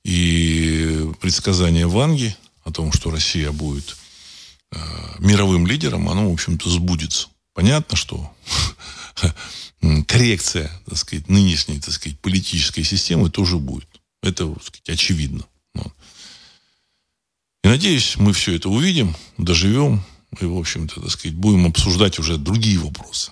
И 0.03 1.11
предсказание 1.19 1.87
Ванги 1.87 2.35
о 2.63 2.71
том, 2.71 2.91
что 2.91 3.09
Россия 3.09 3.51
будет 3.51 3.97
э, 4.71 4.77
мировым 5.19 5.65
лидером, 5.65 6.09
оно, 6.09 6.29
в 6.29 6.33
общем-то, 6.33 6.69
сбудется. 6.69 7.27
Понятно, 7.53 7.97
что 7.97 8.31
коррекция, 10.07 10.71
так 10.87 10.97
сказать, 10.97 11.27
нынешней, 11.27 11.79
так 11.79 11.93
сказать, 11.93 12.19
политической 12.19 12.83
системы 12.83 13.29
тоже 13.29 13.57
будет. 13.57 13.87
Это, 14.21 14.47
так 14.47 14.63
сказать, 14.63 14.89
очевидно. 14.89 15.45
Вот. 15.73 15.93
И 17.63 17.67
надеюсь, 17.67 18.15
мы 18.17 18.33
все 18.33 18.55
это 18.55 18.69
увидим, 18.69 19.15
доживем 19.37 20.03
и, 20.39 20.45
в 20.45 20.57
общем-то, 20.57 21.01
так 21.01 21.09
сказать, 21.09 21.35
будем 21.35 21.65
обсуждать 21.65 22.19
уже 22.19 22.37
другие 22.37 22.77
вопросы. 22.77 23.31